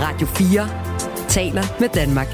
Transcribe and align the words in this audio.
Radio 0.00 0.26
4 0.26 1.28
taler 1.28 1.62
med 1.80 1.88
Danmark. 1.88 2.28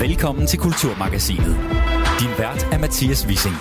Velkommen 0.00 0.46
til 0.46 0.58
Kulturmagasinet. 0.58 1.56
Din 2.20 2.28
vært 2.38 2.68
er 2.72 2.78
Mathias 2.78 3.26
Wissing. 3.26 3.54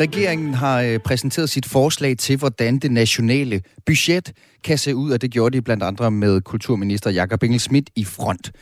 Regeringen 0.00 0.54
har 0.54 0.80
øh, 0.80 0.98
præsenteret 0.98 1.50
sit 1.50 1.66
forslag 1.66 2.16
til, 2.18 2.38
hvordan 2.38 2.78
det 2.78 2.92
nationale 2.92 3.60
budget 3.86 4.32
kan 4.64 4.78
se 4.78 4.94
ud, 4.94 5.10
og 5.10 5.22
det 5.22 5.30
gjorde 5.30 5.56
de 5.56 5.62
blandt 5.62 5.82
andre 5.82 6.10
med 6.10 6.40
kulturminister 6.40 7.10
Jakob 7.10 7.42
Engel 7.42 7.60
Schmidt 7.60 7.90
i 7.96 8.04
front. 8.04 8.52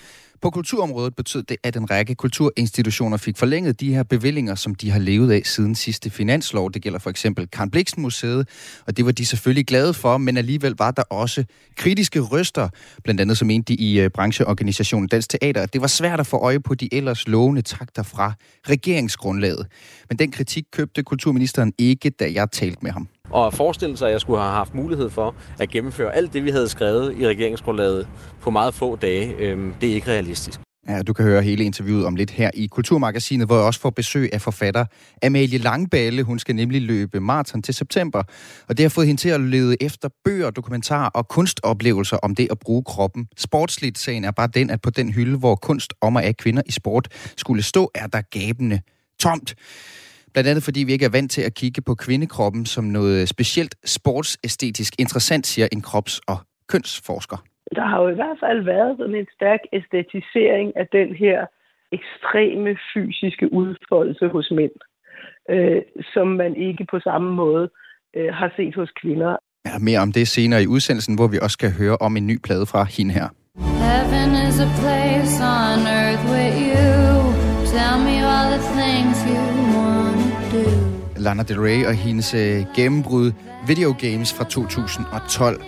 På 0.43 0.51
kulturområdet 0.51 1.17
betød 1.17 1.43
det, 1.43 1.57
at 1.63 1.77
en 1.77 1.91
række 1.91 2.15
kulturinstitutioner 2.15 3.17
fik 3.17 3.37
forlænget 3.37 3.81
de 3.81 3.95
her 3.95 4.03
bevillinger, 4.03 4.55
som 4.55 4.75
de 4.75 4.91
har 4.91 4.99
levet 4.99 5.33
af 5.33 5.43
siden 5.45 5.75
sidste 5.75 6.11
finanslov. 6.11 6.73
Det 6.73 6.83
gælder 6.83 6.99
for 6.99 7.11
eksempel 7.11 7.47
Karen 7.47 7.71
Bliksen 7.71 8.03
Museet, 8.03 8.49
og 8.87 8.97
det 8.97 9.07
var 9.07 9.13
de 9.13 9.27
selvfølgelig 9.27 9.67
glade 9.67 9.95
for, 9.95 10.19
men 10.19 10.37
alligevel 10.37 10.75
var 10.79 10.91
der 10.91 11.03
også 11.03 11.45
kritiske 11.77 12.21
røster, 12.21 12.69
blandt 13.05 13.21
andet 13.21 13.39
som 13.39 13.51
en 13.51 13.63
de 13.63 13.75
i 13.75 14.01
øh, 14.01 14.11
brancheorganisationen 14.11 15.09
Dansk 15.09 15.31
Teater. 15.31 15.67
Det 15.67 15.81
var 15.81 15.87
svært 15.87 16.21
at 16.21 16.27
få 16.27 16.37
øje 16.37 16.61
på 16.61 16.75
de 16.75 16.95
ellers 16.95 17.29
lovende 17.29 17.63
takter 17.63 18.03
fra 18.03 18.33
regeringsgrundlaget. 18.69 19.67
Men 20.09 20.19
den 20.19 20.31
kritik 20.31 20.65
købte 20.73 21.03
kulturministeren 21.03 21.73
ikke, 21.79 22.11
da 22.11 22.33
jeg 22.33 22.51
talte 22.51 22.79
med 22.83 22.91
ham. 22.91 23.09
Og 23.31 23.47
at 23.47 23.55
forestille 23.55 23.97
sig, 23.97 24.07
at 24.07 24.13
jeg 24.13 24.21
skulle 24.21 24.41
have 24.41 24.53
haft 24.53 24.75
mulighed 24.75 25.11
for 25.11 25.35
at 25.59 25.71
gennemføre 25.71 26.15
alt 26.15 26.33
det, 26.33 26.45
vi 26.45 26.51
havde 26.51 26.69
skrevet 26.69 27.19
i 27.19 27.27
regeringsgrundlaget 27.27 28.09
på 28.41 28.51
meget 28.51 28.75
få 28.75 28.97
dage, 28.97 29.35
øh, 29.39 29.59
det 29.81 29.91
er 29.91 29.95
ikke 29.95 30.11
realistisk. 30.11 30.61
Ja, 30.89 31.03
du 31.03 31.13
kan 31.13 31.25
høre 31.25 31.43
hele 31.43 31.65
interviewet 31.65 32.07
om 32.07 32.17
lidt 32.17 32.31
her 32.31 32.51
i 32.55 32.67
Kulturmagasinet, 32.67 33.47
hvor 33.47 33.57
jeg 33.57 33.65
også 33.65 33.81
får 33.81 33.91
besøg 33.91 34.31
af 34.33 34.41
forfatter 34.41 34.85
Amalie 35.23 35.59
Langballe. 35.59 36.23
Hun 36.23 36.39
skal 36.39 36.55
nemlig 36.55 36.83
løbe 36.83 37.21
maraton 37.21 37.63
til 37.63 37.75
september, 37.75 38.23
og 38.69 38.77
det 38.77 38.85
har 38.85 38.89
fået 38.89 39.07
hende 39.07 39.21
til 39.21 39.29
at 39.29 39.41
lede 39.41 39.77
efter 39.81 40.09
bøger, 40.25 40.51
dokumentarer 40.51 41.09
og 41.09 41.29
kunstoplevelser 41.29 42.17
om 42.17 42.35
det 42.35 42.49
at 42.51 42.59
bruge 42.59 42.83
kroppen. 42.85 43.29
Sportsligt 43.37 43.99
sagen 43.99 44.25
er 44.25 44.31
bare 44.31 44.49
den, 44.55 44.71
at 44.71 44.83
på 44.83 44.91
den 44.91 45.13
hylde, 45.13 45.39
hvor 45.39 45.55
kunst 45.55 45.95
om 46.01 46.17
og 46.17 46.25
af 46.25 46.37
kvinder 46.37 46.63
i 46.67 46.73
sport 46.73 47.09
skulle 47.37 47.63
stå, 47.63 47.91
er 47.95 48.07
der 48.07 48.21
gabende 48.21 48.81
tomt. 49.21 49.55
Blandt 50.33 50.49
andet 50.51 50.65
fordi 50.65 50.81
vi 50.85 50.93
ikke 50.93 51.05
er 51.05 51.17
vant 51.19 51.31
til 51.31 51.43
at 51.43 51.55
kigge 51.55 51.83
på 51.83 51.95
kvindekroppen 51.95 52.67
som 52.67 52.85
noget 52.85 53.29
specielt 53.29 53.75
sportsæstetisk 53.85 54.93
interessant, 54.99 55.47
siger 55.47 55.69
en 55.73 55.83
krops- 55.83 56.21
og 56.29 56.39
kønsforsker. 56.69 57.39
Der 57.79 57.87
har 57.91 57.99
jo 58.03 58.09
i 58.09 58.15
hvert 58.15 58.39
fald 58.45 58.65
været 58.65 58.97
sådan 58.99 59.15
en 59.15 59.27
stærk 59.37 59.61
æstetisering 59.73 60.77
af 60.77 60.87
den 60.93 61.09
her 61.23 61.39
ekstreme 61.99 62.77
fysiske 62.95 63.53
udfoldelse 63.53 64.29
hos 64.29 64.53
mænd, 64.59 64.77
øh, 65.51 65.83
som 66.15 66.27
man 66.27 66.57
ikke 66.57 66.87
på 66.91 66.99
samme 67.01 67.31
måde 67.35 67.71
øh, 68.17 68.35
har 68.35 68.53
set 68.57 68.75
hos 68.75 68.91
kvinder. 69.03 69.37
Ja, 69.67 69.79
mere 69.79 70.01
om 70.01 70.13
det 70.13 70.29
senere 70.29 70.63
i 70.63 70.67
udsendelsen, 70.67 71.15
hvor 71.15 71.29
vi 71.29 71.39
også 71.43 71.57
skal 71.61 71.73
høre 71.81 71.97
om 72.07 72.17
en 72.17 72.27
ny 72.27 72.37
plade 72.47 72.67
fra 72.67 72.83
hende 72.97 73.13
her. 73.19 73.29
Heaven 73.87 74.31
is 74.49 74.59
a 74.67 74.71
place 74.81 75.35
on 75.59 75.79
earth 76.01 76.25
with 76.33 76.57
you. 76.71 77.01
Tell 77.75 77.99
me 78.09 78.17
all 78.33 78.47
the 78.57 78.63
things 78.79 79.17
you 79.31 79.70
Lana 81.21 81.43
Del 81.43 81.61
Rey 81.61 81.87
og 81.87 81.95
hendes 81.95 82.35
øh, 82.35 82.65
gennembrud 82.77 83.33
Video 83.67 83.97
Games 83.99 84.33
fra 84.33 84.45
2012. 84.45 85.63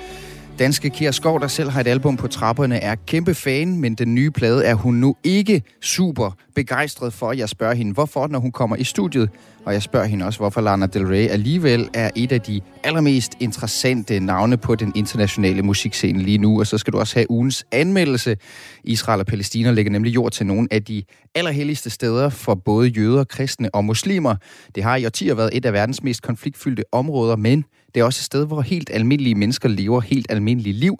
Danske 0.58 0.91
Kira 0.91 1.12
Skov, 1.12 1.41
der 1.41 1.48
selv 1.48 1.70
har 1.70 1.81
et 1.81 1.86
album 1.86 2.17
på 2.17 2.28
trapperne, 2.28 2.77
er 2.77 2.95
kæmpe 3.06 3.34
fan, 3.34 3.77
men 3.77 3.95
den 3.95 4.14
nye 4.14 4.31
plade 4.31 4.64
er 4.64 4.75
hun 4.75 4.95
nu 4.95 5.17
ikke 5.25 5.62
super 5.81 6.36
begejstret 6.55 7.12
for. 7.12 7.33
Jeg 7.33 7.48
spørger 7.48 7.75
hende, 7.75 7.92
hvorfor, 7.92 8.27
når 8.27 8.39
hun 8.39 8.53
kommer 8.53 8.77
i 8.77 8.84
studiet. 8.84 9.30
Og 9.64 9.73
jeg 9.73 9.83
spørger 9.83 10.06
hende 10.06 10.25
også, 10.25 10.39
hvorfor 10.39 10.61
Lana 10.61 10.86
Del 10.86 11.06
Rey 11.06 11.28
alligevel 11.28 11.89
er 11.95 12.11
et 12.17 12.33
af 12.33 12.41
de 12.41 12.61
allermest 12.84 13.33
interessante 13.41 14.20
navne 14.20 14.56
på 14.56 14.75
den 14.75 14.92
internationale 14.95 15.62
musikscene 15.62 16.23
lige 16.23 16.39
nu. 16.39 16.61
Og 16.61 16.67
så 16.67 16.78
skal 16.78 16.92
du 16.92 16.98
også 16.98 17.17
have 17.17 17.30
ugens 17.30 17.64
anmeldelse. 17.73 18.36
Israel 18.84 19.20
og 19.20 19.27
Palæstina 19.27 19.70
lægger 19.70 19.92
nemlig 19.92 20.14
jord 20.14 20.33
til 20.33 20.46
nogle 20.46 20.68
af 20.70 20.85
de 20.85 21.02
allerhelligste 21.35 21.91
steder 21.91 22.29
for 22.29 22.55
både 22.55 22.89
jøder, 22.89 23.24
kristne 23.24 23.74
og 23.74 23.85
muslimer. 23.85 24.35
Det 24.74 24.83
har 24.83 24.96
i 24.96 25.07
årtier 25.07 25.35
været 25.35 25.51
et 25.52 25.67
af 25.67 25.73
verdens 25.73 26.02
mest 26.02 26.23
konfliktfyldte 26.23 26.85
områder, 26.92 27.36
men 27.36 27.64
det 27.95 28.01
er 28.01 28.05
også 28.05 28.19
et 28.19 28.25
sted, 28.25 28.47
hvor 28.47 28.61
helt 28.61 28.91
almindelige 28.92 29.35
mennesker 29.35 29.69
lever 29.69 30.01
helt 30.01 30.27
almindelige 30.30 30.73
liv. 30.73 30.98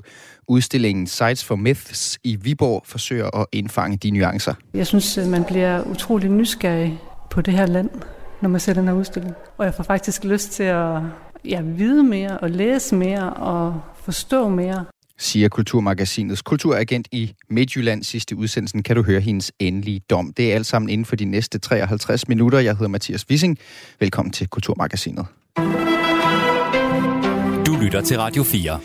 Udstillingen 0.49 1.07
Sites 1.07 1.45
for 1.45 1.57
Myths 1.57 2.19
i 2.25 2.37
Viborg 2.37 2.83
forsøger 2.87 3.37
at 3.37 3.47
indfange 3.53 3.97
de 3.97 4.11
nuancer. 4.11 4.55
Jeg 4.75 4.87
synes, 4.87 5.19
man 5.27 5.45
bliver 5.45 5.83
utrolig 5.83 6.31
nysgerrig 6.31 6.99
på 7.31 7.41
det 7.41 7.55
her 7.55 7.67
land, 7.67 7.91
når 8.43 8.49
man 8.49 8.61
ser 8.61 8.75
den 8.75 8.85
her 8.85 8.95
udstilling. 8.95 9.35
Og 9.59 9.65
jeg 9.65 9.75
får 9.75 9.85
faktisk 9.85 10.25
lyst 10.25 10.53
til 10.53 10.63
at 10.63 11.01
ja, 11.45 11.61
vide 11.61 12.03
mere 12.03 12.39
og 12.39 12.51
læse 12.51 12.95
mere 12.95 13.33
og 13.33 13.81
forstå 14.05 14.49
mere 14.49 14.85
siger 15.23 15.49
Kulturmagasinets 15.49 16.43
kulturagent 16.43 17.09
i 17.13 17.35
Midtjylland. 17.49 18.03
Sidste 18.03 18.37
udsendelsen 18.37 18.83
kan 18.83 18.97
du 18.97 19.03
høre 19.03 19.21
hendes 19.21 19.53
endelige 19.59 20.01
dom. 20.11 20.33
Det 20.33 20.51
er 20.51 20.55
alt 20.55 20.67
sammen 20.67 20.89
inden 20.89 21.05
for 21.05 21.17
de 21.17 21.25
næste 21.25 21.59
53 21.59 22.29
minutter. 22.29 22.59
Jeg 22.59 22.73
hedder 22.73 22.89
Mathias 22.89 23.27
Wissing. 23.31 23.59
Velkommen 24.01 24.33
til 24.33 24.49
Kulturmagasinet. 24.49 25.27
Lytter 27.82 28.00
til 28.00 28.19
Radio 28.19 28.43
4. 28.43 28.81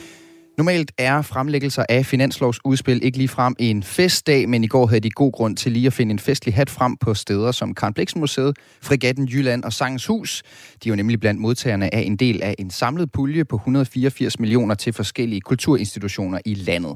Normalt 0.57 0.91
er 0.97 1.21
fremlæggelser 1.21 1.85
af 1.89 2.05
finanslovsudspil 2.05 3.03
ikke 3.03 3.17
lige 3.17 3.27
frem 3.27 3.55
en 3.59 3.83
festdag, 3.83 4.49
men 4.49 4.63
i 4.63 4.67
går 4.67 4.87
havde 4.87 4.99
de 4.99 5.09
god 5.09 5.31
grund 5.31 5.57
til 5.57 5.71
lige 5.71 5.87
at 5.87 5.93
finde 5.93 6.11
en 6.11 6.19
festlig 6.19 6.55
hat 6.55 6.69
frem 6.69 6.97
på 6.97 7.13
steder 7.13 7.51
som 7.51 7.73
Karen 7.73 7.93
Bliksen 7.93 8.19
Museet, 8.19 8.57
Fregatten 8.81 9.25
Jylland 9.27 9.63
og 9.63 9.73
Sangens 9.73 10.05
Hus. 10.05 10.43
De 10.83 10.89
var 10.89 10.95
nemlig 10.95 11.19
blandt 11.19 11.41
modtagerne 11.41 11.95
af 11.95 11.99
en 11.99 12.15
del 12.15 12.43
af 12.43 12.55
en 12.59 12.69
samlet 12.69 13.11
pulje 13.11 13.45
på 13.45 13.55
184 13.55 14.39
millioner 14.39 14.75
til 14.75 14.93
forskellige 14.93 15.41
kulturinstitutioner 15.41 16.39
i 16.45 16.53
landet. 16.53 16.95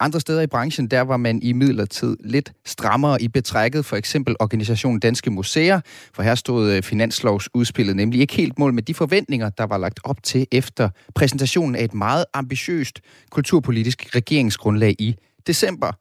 Andre 0.00 0.20
steder 0.20 0.42
i 0.42 0.46
branchen, 0.46 0.86
der 0.86 1.00
var 1.00 1.16
man 1.16 1.42
i 1.42 1.52
midlertid 1.52 2.16
lidt 2.24 2.52
strammere 2.64 3.22
i 3.22 3.28
betrækket, 3.28 3.84
for 3.84 3.96
eksempel 3.96 4.36
organisationen 4.40 5.00
Danske 5.00 5.30
Museer, 5.30 5.80
for 6.14 6.22
her 6.22 6.34
stod 6.34 6.72
øh, 6.72 6.82
finanslovsudspillet 6.82 7.96
nemlig 7.96 8.20
ikke 8.20 8.34
helt 8.34 8.58
mål 8.58 8.74
med 8.74 8.82
de 8.82 8.94
forventninger, 8.94 9.50
der 9.50 9.64
var 9.64 9.78
lagt 9.78 10.00
op 10.04 10.22
til 10.22 10.46
efter 10.52 10.88
præsentationen 11.14 11.74
af 11.76 11.84
et 11.84 11.94
meget 11.94 12.24
ambitiøst 12.34 13.00
kulturpolitisk 13.30 14.14
regeringsgrundlag 14.14 14.94
i 14.98 15.16
december. 15.46 15.92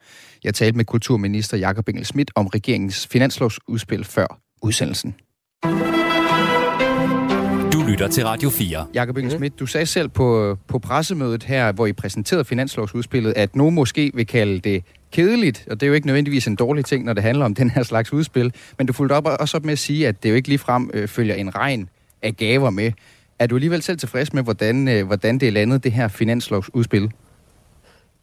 Jeg 0.44 0.54
talte 0.54 0.78
med 0.78 0.86
kulturminister 0.86 1.58
Jakob 1.58 1.90
Engel 1.90 2.06
Schmidt 2.06 2.32
om 2.36 2.48
regeringens 2.48 3.08
finanslovsudspil 3.08 4.04
før 4.04 4.40
udsendelsen 4.62 5.16
lytter 7.88 8.08
til 8.08 8.26
Radio 8.26 8.50
4. 8.50 8.86
Jakob 8.94 9.18
Inge 9.18 9.32
Schmidt, 9.32 9.60
du 9.60 9.66
sagde 9.66 9.86
selv 9.86 10.10
på, 10.10 10.58
på 10.68 10.80
pressemødet 10.80 11.44
her, 11.44 11.72
hvor 11.72 11.86
I 11.86 11.94
præsenterede 11.94 12.46
finanslovsudspillet, 12.46 13.34
at 13.36 13.56
nogen 13.56 13.76
måske 13.76 14.12
vil 14.14 14.28
kalde 14.28 14.60
det 14.60 14.84
kedeligt, 15.12 15.68
og 15.72 15.80
det 15.80 15.86
er 15.86 15.88
jo 15.88 15.94
ikke 15.94 16.08
nødvendigvis 16.08 16.48
en 16.48 16.56
dårlig 16.56 16.86
ting, 16.86 17.06
når 17.06 17.14
det 17.14 17.24
handler 17.24 17.46
om 17.46 17.56
den 17.56 17.70
her 17.70 17.84
slags 17.84 18.14
udspil, 18.14 18.54
men 18.78 18.88
du 18.88 18.94
fulgte 18.94 19.14
op 19.14 19.28
også 19.40 19.58
op 19.58 19.66
med 19.66 19.72
at 19.72 19.80
sige, 19.80 20.08
at 20.08 20.24
det 20.24 20.30
jo 20.30 20.36
ikke 20.36 20.48
ligefrem 20.48 20.92
øh, 20.94 21.08
følger 21.08 21.36
en 21.36 21.56
regn 21.56 21.90
af 22.22 22.38
gaver 22.38 22.70
med. 22.70 22.92
Er 23.40 23.48
du 23.48 23.56
alligevel 23.56 23.82
selv 23.82 23.98
tilfreds 23.98 24.34
med, 24.34 24.44
hvordan, 24.44 24.88
øh, 24.88 25.06
hvordan 25.06 25.38
det 25.38 25.48
er 25.48 25.52
landet, 25.52 25.84
det 25.84 25.92
her 25.92 26.08
finanslovsudspil? 26.08 27.12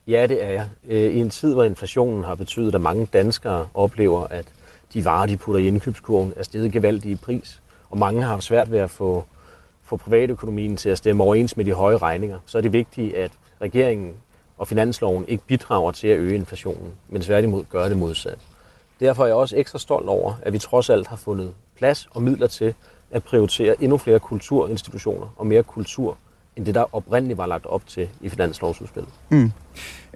Ja, 0.07 0.27
det 0.27 0.45
er 0.45 0.51
jeg. 0.51 0.67
Øh, 0.89 1.13
I 1.15 1.19
en 1.19 1.31
tid, 1.31 1.55
hvor 1.55 1.65
inflationen 1.65 2.25
har 2.25 2.35
betydet, 2.35 2.75
at 2.75 2.81
mange 2.81 3.07
danskere 3.13 3.67
oplever, 3.75 4.27
at 4.27 4.45
de 4.95 5.05
varer, 5.05 5.27
de 5.27 5.37
putter 5.37 5.61
i 5.61 5.67
indkøbskurven, 5.67 6.33
er 6.37 6.43
steget 6.43 6.73
gevaldigt 6.73 7.13
i 7.13 7.17
pris, 7.17 7.61
og 7.91 7.99
mange 7.99 8.23
har 8.23 8.41
svært 8.41 8.71
ved 8.71 8.79
at 8.79 8.91
få 8.91 9.25
få 9.93 9.97
privatøkonomien 9.97 10.77
til 10.77 10.89
at 10.89 10.99
stemme 10.99 11.23
overens 11.23 11.57
med 11.57 11.65
de 11.65 11.73
høje 11.73 11.97
regninger, 11.97 12.39
så 12.47 12.59
er 12.59 12.63
det 12.63 12.73
vigtigt, 12.73 13.15
at 13.15 13.31
regeringen 13.61 14.13
og 14.59 14.69
finansloven 14.69 15.25
ikke 15.29 15.45
bidrager 15.47 15.93
til 15.93 16.09
at 16.09 16.19
øge 16.19 16.35
inflationen, 16.35 16.91
men 17.09 17.23
tværtimod 17.23 17.65
gør 17.71 17.89
det 17.89 17.97
modsat. 17.97 18.39
Derfor 19.01 19.23
er 19.23 19.27
jeg 19.27 19.37
også 19.37 19.57
ekstra 19.57 19.79
stolt 19.79 20.09
over, 20.09 20.35
at 20.43 20.53
vi 20.53 20.59
trods 20.59 20.91
alt 20.91 21.07
har 21.07 21.17
fundet 21.17 21.53
plads 21.79 22.09
og 22.11 22.23
midler 22.23 22.47
til 22.47 22.75
at 23.11 23.23
prioritere 23.23 23.83
endnu 23.83 23.99
flere 23.99 24.19
kulturinstitutioner 24.19 25.35
og 25.37 25.47
mere 25.47 25.63
kultur, 25.63 26.17
end 26.57 26.67
det 26.67 26.75
der 26.75 26.95
oprindeligt 26.95 27.39
var 27.39 27.47
lagt 27.47 27.67
op 27.67 27.87
til 27.87 28.09
i 28.21 28.29
finanslovsudspillet. 28.29 29.13
Mm. 29.31 29.53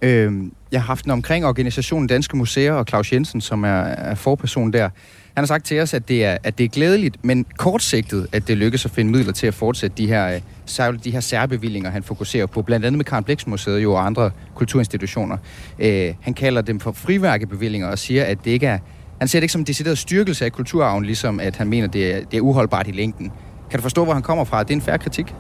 Øh, 0.02 0.32
jeg 0.72 0.80
har 0.80 0.86
haft 0.86 1.04
den 1.04 1.12
omkring 1.12 1.46
organisationen 1.46 2.08
Danske 2.08 2.36
Museer 2.36 2.72
og 2.72 2.86
Claus 2.88 3.12
Jensen, 3.12 3.40
som 3.40 3.64
er, 3.64 3.80
er 3.80 4.14
forperson 4.14 4.72
der. 4.72 4.90
Han 5.36 5.42
har 5.42 5.46
sagt 5.46 5.64
til 5.64 5.80
os, 5.80 5.94
at 5.94 6.08
det 6.08 6.24
er, 6.24 6.38
at 6.42 6.58
det 6.58 6.64
er 6.64 6.68
glædeligt, 6.68 7.24
men 7.24 7.46
kortsigtet, 7.56 8.26
at 8.32 8.48
det 8.48 8.56
lykkes 8.56 8.84
at 8.84 8.90
finde 8.90 9.12
midler 9.12 9.32
til 9.32 9.46
at 9.46 9.54
fortsætte 9.54 9.96
de 9.96 10.06
her, 10.06 10.40
øh, 10.80 11.04
de 11.04 11.10
her 11.10 11.20
særbevillinger, 11.20 11.90
han 11.90 12.02
fokuserer 12.02 12.46
på, 12.46 12.62
blandt 12.62 12.86
andet 12.86 12.98
med 12.98 13.04
Karen 13.04 13.24
Blix 13.24 13.46
Museet 13.46 13.82
jo, 13.82 13.92
og 13.92 14.06
andre 14.06 14.30
kulturinstitutioner. 14.54 15.36
Øh, 15.78 16.14
han 16.20 16.34
kalder 16.34 16.62
dem 16.62 16.80
for 16.80 16.92
friværkebevillinger 16.92 17.88
og 17.88 17.98
siger, 17.98 18.24
at 18.24 18.38
det 18.44 18.50
ikke 18.50 18.66
er, 18.66 18.78
han 19.18 19.28
ser 19.28 19.38
det 19.38 19.42
ikke 19.42 19.52
som 19.52 19.60
en 19.60 19.66
decideret 19.66 19.98
styrkelse 19.98 20.44
af 20.44 20.52
kulturarven, 20.52 21.04
ligesom 21.04 21.40
at 21.40 21.56
han 21.56 21.68
mener, 21.68 21.86
det 21.86 22.14
er, 22.14 22.24
det 22.24 22.36
er 22.36 22.40
uholdbart 22.40 22.88
i 22.88 22.92
længden. 22.92 23.32
Kan 23.70 23.78
du 23.78 23.82
forstå, 23.82 24.04
hvor 24.04 24.12
han 24.12 24.22
kommer 24.22 24.44
fra? 24.44 24.62
Det 24.62 24.70
er 24.70 24.74
en 24.74 24.82
færre 24.82 24.98
kritik? 24.98 25.34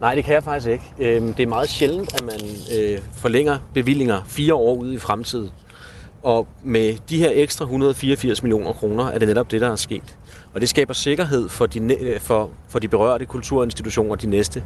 Nej, 0.00 0.14
det 0.14 0.24
kan 0.24 0.34
jeg 0.34 0.44
faktisk 0.44 0.70
ikke. 0.70 0.84
Øhm, 0.98 1.34
det 1.34 1.42
er 1.42 1.46
meget 1.46 1.68
sjældent, 1.68 2.14
at 2.14 2.24
man 2.24 2.40
øh, 2.78 2.98
forlænger 3.12 3.58
bevillinger 3.74 4.22
fire 4.26 4.54
år 4.54 4.74
ude 4.74 4.94
i 4.94 4.98
fremtiden. 4.98 5.50
Og 6.26 6.48
med 6.62 6.96
de 7.08 7.18
her 7.18 7.30
ekstra 7.34 7.64
184 7.64 8.42
millioner 8.42 8.72
kroner 8.72 9.04
er 9.04 9.18
det 9.18 9.28
netop 9.28 9.50
det, 9.50 9.60
der 9.60 9.70
er 9.70 9.76
sket. 9.76 10.16
Og 10.54 10.60
det 10.60 10.68
skaber 10.68 10.94
sikkerhed 10.94 11.48
for 11.48 11.66
de, 11.66 11.98
for, 12.20 12.50
for 12.68 12.78
de 12.78 12.88
berørte 12.88 13.26
kulturinstitutioner 13.26 14.14
de 14.14 14.26
næste 14.26 14.64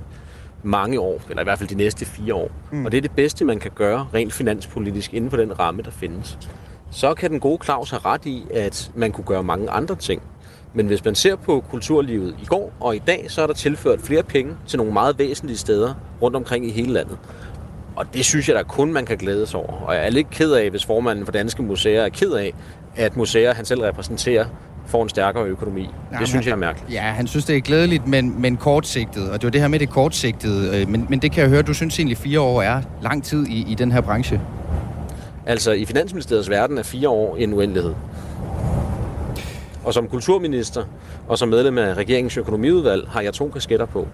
mange 0.62 1.00
år, 1.00 1.22
eller 1.28 1.42
i 1.42 1.44
hvert 1.44 1.58
fald 1.58 1.68
de 1.68 1.74
næste 1.74 2.04
fire 2.04 2.34
år. 2.34 2.50
Mm. 2.72 2.84
Og 2.84 2.92
det 2.92 2.98
er 2.98 3.02
det 3.02 3.10
bedste, 3.10 3.44
man 3.44 3.58
kan 3.58 3.70
gøre 3.74 4.08
rent 4.14 4.32
finanspolitisk 4.32 5.14
inden 5.14 5.30
for 5.30 5.36
den 5.36 5.58
ramme, 5.58 5.82
der 5.82 5.90
findes. 5.90 6.38
Så 6.90 7.14
kan 7.14 7.30
den 7.30 7.40
gode 7.40 7.64
Claus 7.64 7.90
have 7.90 8.00
ret 8.04 8.26
i, 8.26 8.46
at 8.54 8.90
man 8.94 9.12
kunne 9.12 9.24
gøre 9.24 9.42
mange 9.42 9.70
andre 9.70 9.94
ting. 9.94 10.22
Men 10.74 10.86
hvis 10.86 11.04
man 11.04 11.14
ser 11.14 11.36
på 11.36 11.64
kulturlivet 11.70 12.36
i 12.42 12.44
går 12.44 12.72
og 12.80 12.96
i 12.96 13.02
dag, 13.06 13.24
så 13.28 13.42
er 13.42 13.46
der 13.46 13.54
tilført 13.54 14.00
flere 14.00 14.22
penge 14.22 14.54
til 14.66 14.76
nogle 14.76 14.92
meget 14.92 15.18
væsentlige 15.18 15.58
steder 15.58 15.94
rundt 16.22 16.36
omkring 16.36 16.66
i 16.66 16.70
hele 16.70 16.92
landet. 16.92 17.18
Og 18.00 18.06
det 18.14 18.24
synes 18.24 18.48
jeg 18.48 18.56
da 18.56 18.62
kun, 18.62 18.92
man 18.92 19.06
kan 19.06 19.16
glæde 19.16 19.46
sig 19.46 19.60
over. 19.60 19.72
Og 19.72 19.94
jeg 19.94 20.06
er 20.06 20.10
lidt 20.10 20.30
ked 20.30 20.52
af, 20.52 20.70
hvis 20.70 20.84
formanden 20.84 21.24
for 21.24 21.32
Danske 21.32 21.62
Museer 21.62 22.02
er 22.02 22.08
ked 22.08 22.32
af, 22.32 22.54
at 22.96 23.16
museer, 23.16 23.54
han 23.54 23.64
selv 23.64 23.80
repræsenterer, 23.80 24.46
får 24.86 25.02
en 25.02 25.08
stærkere 25.08 25.44
økonomi. 25.44 25.88
Ja, 26.12 26.18
det 26.18 26.28
synes 26.28 26.46
jeg 26.46 26.52
er 26.52 26.56
mærkeligt. 26.56 26.92
Ja, 26.92 27.00
han 27.00 27.26
synes, 27.26 27.44
det 27.44 27.56
er 27.56 27.60
glædeligt, 27.60 28.06
men, 28.06 28.40
men 28.42 28.56
kortsigtet. 28.56 29.30
Og 29.30 29.40
det 29.40 29.44
var 29.44 29.50
det 29.50 29.60
her 29.60 29.68
med 29.68 29.78
det 29.78 29.90
kortsigtede. 29.90 30.80
Øh, 30.80 30.88
men, 30.88 31.06
men 31.08 31.18
det 31.22 31.32
kan 31.32 31.42
jeg 31.42 31.50
høre, 31.50 31.62
du 31.62 31.74
synes 31.74 31.98
egentlig 31.98 32.18
fire 32.18 32.40
år 32.40 32.62
er 32.62 32.82
lang 33.02 33.24
tid 33.24 33.46
i, 33.46 33.72
i 33.72 33.74
den 33.74 33.92
her 33.92 34.00
branche. 34.00 34.40
Altså, 35.46 35.72
i 35.72 35.84
Finansministeriets 35.84 36.50
verden 36.50 36.78
er 36.78 36.82
fire 36.82 37.08
år 37.08 37.36
en 37.36 37.52
uendelighed. 37.52 37.94
Og 39.84 39.94
som 39.94 40.08
kulturminister 40.08 40.84
og 41.28 41.38
som 41.38 41.48
medlem 41.48 41.78
af 41.78 41.94
regeringens 41.94 42.36
økonomiudvalg 42.36 43.08
har 43.08 43.20
jeg 43.20 43.34
to 43.34 43.48
kasketter 43.48 43.86
på. 43.86 44.08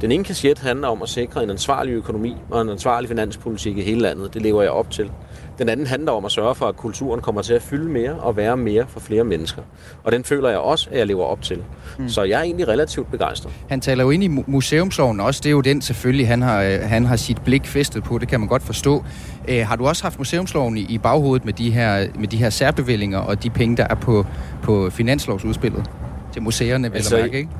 Den 0.00 0.12
ene 0.12 0.24
kasket 0.24 0.58
handler 0.58 0.88
om 0.88 1.02
at 1.02 1.08
sikre 1.08 1.42
en 1.42 1.50
ansvarlig 1.50 1.92
økonomi 1.92 2.36
og 2.50 2.62
en 2.62 2.68
ansvarlig 2.68 3.08
finanspolitik 3.08 3.78
i 3.78 3.82
hele 3.82 4.00
landet. 4.00 4.34
Det 4.34 4.42
lever 4.42 4.62
jeg 4.62 4.70
op 4.70 4.90
til. 4.90 5.10
Den 5.58 5.68
anden 5.68 5.86
handler 5.86 6.12
om 6.12 6.24
at 6.24 6.32
sørge 6.32 6.54
for, 6.54 6.66
at 6.66 6.76
kulturen 6.76 7.20
kommer 7.20 7.42
til 7.42 7.54
at 7.54 7.62
fylde 7.62 7.90
mere 7.90 8.14
og 8.14 8.36
være 8.36 8.56
mere 8.56 8.84
for 8.88 9.00
flere 9.00 9.24
mennesker. 9.24 9.62
Og 10.04 10.12
den 10.12 10.24
føler 10.24 10.48
jeg 10.48 10.58
også, 10.58 10.88
at 10.90 10.98
jeg 10.98 11.06
lever 11.06 11.24
op 11.24 11.42
til. 11.42 11.58
Mm. 11.98 12.08
Så 12.08 12.22
jeg 12.22 12.38
er 12.38 12.42
egentlig 12.42 12.68
relativt 12.68 13.10
begejstret. 13.10 13.52
Han 13.68 13.80
taler 13.80 14.04
jo 14.04 14.10
ind 14.10 14.24
i 14.24 14.28
museumsloven 14.46 15.20
også. 15.20 15.40
Det 15.44 15.48
er 15.48 15.52
jo 15.52 15.60
den 15.60 15.82
selvfølgelig, 15.82 16.28
han 16.28 16.42
har, 16.42 16.62
øh, 16.62 16.80
han 16.82 17.04
har 17.04 17.16
sit 17.16 17.42
blik 17.44 17.66
festet 17.66 18.04
på. 18.04 18.18
Det 18.18 18.28
kan 18.28 18.40
man 18.40 18.48
godt 18.48 18.62
forstå. 18.62 19.04
Æ, 19.48 19.62
har 19.62 19.76
du 19.76 19.86
også 19.86 20.02
haft 20.02 20.18
museumsloven 20.18 20.76
i, 20.76 20.86
i 20.88 20.98
baghovedet 20.98 21.44
med 21.44 21.52
de, 21.52 21.70
her, 21.70 22.06
med 22.18 22.28
de 22.28 22.36
her 22.36 22.50
særbevillinger 22.50 23.18
og 23.18 23.42
de 23.42 23.50
penge, 23.50 23.76
der 23.76 23.86
er 23.90 23.94
på, 23.94 24.26
på 24.62 24.90
finanslovsudspillet 24.90 25.90
til 26.32 26.42
museerne, 26.42 26.88
vel 26.88 26.96
altså, 26.96 27.16
mærke, 27.16 27.38
ikke? 27.38 27.50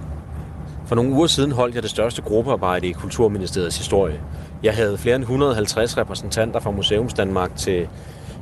For 0.92 0.96
nogle 0.96 1.12
uger 1.12 1.26
siden 1.26 1.52
holdt 1.52 1.74
jeg 1.74 1.82
det 1.82 1.90
største 1.90 2.22
gruppearbejde 2.22 2.86
i 2.86 2.92
Kulturministeriets 2.92 3.76
historie. 3.78 4.20
Jeg 4.62 4.74
havde 4.74 4.98
flere 4.98 5.16
end 5.16 5.22
150 5.22 5.98
repræsentanter 5.98 6.60
fra 6.60 6.70
Museums 6.70 7.14
Danmark 7.14 7.56
til, 7.56 7.88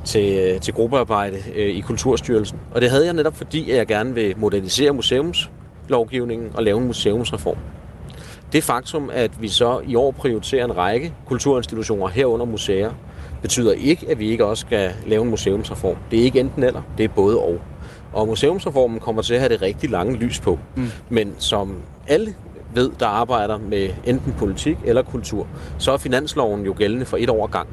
til, 0.05 0.39
øh, 0.39 0.61
til 0.61 0.73
gruppearbejde 0.73 1.37
øh, 1.55 1.75
i 1.75 1.79
Kulturstyrelsen. 1.79 2.59
Og 2.71 2.81
det 2.81 2.89
havde 2.89 3.05
jeg 3.05 3.13
netop 3.13 3.37
fordi, 3.37 3.71
at 3.71 3.77
jeg 3.77 3.87
gerne 3.87 4.13
vil 4.13 4.37
modernisere 4.37 4.91
museumslovgivningen 4.91 6.51
og 6.53 6.63
lave 6.63 6.77
en 6.77 6.87
museumsreform. 6.87 7.57
Det 8.53 8.63
faktum, 8.63 9.09
at 9.13 9.41
vi 9.41 9.47
så 9.47 9.81
i 9.87 9.95
år 9.95 10.11
prioriterer 10.11 10.65
en 10.65 10.77
række 10.77 11.13
kulturinstitutioner 11.25 12.07
herunder 12.07 12.45
museer, 12.45 12.91
betyder 13.41 13.71
ikke, 13.71 14.09
at 14.09 14.19
vi 14.19 14.29
ikke 14.31 14.45
også 14.45 14.61
skal 14.61 14.91
lave 15.07 15.23
en 15.23 15.29
museumsreform. 15.29 15.97
Det 16.11 16.19
er 16.19 16.23
ikke 16.23 16.39
enten 16.39 16.63
eller, 16.63 16.81
det 16.97 17.03
er 17.03 17.09
både 17.09 17.37
og. 17.37 17.61
Og 18.13 18.27
museumsreformen 18.27 18.99
kommer 18.99 19.21
til 19.21 19.33
at 19.33 19.39
have 19.39 19.49
det 19.49 19.61
rigtig 19.61 19.89
lange 19.89 20.15
lys 20.15 20.39
på. 20.39 20.59
Mm. 20.75 20.87
Men 21.09 21.35
som 21.37 21.75
alle 22.07 22.33
ved, 22.73 22.91
der 22.99 23.07
arbejder 23.07 23.57
med 23.57 23.89
enten 24.05 24.33
politik 24.37 24.77
eller 24.85 25.01
kultur, 25.01 25.47
så 25.77 25.91
er 25.91 25.97
finansloven 25.97 26.65
jo 26.65 26.73
gældende 26.77 27.05
for 27.05 27.17
et 27.17 27.29
år 27.29 27.47
gang. 27.47 27.67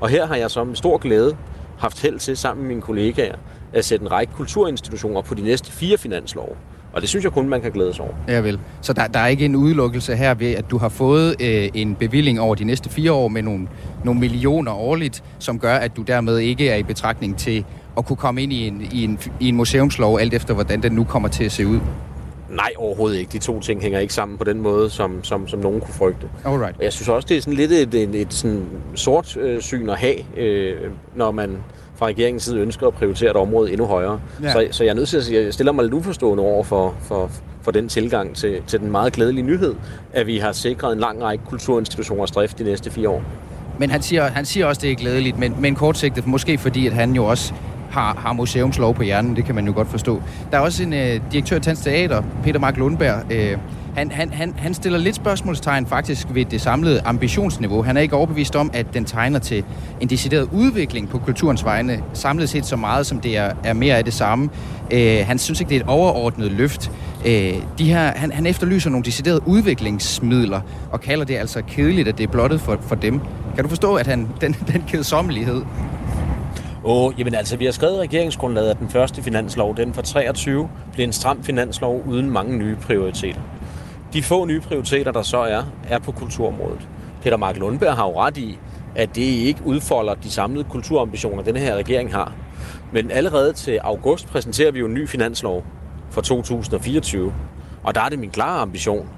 Og 0.00 0.08
her 0.08 0.26
har 0.26 0.36
jeg 0.36 0.50
så 0.50 0.64
med 0.64 0.76
stor 0.76 0.98
glæde 0.98 1.36
haft 1.78 2.02
held 2.02 2.18
til 2.18 2.36
sammen 2.36 2.62
med 2.62 2.68
mine 2.68 2.82
kollegaer 2.82 3.34
at 3.72 3.84
sætte 3.84 4.02
en 4.02 4.12
række 4.12 4.32
kulturinstitutioner 4.32 5.22
på 5.22 5.34
de 5.34 5.42
næste 5.42 5.72
fire 5.72 5.98
finanslove. 5.98 6.56
Og 6.92 7.00
det 7.00 7.08
synes 7.08 7.24
jeg 7.24 7.32
kun, 7.32 7.48
man 7.48 7.60
kan 7.60 7.72
glæde 7.72 7.94
sig 7.94 8.04
over. 8.04 8.14
Ja 8.28 8.40
vel. 8.40 8.58
Så 8.80 8.92
der, 8.92 9.06
der 9.06 9.18
er 9.18 9.26
ikke 9.26 9.44
en 9.44 9.56
udelukkelse 9.56 10.16
her 10.16 10.34
ved, 10.34 10.52
at 10.52 10.70
du 10.70 10.78
har 10.78 10.88
fået 10.88 11.36
øh, 11.42 11.68
en 11.74 11.94
bevilling 11.94 12.40
over 12.40 12.54
de 12.54 12.64
næste 12.64 12.90
fire 12.90 13.12
år 13.12 13.28
med 13.28 13.42
nogle, 13.42 13.68
nogle 14.04 14.20
millioner 14.20 14.72
årligt, 14.72 15.24
som 15.38 15.58
gør, 15.58 15.74
at 15.74 15.96
du 15.96 16.02
dermed 16.02 16.38
ikke 16.38 16.68
er 16.68 16.76
i 16.76 16.82
betragtning 16.82 17.36
til 17.36 17.64
at 17.98 18.06
kunne 18.06 18.16
komme 18.16 18.42
ind 18.42 18.52
i 18.52 18.66
en, 18.68 18.88
i 18.92 19.04
en, 19.04 19.18
i 19.40 19.48
en 19.48 19.56
museumslov, 19.56 20.18
alt 20.18 20.34
efter 20.34 20.54
hvordan 20.54 20.82
den 20.82 20.92
nu 20.92 21.04
kommer 21.04 21.28
til 21.28 21.44
at 21.44 21.52
se 21.52 21.66
ud? 21.66 21.80
Nej, 22.50 22.72
overhovedet 22.76 23.18
ikke. 23.18 23.32
De 23.32 23.38
to 23.38 23.60
ting 23.60 23.82
hænger 23.82 23.98
ikke 23.98 24.14
sammen 24.14 24.38
på 24.38 24.44
den 24.44 24.60
måde, 24.60 24.90
som, 24.90 25.24
som, 25.24 25.48
som 25.48 25.58
nogen 25.58 25.80
kunne 25.80 25.94
frygte. 25.94 26.28
Alright. 26.44 26.76
Og 26.78 26.84
jeg 26.84 26.92
synes 26.92 27.08
også, 27.08 27.26
det 27.28 27.36
er 27.36 27.40
sådan 27.40 27.54
lidt 27.54 27.72
et, 27.72 27.94
et, 27.94 28.14
et 28.14 28.34
sådan 28.34 28.64
sort 28.94 29.36
øh, 29.36 29.60
syn 29.60 29.88
at 29.88 29.98
have, 29.98 30.38
øh, 30.38 30.76
når 31.14 31.30
man 31.30 31.56
fra 31.96 32.06
regeringens 32.06 32.42
side 32.42 32.58
ønsker 32.58 32.86
at 32.86 32.94
prioritere 32.94 33.30
et 33.30 33.36
område 33.36 33.72
endnu 33.72 33.86
højere. 33.86 34.20
Ja. 34.42 34.52
Så, 34.52 34.68
så 34.70 34.84
jeg 34.84 34.90
er 34.90 34.94
nødt 34.94 35.08
til 35.08 35.16
at 35.16 35.24
sige, 35.24 35.44
jeg 35.44 35.54
stiller 35.54 35.72
mig 35.72 35.84
lidt 35.84 35.94
uforstående 35.94 36.42
over 36.42 36.64
for, 36.64 36.94
for, 37.00 37.30
for 37.62 37.70
den 37.70 37.88
tilgang 37.88 38.36
til, 38.36 38.62
til 38.66 38.80
den 38.80 38.90
meget 38.90 39.12
glædelige 39.12 39.44
nyhed, 39.44 39.74
at 40.12 40.26
vi 40.26 40.38
har 40.38 40.52
sikret 40.52 40.92
en 40.92 40.98
lang 40.98 41.22
række 41.22 41.44
kulturinstitutioners 41.44 42.30
drift 42.30 42.58
de 42.58 42.64
næste 42.64 42.90
fire 42.90 43.08
år. 43.08 43.22
Men 43.78 43.90
han 43.90 44.02
siger, 44.02 44.28
han 44.28 44.44
siger 44.44 44.66
også, 44.66 44.78
at 44.78 44.82
det 44.82 44.90
er 44.90 44.94
glædeligt, 44.94 45.38
men, 45.38 45.54
men 45.60 45.74
kortsigtet, 45.74 46.26
måske 46.26 46.58
fordi, 46.58 46.86
at 46.86 46.92
han 46.92 47.12
jo 47.12 47.24
også 47.24 47.54
har, 47.90 48.16
har 48.18 48.32
museumslov 48.32 48.94
på 48.94 49.02
hjernen, 49.02 49.36
det 49.36 49.44
kan 49.44 49.54
man 49.54 49.66
jo 49.66 49.72
godt 49.72 49.88
forstå. 49.88 50.22
Der 50.50 50.56
er 50.56 50.60
også 50.60 50.82
en 50.82 50.92
øh, 50.92 51.20
direktør 51.32 51.56
i 51.56 51.60
Tans 51.60 51.80
Teater, 51.80 52.22
Peter 52.42 52.60
Mark 52.60 52.76
Lundberg, 52.76 53.32
øh, 53.32 53.58
han, 53.98 54.10
han, 54.10 54.32
han, 54.32 54.54
han 54.56 54.74
stiller 54.74 54.98
lidt 54.98 55.16
spørgsmålstegn 55.16 55.86
faktisk 55.86 56.26
ved 56.30 56.44
det 56.44 56.60
samlede 56.60 57.00
ambitionsniveau. 57.04 57.82
Han 57.82 57.96
er 57.96 58.00
ikke 58.00 58.16
overbevist 58.16 58.56
om, 58.56 58.70
at 58.74 58.94
den 58.94 59.04
tegner 59.04 59.38
til 59.38 59.64
en 60.00 60.10
decideret 60.10 60.48
udvikling 60.52 61.08
på 61.08 61.18
kulturens 61.18 61.64
vegne, 61.64 62.02
samlet 62.12 62.48
set 62.48 62.66
så 62.66 62.76
meget, 62.76 63.06
som 63.06 63.20
det 63.20 63.36
er, 63.36 63.52
er 63.64 63.72
mere 63.72 63.96
af 63.96 64.04
det 64.04 64.14
samme. 64.14 64.48
Øh, 64.90 65.18
han 65.26 65.38
synes 65.38 65.60
ikke, 65.60 65.70
det 65.70 65.76
er 65.76 65.80
et 65.80 65.86
overordnet 65.88 66.52
løft. 66.52 66.90
Øh, 67.26 67.54
de 67.78 67.84
her, 67.84 68.12
han, 68.16 68.32
han 68.32 68.46
efterlyser 68.46 68.90
nogle 68.90 69.04
deciderede 69.04 69.40
udviklingsmidler, 69.46 70.60
og 70.92 71.00
kalder 71.00 71.24
det 71.24 71.36
altså 71.36 71.62
kedeligt, 71.68 72.08
at 72.08 72.18
det 72.18 72.24
er 72.24 72.30
blottet 72.32 72.60
for, 72.60 72.78
for 72.80 72.94
dem. 72.94 73.20
Kan 73.54 73.64
du 73.64 73.68
forstå, 73.68 73.94
at 73.94 74.06
han, 74.06 74.28
den, 74.40 74.56
den 74.72 74.84
kedsommelighed 74.88 75.62
Åh, 76.84 77.12
jamen 77.18 77.34
altså, 77.34 77.56
vi 77.56 77.64
har 77.64 77.72
skrevet 77.72 77.98
regeringsgrundlaget, 77.98 78.70
at 78.70 78.78
den 78.78 78.88
første 78.88 79.22
finanslov, 79.22 79.76
den 79.76 79.94
for 79.94 80.02
23, 80.02 80.70
bliver 80.92 81.06
en 81.06 81.12
stram 81.12 81.42
finanslov 81.42 82.02
uden 82.06 82.30
mange 82.30 82.58
nye 82.58 82.76
prioriteter. 82.76 83.40
De 84.12 84.22
få 84.22 84.44
nye 84.44 84.60
prioriteter, 84.60 85.12
der 85.12 85.22
så 85.22 85.38
er, 85.38 85.62
er 85.88 85.98
på 85.98 86.12
kulturområdet. 86.12 86.88
Peter 87.22 87.36
Mark 87.36 87.56
Lundberg 87.56 87.96
har 87.96 88.06
jo 88.06 88.20
ret 88.20 88.36
i, 88.36 88.58
at 88.94 89.14
det 89.14 89.22
ikke 89.22 89.60
udfolder 89.64 90.14
de 90.14 90.30
samlede 90.30 90.64
kulturambitioner, 90.64 91.42
denne 91.42 91.60
her 91.60 91.76
regering 91.76 92.14
har. 92.14 92.32
Men 92.92 93.10
allerede 93.10 93.52
til 93.52 93.78
august 93.82 94.26
præsenterer 94.26 94.70
vi 94.70 94.78
jo 94.78 94.86
en 94.86 94.94
ny 94.94 95.08
finanslov 95.08 95.64
for 96.10 96.20
2024. 96.20 97.34
Og 97.82 97.94
der 97.94 98.00
er 98.00 98.08
det 98.08 98.18
min 98.18 98.30
klare 98.30 98.60
ambition, 98.60 99.08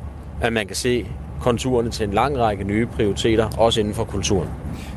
at 0.41 0.53
man 0.53 0.67
kan 0.67 0.77
se 0.77 1.07
konturerne 1.41 1.91
til 1.91 2.07
en 2.07 2.13
lang 2.13 2.39
række 2.39 2.65
nye 2.65 2.87
prioriteter, 2.87 3.49
også 3.59 3.81
inden 3.81 3.95
for 3.95 4.05
kulturen. 4.05 4.49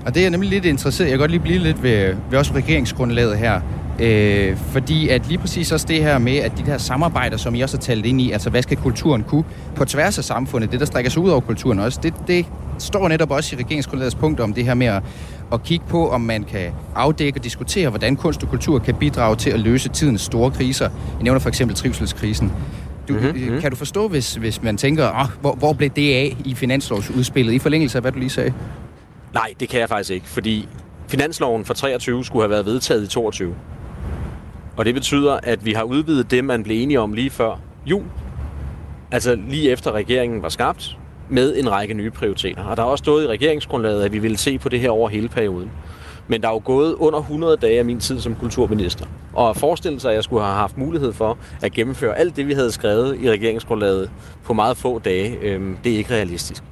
Og 0.06 0.14
det 0.14 0.18
er 0.20 0.24
jeg 0.24 0.32
nemlig 0.32 0.50
lidt 0.50 0.66
interesseret. 0.66 1.08
Jeg 1.08 1.12
kan 1.12 1.20
godt 1.20 1.32
lige 1.32 1.42
blive 1.42 1.60
lidt 1.60 1.84
ved, 1.84 2.16
ved 2.30 2.40
også 2.40 2.54
regeringsgrundlaget 2.54 3.38
her. 3.38 3.62
Øh, 4.00 4.58
fordi 4.58 5.10
at 5.10 5.28
lige 5.28 5.38
præcis 5.38 5.72
også 5.72 5.86
det 5.90 6.04
her 6.04 6.18
med, 6.18 6.38
at 6.38 6.58
de 6.58 6.64
her 6.64 6.78
samarbejder, 6.78 7.38
som 7.38 7.56
I 7.56 7.62
også 7.62 7.78
har 7.78 7.82
talt 7.82 8.06
ind 8.06 8.22
i, 8.22 8.32
altså 8.32 8.50
hvad 8.50 8.62
skal 8.62 8.78
kulturen 8.78 9.24
kunne 9.24 9.44
på 9.76 9.86
tværs 9.86 10.18
af 10.18 10.24
samfundet, 10.24 10.72
det 10.72 10.80
der 10.80 10.86
strækker 10.86 11.12
sig 11.12 11.22
ud 11.22 11.30
over 11.30 11.42
kulturen 11.42 11.80
også, 11.80 12.00
det, 12.04 12.14
det 12.28 12.46
står 12.80 13.08
netop 13.08 13.32
også 13.32 13.56
i 13.56 13.60
regeringsgrundlagets 13.60 14.16
punkt 14.16 14.40
om 14.40 14.54
det 14.54 14.66
her 14.66 14.74
med 14.74 14.88
at, 14.88 15.04
at 15.54 15.64
kigge 15.64 15.86
på, 15.90 16.10
om 16.10 16.22
man 16.22 16.44
kan 16.44 16.72
afdække 16.96 17.40
og 17.40 17.44
diskutere, 17.44 17.90
hvordan 17.90 18.16
kunst 18.16 18.44
og 18.44 18.50
kultur 18.50 18.80
kan 18.80 18.96
bidrage 18.96 19.36
til 19.36 19.50
at 19.50 19.60
løse 19.60 19.90
tidens 19.90 20.22
store 20.22 20.52
kriser. 20.52 20.90
Jeg 21.16 21.24
nævner 21.24 21.40
for 21.40 21.50
eksempel 21.50 21.76
trivselskrisen. 21.78 22.52
Du, 23.08 23.14
mm-hmm. 23.14 23.62
Kan 23.62 23.72
du 23.72 23.78
forstå, 23.78 24.08
hvis, 24.08 24.36
hvis 24.36 24.64
man 24.64 24.78
tænker, 24.78 25.10
oh, 25.10 25.42
hvor, 25.42 25.56
hvor 25.56 25.74
blev 25.74 25.90
det 25.90 26.14
af 26.14 26.38
i 26.46 26.56
finanslovsudspillet, 26.56 27.54
i 27.54 27.60
forlængelse 27.60 27.98
af, 27.98 28.02
hvad 28.02 28.12
du 28.12 28.20
lige 28.20 28.30
sagde? 28.30 28.54
Nej, 29.34 29.54
det 29.60 29.70
kan 29.70 29.80
jeg 29.80 29.90
faktisk 29.90 30.12
ikke, 30.12 30.28
fordi 30.28 30.68
finansloven 31.08 31.66
for 31.66 31.74
23 31.74 32.26
skulle 32.26 32.44
have 32.44 32.50
været 32.50 32.66
vedtaget 32.66 33.04
i 33.04 33.08
22. 33.08 33.56
Og 34.78 34.86
det 34.86 34.94
betyder, 34.94 35.40
at 35.44 35.66
vi 35.66 35.74
har 35.74 35.84
udvidet 35.84 36.32
det, 36.32 36.46
man 36.46 36.64
blev 36.64 36.82
enige 36.84 37.00
om 37.00 37.14
lige 37.14 37.30
før 37.30 37.60
jul. 37.86 38.04
Altså 39.12 39.36
lige 39.50 39.72
efter 39.72 39.92
regeringen 39.92 40.42
var 40.42 40.50
skabt, 40.50 40.98
med 41.30 41.58
en 41.58 41.72
række 41.72 41.94
nye 41.94 42.12
prioriteter. 42.12 42.64
Og 42.64 42.78
der 42.78 42.84
er 42.84 42.88
også 42.88 43.04
stået 43.04 43.24
i 43.24 43.28
regeringsgrundlaget, 43.28 44.04
at 44.04 44.14
vi 44.14 44.20
ville 44.20 44.38
se 44.38 44.58
på 44.58 44.70
det 44.70 44.80
her 44.80 44.90
over 44.90 45.10
hele 45.10 45.30
perioden. 45.30 45.72
Men 46.28 46.42
der 46.42 46.48
er 46.48 46.52
jo 46.52 46.62
gået 46.66 46.94
under 46.94 47.20
100 47.20 47.58
dage 47.58 47.80
af 47.80 47.86
min 47.86 48.00
tid 48.00 48.20
som 48.20 48.36
kulturminister. 48.36 49.06
Og 49.34 49.50
at 49.50 49.58
forestille 49.58 50.00
sig, 50.00 50.10
at 50.10 50.16
jeg 50.16 50.24
skulle 50.24 50.44
have 50.44 50.56
haft 50.56 50.78
mulighed 50.78 51.14
for 51.14 51.38
at 51.62 51.72
gennemføre 51.72 52.18
alt 52.18 52.36
det, 52.36 52.48
vi 52.48 52.54
havde 52.54 52.72
skrevet 52.72 53.20
i 53.22 53.32
regeringsgrundlaget 53.32 54.12
på 54.44 54.54
meget 54.54 54.78
få 54.78 55.00
dage, 55.00 55.38
øh, 55.42 55.62
det 55.84 55.94
er 55.94 55.98
ikke 55.98 56.14
realistisk. 56.14 56.64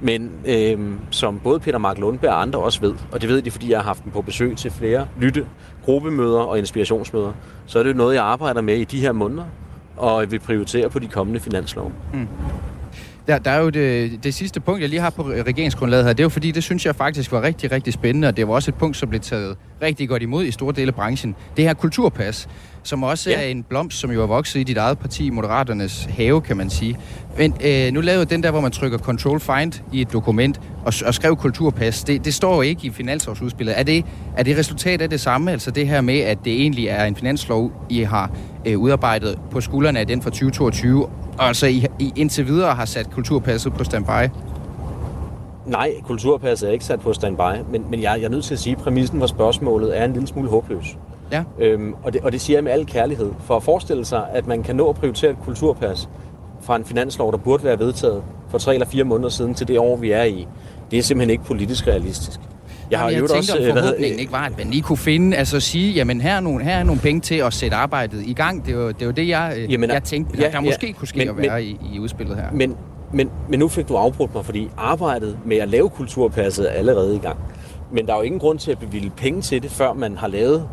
Men 0.00 0.30
øh, 0.46 0.78
som 1.10 1.40
både 1.44 1.60
Peter 1.60 1.78
Mark 1.78 1.98
Lundberg 1.98 2.30
og 2.30 2.42
andre 2.42 2.58
også 2.58 2.80
ved, 2.80 2.94
og 3.12 3.20
det 3.20 3.28
ved 3.28 3.42
de, 3.42 3.50
fordi 3.50 3.70
jeg 3.70 3.78
har 3.78 3.84
haft 3.84 4.04
dem 4.04 4.12
på 4.12 4.22
besøg 4.22 4.56
til 4.56 4.70
flere 4.70 5.08
lytte, 5.20 5.46
gruppemøder 5.84 6.40
og 6.40 6.58
inspirationsmøder, 6.58 7.32
så 7.66 7.78
er 7.78 7.82
det 7.82 7.96
noget, 7.96 8.14
jeg 8.14 8.24
arbejder 8.24 8.60
med 8.60 8.76
i 8.76 8.84
de 8.84 9.00
her 9.00 9.12
måneder, 9.12 9.44
og 9.96 10.30
vil 10.30 10.38
prioritere 10.38 10.90
på 10.90 10.98
de 10.98 11.08
kommende 11.08 11.40
finanslov. 11.40 11.92
Mm. 12.12 12.28
Der, 13.28 13.38
der 13.38 13.50
er 13.50 13.60
jo 13.60 13.68
det, 13.68 14.24
det 14.24 14.34
sidste 14.34 14.60
punkt, 14.60 14.80
jeg 14.80 14.88
lige 14.88 15.00
har 15.00 15.10
på 15.10 15.22
regeringsgrundlaget 15.22 16.04
her. 16.04 16.12
Det 16.12 16.20
er 16.20 16.24
jo 16.24 16.28
fordi, 16.28 16.50
det 16.50 16.62
synes 16.62 16.86
jeg 16.86 16.96
faktisk 16.96 17.32
var 17.32 17.42
rigtig, 17.42 17.72
rigtig 17.72 17.92
spændende, 17.92 18.28
og 18.28 18.36
det 18.36 18.48
var 18.48 18.54
også 18.54 18.70
et 18.70 18.74
punkt, 18.74 18.96
som 18.96 19.08
blev 19.08 19.20
taget 19.20 19.56
rigtig 19.82 20.08
godt 20.08 20.22
imod 20.22 20.44
i 20.44 20.50
store 20.50 20.74
dele 20.74 20.88
af 20.88 20.94
branchen. 20.94 21.34
Det 21.56 21.64
her 21.64 21.74
kulturpas, 21.74 22.48
som 22.88 23.02
også 23.02 23.30
ja. 23.30 23.36
er 23.36 23.42
en 23.42 23.62
blomst, 23.62 23.98
som 23.98 24.10
jo 24.10 24.22
er 24.22 24.26
vokset 24.26 24.60
i 24.60 24.62
dit 24.62 24.76
eget 24.76 24.98
parti, 24.98 25.30
Moderaternes 25.30 26.08
have, 26.10 26.40
kan 26.40 26.56
man 26.56 26.70
sige. 26.70 26.98
Men 27.36 27.56
øh, 27.64 27.92
nu 27.92 28.00
lavede 28.00 28.24
den 28.24 28.42
der, 28.42 28.50
hvor 28.50 28.60
man 28.60 28.70
trykker 28.70 28.98
Control 28.98 29.40
Find 29.40 29.72
i 29.92 30.00
et 30.00 30.12
dokument 30.12 30.60
og, 30.84 30.92
og 31.06 31.14
skrev 31.14 31.36
kulturpas. 31.36 32.04
Det, 32.04 32.24
det 32.24 32.34
står 32.34 32.54
jo 32.54 32.60
ikke 32.60 32.86
i 32.86 32.90
finanslovsudspillet. 32.90 33.78
Er 33.78 33.82
det, 33.82 34.04
er 34.36 34.42
det 34.42 34.58
resultat 34.58 35.02
af 35.02 35.10
det 35.10 35.20
samme, 35.20 35.52
altså 35.52 35.70
det 35.70 35.88
her 35.88 36.00
med, 36.00 36.20
at 36.20 36.38
det 36.44 36.52
egentlig 36.52 36.86
er 36.86 37.04
en 37.04 37.16
finanslov, 37.16 37.72
I 37.88 38.02
har 38.02 38.30
øh, 38.66 38.78
udarbejdet 38.78 39.38
på 39.50 39.60
skuldrene 39.60 40.00
af 40.00 40.06
den 40.06 40.22
fra 40.22 40.30
2022, 40.30 41.06
og 41.38 41.48
altså 41.48 41.66
I, 41.66 41.86
I 41.98 42.12
indtil 42.16 42.46
videre 42.46 42.74
har 42.74 42.84
sat 42.84 43.10
kulturpasset 43.10 43.74
på 43.74 43.84
standby? 43.84 44.30
Nej, 45.66 45.90
kulturpasset 46.02 46.68
er 46.68 46.72
ikke 46.72 46.84
sat 46.84 47.00
på 47.00 47.12
standby, 47.12 47.70
men, 47.70 47.84
men 47.90 48.02
jeg, 48.02 48.16
jeg 48.18 48.24
er 48.24 48.30
nødt 48.30 48.44
til 48.44 48.54
at 48.54 48.60
sige, 48.60 48.76
at 48.76 48.82
præmissen 48.82 49.20
for 49.20 49.26
spørgsmålet 49.26 49.98
er 49.98 50.04
en 50.04 50.12
lille 50.12 50.28
smule 50.28 50.48
håbløs. 50.48 50.96
Ja. 51.32 51.42
Øhm, 51.58 51.94
og, 52.02 52.12
det, 52.12 52.20
og 52.20 52.32
det 52.32 52.40
siger 52.40 52.56
jeg 52.56 52.64
med 52.64 52.72
al 52.72 52.86
kærlighed. 52.86 53.32
For 53.40 53.56
at 53.56 53.62
forestille 53.62 54.04
sig, 54.04 54.26
at 54.32 54.46
man 54.46 54.62
kan 54.62 54.76
nå 54.76 54.88
at 54.88 54.96
prioritere 54.96 55.30
et 55.30 55.38
kulturpas 55.44 56.08
fra 56.60 56.76
en 56.76 56.84
finanslov, 56.84 57.32
der 57.32 57.38
burde 57.38 57.64
være 57.64 57.78
vedtaget 57.78 58.22
for 58.48 58.58
tre 58.58 58.74
eller 58.74 58.86
fire 58.86 59.04
måneder 59.04 59.28
siden 59.28 59.54
til 59.54 59.68
det 59.68 59.78
år, 59.78 59.96
vi 59.96 60.10
er 60.10 60.24
i, 60.24 60.48
det 60.90 60.98
er 60.98 61.02
simpelthen 61.02 61.30
ikke 61.30 61.44
politisk 61.44 61.86
realistisk. 61.86 62.40
Jeg, 62.90 62.98
har 62.98 63.08
jeg 63.08 63.18
tænkte, 63.18 63.32
også, 63.32 63.56
om 63.58 63.64
øh, 63.64 63.72
forhåbningen 63.72 64.18
ikke 64.18 64.32
var, 64.32 64.46
at 64.46 64.58
man 64.58 64.66
lige 64.70 64.82
kunne 64.82 64.96
finde, 64.96 65.36
altså 65.36 65.60
sige, 65.60 65.92
jamen 65.92 66.20
her 66.20 66.36
er 66.36 66.40
nogle, 66.40 66.64
her 66.64 66.76
er 66.76 66.82
nogle 66.82 67.00
penge 67.00 67.20
til 67.20 67.34
at 67.34 67.52
sætte 67.52 67.76
arbejdet 67.76 68.22
i 68.26 68.32
gang. 68.32 68.66
Det 68.66 68.76
var 68.76 68.92
det, 68.92 69.06
var 69.06 69.12
det 69.12 69.28
jeg, 69.28 69.54
øh, 69.56 69.72
jamen, 69.72 69.90
jeg 69.90 70.02
tænkte, 70.02 70.38
ja, 70.38 70.50
der 70.50 70.60
måske 70.60 70.86
ja, 70.86 70.92
kunne 70.92 71.08
ske 71.08 71.18
men, 71.18 71.28
at 71.28 71.36
være 71.38 71.62
men, 71.62 71.64
i, 71.64 71.94
i 71.94 71.98
udspillet 71.98 72.36
her. 72.36 72.44
Men, 72.52 72.76
men, 73.12 73.30
men 73.48 73.58
nu 73.58 73.68
fik 73.68 73.88
du 73.88 73.96
afbrudt 73.96 74.34
mig, 74.34 74.44
fordi 74.44 74.70
arbejdet 74.76 75.38
med 75.44 75.56
at 75.56 75.68
lave 75.68 75.88
kulturpasset 75.88 76.70
er 76.70 76.72
allerede 76.72 77.16
i 77.16 77.18
gang. 77.18 77.38
Men 77.92 78.06
der 78.06 78.12
er 78.12 78.16
jo 78.16 78.22
ingen 78.22 78.40
grund 78.40 78.58
til 78.58 78.70
at 78.70 78.78
bevilge 78.78 79.10
penge 79.16 79.40
til 79.40 79.62
det, 79.62 79.70
før 79.70 79.92
man 79.92 80.16
har 80.16 80.28
lavet 80.28 80.68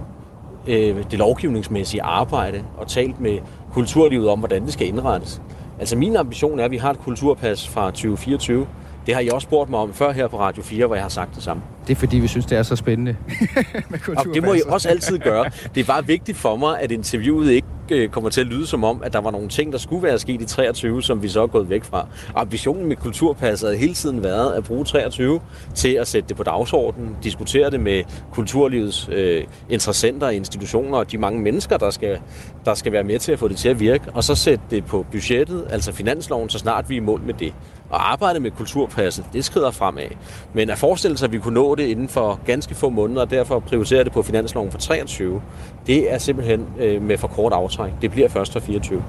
øh, 0.68 1.04
det 1.12 1.20
lovgivningsmæssige 1.20 2.04
arbejde 2.04 2.64
og 2.78 2.88
talt 2.88 3.20
med 3.20 3.40
kulturlivet 3.74 4.30
om, 4.30 4.40
hvordan 4.40 4.66
det 4.66 4.74
skal 4.74 4.88
indrettes. 4.88 5.42
Altså 5.80 5.96
min 5.98 6.16
ambition 6.16 6.60
er, 6.60 6.66
at 6.66 6.72
vi 6.72 6.78
har 6.78 6.92
et 6.92 7.00
kulturpas 7.00 7.68
fra 7.68 7.86
2024. 7.86 8.68
Det 9.06 9.14
har 9.14 9.22
I 9.22 9.30
også 9.30 9.46
spurgt 9.46 9.70
mig 9.70 9.80
om 9.80 9.94
før 9.94 10.12
her 10.12 10.28
på 10.28 10.40
Radio 10.40 10.64
4, 10.64 10.86
hvor 10.86 10.96
jeg 10.96 11.04
har 11.04 11.10
sagt 11.10 11.36
det 11.36 11.44
samme. 11.44 11.64
Det 11.88 11.96
er 11.96 12.00
fordi, 12.00 12.18
vi 12.18 12.28
synes, 12.28 12.46
det 12.46 12.58
er 12.58 12.64
så 12.64 12.76
spændende 12.76 13.16
med 13.90 14.18
Og 14.18 14.26
det 14.34 14.44
må 14.44 14.54
I 14.54 14.62
også 14.68 14.90
altid 14.90 15.20
gøre. 15.20 15.46
Det 15.76 15.82
er 15.82 15.86
bare 15.86 16.08
vigtigt 16.08 16.38
for 16.38 16.56
mig, 16.56 16.82
at 16.82 16.92
interviewet 16.92 17.52
ikke 17.52 17.68
øh, 17.92 18.10
kommer 18.10 18.30
til 18.30 18.42
at 18.42 18.48
lyde 18.48 18.68
som 18.68 18.84
om, 18.84 19.02
at 19.04 19.14
der 19.14 19.20
var 19.22 19.32
nogle 19.32 19.50
ting, 19.50 19.72
der 19.72 19.78
skulle 19.78 20.04
være 20.04 20.20
sket 20.20 20.42
i 20.42 20.46
23, 20.46 21.04
som 21.04 21.24
vi 21.24 21.28
så 21.28 21.44
er 21.44 21.48
gået 21.48 21.70
væk 21.70 21.84
fra. 21.84 22.08
Ambitionen 22.36 22.88
med 22.88 22.96
kulturpasset 22.96 23.70
har 23.70 23.78
hele 23.78 23.94
tiden 23.94 24.24
været 24.24 24.54
at 24.54 24.64
bruge 24.64 24.86
23 24.86 25.42
til 25.76 25.94
at 25.94 26.08
sætte 26.08 26.30
det 26.30 26.38
på 26.38 26.44
dagsordenen, 26.44 27.16
diskutere 27.24 27.70
det 27.70 27.80
med 27.80 28.04
kulturlivets 28.32 29.10
øh, 29.12 29.44
interessenter, 29.70 30.30
institutioner 30.30 30.98
og 30.98 31.12
de 31.12 31.18
mange 31.18 31.42
mennesker, 31.42 31.78
der 31.78 31.90
skal, 31.90 32.20
der 32.66 32.74
skal 32.74 32.92
være 32.92 33.04
med 33.04 33.20
til 33.20 33.32
at 33.32 33.40
få 33.40 33.48
det 33.48 33.58
til 33.58 33.70
at 33.70 33.80
virke, 33.80 34.04
og 34.14 34.24
så 34.24 34.36
sætte 34.36 34.64
det 34.72 34.86
på 34.86 35.06
budgettet, 35.12 35.66
altså 35.70 35.94
finansloven, 35.94 36.50
så 36.50 36.60
snart 36.60 36.90
vi 36.90 36.96
er 36.96 37.02
i 37.02 37.04
mål 37.04 37.22
med 37.22 37.34
det. 37.34 37.54
Og 37.90 38.12
arbejdet 38.12 38.42
med 38.42 38.52
kulturpasset, 38.52 39.26
det 39.34 39.46
skrider 39.46 39.72
fremad. 39.72 40.08
Men 40.54 40.70
at 40.70 40.78
forestille 40.78 41.18
sig, 41.18 41.26
at 41.26 41.32
vi 41.32 41.40
kunne 41.40 41.54
nå 41.54 41.76
det 41.76 41.84
inden 41.84 42.10
for 42.10 42.40
ganske 42.46 42.76
få 42.76 42.90
måneder, 42.90 43.22
og 43.22 43.30
derfor 43.30 43.60
prioritere 43.60 44.04
det 44.04 44.12
på 44.12 44.22
finansloven 44.22 44.72
for 44.72 44.78
23, 44.78 45.42
det 45.88 46.14
er 46.14 46.18
simpelthen 46.18 46.68
øh, 46.80 47.02
med 47.02 47.18
for 47.18 47.28
kort 47.28 47.54
aftræk. 47.54 47.92
Det 48.02 48.12
bliver 48.12 48.30
først 48.30 48.54
for 48.54 48.60
24. 48.60 49.04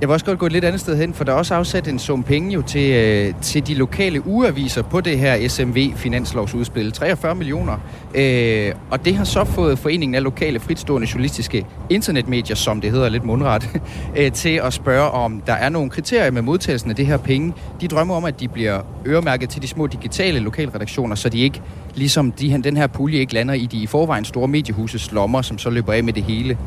Jeg 0.00 0.08
vil 0.08 0.12
også 0.12 0.26
godt 0.26 0.38
gå 0.38 0.46
et 0.46 0.52
lidt 0.52 0.64
andet 0.64 0.80
sted 0.80 0.96
hen, 0.96 1.14
for 1.14 1.24
der 1.24 1.32
er 1.32 1.36
også 1.36 1.54
afsat 1.54 1.88
en 1.88 1.98
sum 1.98 2.22
penge 2.22 2.52
jo 2.52 2.62
til, 2.62 2.92
øh, 2.92 3.34
til 3.42 3.66
de 3.66 3.74
lokale 3.74 4.26
ugeaviser 4.26 4.82
på 4.82 5.00
det 5.00 5.18
her 5.18 5.48
SMV-finanslovsudspil. 5.48 6.92
43 6.92 7.34
millioner. 7.34 7.76
Øh, 8.14 8.72
og 8.90 9.04
det 9.04 9.16
har 9.16 9.24
så 9.24 9.44
fået 9.44 9.78
Foreningen 9.78 10.14
af 10.14 10.22
Lokale 10.22 10.60
Fritstående 10.60 11.08
Journalistiske 11.12 11.66
Internetmedier, 11.90 12.56
som 12.56 12.80
det 12.80 12.90
hedder 12.90 13.08
lidt 13.08 13.24
mundret, 13.24 13.80
øh, 14.16 14.32
til 14.32 14.60
at 14.64 14.72
spørge, 14.72 15.10
om 15.10 15.42
der 15.46 15.52
er 15.52 15.68
nogle 15.68 15.90
kriterier 15.90 16.30
med 16.30 16.42
modtagelsen 16.42 16.90
af 16.90 16.96
det 16.96 17.06
her 17.06 17.16
penge. 17.16 17.54
De 17.80 17.88
drømmer 17.88 18.14
om, 18.14 18.24
at 18.24 18.40
de 18.40 18.48
bliver 18.48 18.80
øremærket 19.06 19.48
til 19.48 19.62
de 19.62 19.68
små 19.68 19.86
digitale 19.86 20.38
lokalredaktioner, 20.38 21.14
så 21.14 21.28
de 21.28 21.40
ikke, 21.40 21.62
ligesom 21.94 22.32
de, 22.32 22.62
den 22.64 22.76
her 22.76 22.86
pulje 22.86 23.18
ikke 23.18 23.34
lander 23.34 23.54
i 23.54 23.66
de 23.66 23.76
i 23.76 23.86
forvejen 23.86 24.24
store 24.24 24.48
mediehuses 24.48 25.12
lommer, 25.12 25.42
som 25.42 25.58
så 25.58 25.70
løber 25.70 25.92
af 25.92 26.04
med 26.04 26.12
det 26.12 26.22
hele. 26.22 26.58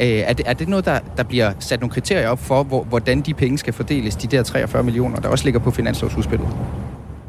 Øh, 0.00 0.08
er, 0.08 0.32
det, 0.32 0.48
er 0.48 0.52
det 0.52 0.68
noget, 0.68 0.84
der, 0.84 0.98
der 1.16 1.22
bliver 1.22 1.52
sat 1.58 1.80
nogle 1.80 1.92
kriterier 1.92 2.28
op 2.28 2.38
for, 2.38 2.62
hvor, 2.62 2.84
hvordan 2.84 3.20
de 3.20 3.34
penge 3.34 3.58
skal 3.58 3.72
fordeles, 3.72 4.16
de 4.16 4.26
der 4.26 4.42
43 4.42 4.82
millioner, 4.82 5.20
der 5.20 5.28
også 5.28 5.44
ligger 5.44 5.60
på 5.60 5.70
finanslovsudspillet? 5.70 6.48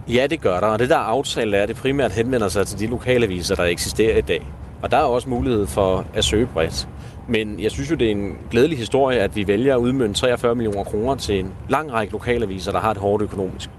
Ja, 0.07 0.27
det 0.29 0.41
gør 0.41 0.59
der, 0.59 0.67
og 0.67 0.79
det 0.79 0.89
der 0.89 0.97
aftale 0.97 1.57
er, 1.57 1.63
at 1.63 1.69
det 1.69 1.77
primært 1.77 2.11
henvender 2.11 2.47
sig 2.47 2.67
til 2.67 2.79
de 2.79 2.87
lokale 2.87 3.25
aviser, 3.25 3.55
der 3.55 3.63
eksisterer 3.63 4.17
i 4.17 4.21
dag. 4.21 4.47
Og 4.81 4.91
der 4.91 4.97
er 4.97 5.01
også 5.01 5.29
mulighed 5.29 5.67
for 5.67 6.05
at 6.13 6.23
søge 6.23 6.45
bredt. 6.45 6.87
Men 7.27 7.59
jeg 7.59 7.71
synes 7.71 7.91
jo, 7.91 7.95
det 7.95 8.07
er 8.07 8.11
en 8.11 8.37
glædelig 8.51 8.77
historie, 8.77 9.19
at 9.19 9.35
vi 9.35 9.47
vælger 9.47 9.75
at 9.75 9.79
udmønte 9.79 10.19
43 10.19 10.55
millioner 10.55 10.83
kroner 10.83 11.15
til 11.15 11.39
en 11.39 11.53
lang 11.69 11.91
række 11.91 12.13
lokalaviser, 12.13 12.71
der 12.71 12.79
har 12.79 12.93
det 12.93 13.01
hårdt 13.01 13.23
økonomisk. 13.23 13.69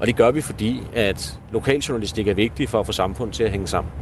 Og 0.00 0.06
det 0.06 0.16
gør 0.16 0.30
vi, 0.30 0.40
fordi 0.40 0.82
at 0.94 1.38
lokaljournalistik 1.52 2.28
er 2.28 2.34
vigtig 2.34 2.68
for 2.68 2.80
at 2.80 2.86
få 2.86 2.92
samfundet 2.92 3.36
til 3.36 3.44
at 3.44 3.50
hænge 3.50 3.66
sammen. 3.66 3.92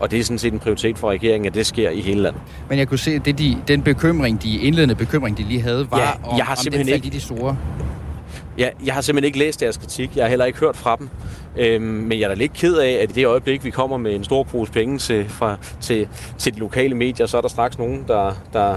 Og 0.00 0.10
det 0.10 0.18
er 0.18 0.24
sådan 0.24 0.38
set 0.38 0.52
en 0.52 0.58
prioritet 0.58 0.98
for 0.98 1.10
regeringen, 1.10 1.46
at 1.46 1.54
det 1.54 1.66
sker 1.66 1.90
i 1.90 2.00
hele 2.00 2.22
landet. 2.22 2.42
Men 2.68 2.78
jeg 2.78 2.88
kunne 2.88 2.98
se, 2.98 3.10
at 3.10 3.24
det, 3.24 3.38
de, 3.38 3.56
den 3.68 3.82
bekymring, 3.82 4.42
de 4.42 4.58
indledende 4.58 4.94
bekymring, 4.94 5.38
de 5.38 5.42
lige 5.42 5.60
havde, 5.60 5.90
var 5.90 5.98
ja, 5.98 6.36
jeg 6.36 6.44
har 6.44 6.52
om 6.52 6.62
simpelthen 6.62 6.94
ikke, 6.94 7.06
i 7.06 7.10
de 7.10 7.20
store... 7.20 7.56
Ja, 8.58 8.68
jeg 8.84 8.94
har 8.94 9.00
simpelthen 9.00 9.26
ikke 9.26 9.38
læst 9.38 9.60
deres 9.60 9.76
kritik. 9.76 10.16
Jeg 10.16 10.24
har 10.24 10.28
heller 10.28 10.44
ikke 10.44 10.58
hørt 10.58 10.76
fra 10.76 10.96
dem. 10.96 11.08
Øhm, 11.56 11.84
men 11.84 12.18
jeg 12.18 12.24
er 12.24 12.28
da 12.28 12.34
lidt 12.34 12.52
ked 12.52 12.76
af, 12.76 12.90
at 13.02 13.10
i 13.10 13.12
det 13.12 13.26
øjeblik, 13.26 13.64
vi 13.64 13.70
kommer 13.70 13.96
med 13.96 14.14
en 14.14 14.24
stor 14.24 14.42
pose 14.42 14.72
penge 14.72 14.98
til, 14.98 15.28
fra, 15.28 15.56
til, 15.80 16.08
til 16.38 16.54
de 16.54 16.58
lokale 16.58 16.94
medier, 16.94 17.26
så 17.26 17.36
er 17.36 17.40
der 17.40 17.48
straks 17.48 17.78
nogen, 17.78 18.04
der, 18.08 18.32
der, 18.52 18.76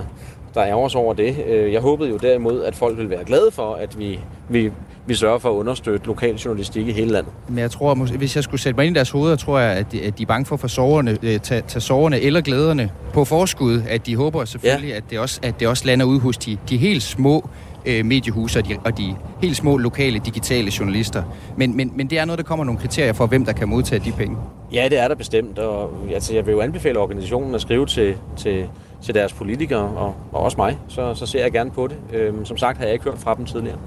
der 0.53 0.63
ærger 0.65 0.88
sig 0.88 1.01
over 1.01 1.13
det. 1.13 1.46
Øh, 1.48 1.74
jeg 1.74 1.82
håbede 1.82 2.10
jo 2.10 2.18
derimod, 2.18 2.63
at 2.63 2.75
folk 2.75 2.98
vil 2.98 3.10
være 3.10 3.25
glade 3.25 3.51
for, 3.51 3.74
at 3.74 4.00
vi, 4.00 4.20
vi, 4.50 4.72
vi 5.06 5.16
sørger 5.16 5.40
for 5.40 5.50
at 5.50 5.54
understøtte 5.54 6.08
lokal 6.08 6.36
journalistik 6.36 6.88
i 6.88 6.92
hele 6.92 7.12
landet. 7.12 7.34
Men 7.48 7.58
jeg 7.58 7.72
tror, 7.72 7.96
hvis 7.96 8.36
jeg 8.36 8.44
skulle 8.44 8.62
sætte 8.62 8.78
mig 8.78 8.86
ind 8.86 8.96
i 8.96 8.98
deres 8.98 9.10
hoveder, 9.10 9.36
tror 9.36 9.60
jeg, 9.60 9.72
at 9.72 9.92
de, 9.92 10.02
at 10.02 10.18
de 10.18 10.24
er 10.24 10.28
bange 10.28 10.46
for 10.46 10.56
at 10.56 10.60
få 10.60 10.68
soverne, 10.68 11.18
øh, 11.24 11.40
tage, 11.40 11.62
tage 11.62 11.82
soverne 11.82 12.20
eller 12.20 12.42
glæderne 12.42 12.90
på 13.14 13.26
forskud. 13.26 13.82
At 13.90 14.06
de 14.06 14.16
håber 14.16 14.46
selvfølgelig, 14.46 14.90
ja. 14.90 14.98
at, 14.98 15.04
det 15.10 15.20
også, 15.20 15.40
at 15.44 15.60
det 15.60 15.68
også 15.68 15.86
lander 15.86 16.06
ud 16.06 16.20
hos 16.20 16.38
de, 16.38 16.58
de 16.70 16.78
helt 16.78 17.04
små 17.04 17.50
øh, 17.86 18.06
mediehuse 18.06 18.60
og 18.60 18.68
de, 18.68 18.78
og 18.86 18.98
de 18.98 19.16
helt 19.42 19.58
små 19.58 19.78
lokale 19.78 20.20
digitale 20.20 20.72
journalister. 20.80 21.24
Men, 21.58 21.78
men, 21.78 21.92
men 21.96 22.10
det 22.10 22.20
er 22.20 22.26
noget, 22.26 22.38
der 22.38 22.44
kommer 22.44 22.66
nogle 22.66 22.80
kriterier 22.80 23.14
for, 23.14 23.28
hvem 23.28 23.46
der 23.46 23.54
kan 23.54 23.70
modtage 23.70 24.02
de 24.06 24.12
penge. 24.12 24.38
Ja, 24.74 24.88
det 24.90 25.00
er 25.00 25.08
der 25.08 25.16
bestemt. 25.16 25.60
Og, 25.60 25.92
altså, 26.14 26.34
jeg 26.34 26.46
vil 26.46 26.52
jo 26.52 26.62
anbefale 26.62 27.00
organisationen 27.00 27.56
at 27.56 27.62
skrive 27.62 27.86
til, 27.86 28.16
til, 28.38 28.66
til 29.02 29.14
deres 29.14 29.34
politikere 29.34 29.82
og, 29.82 30.16
og 30.32 30.42
også 30.42 30.58
mig. 30.58 30.80
Så, 30.88 31.16
så 31.16 31.26
ser 31.26 31.42
jeg 31.42 31.52
gerne 31.52 31.72
på 31.72 31.88
det. 31.88 31.98
Øhm, 32.14 32.46
som 32.46 32.58
sagt 32.58 32.78
har 32.78 32.86
jeg 32.86 32.94
ikke 32.94 33.06
hørt 33.06 33.20
fra 33.20 33.36
dem 33.36 33.46
tidligere. 33.46 33.78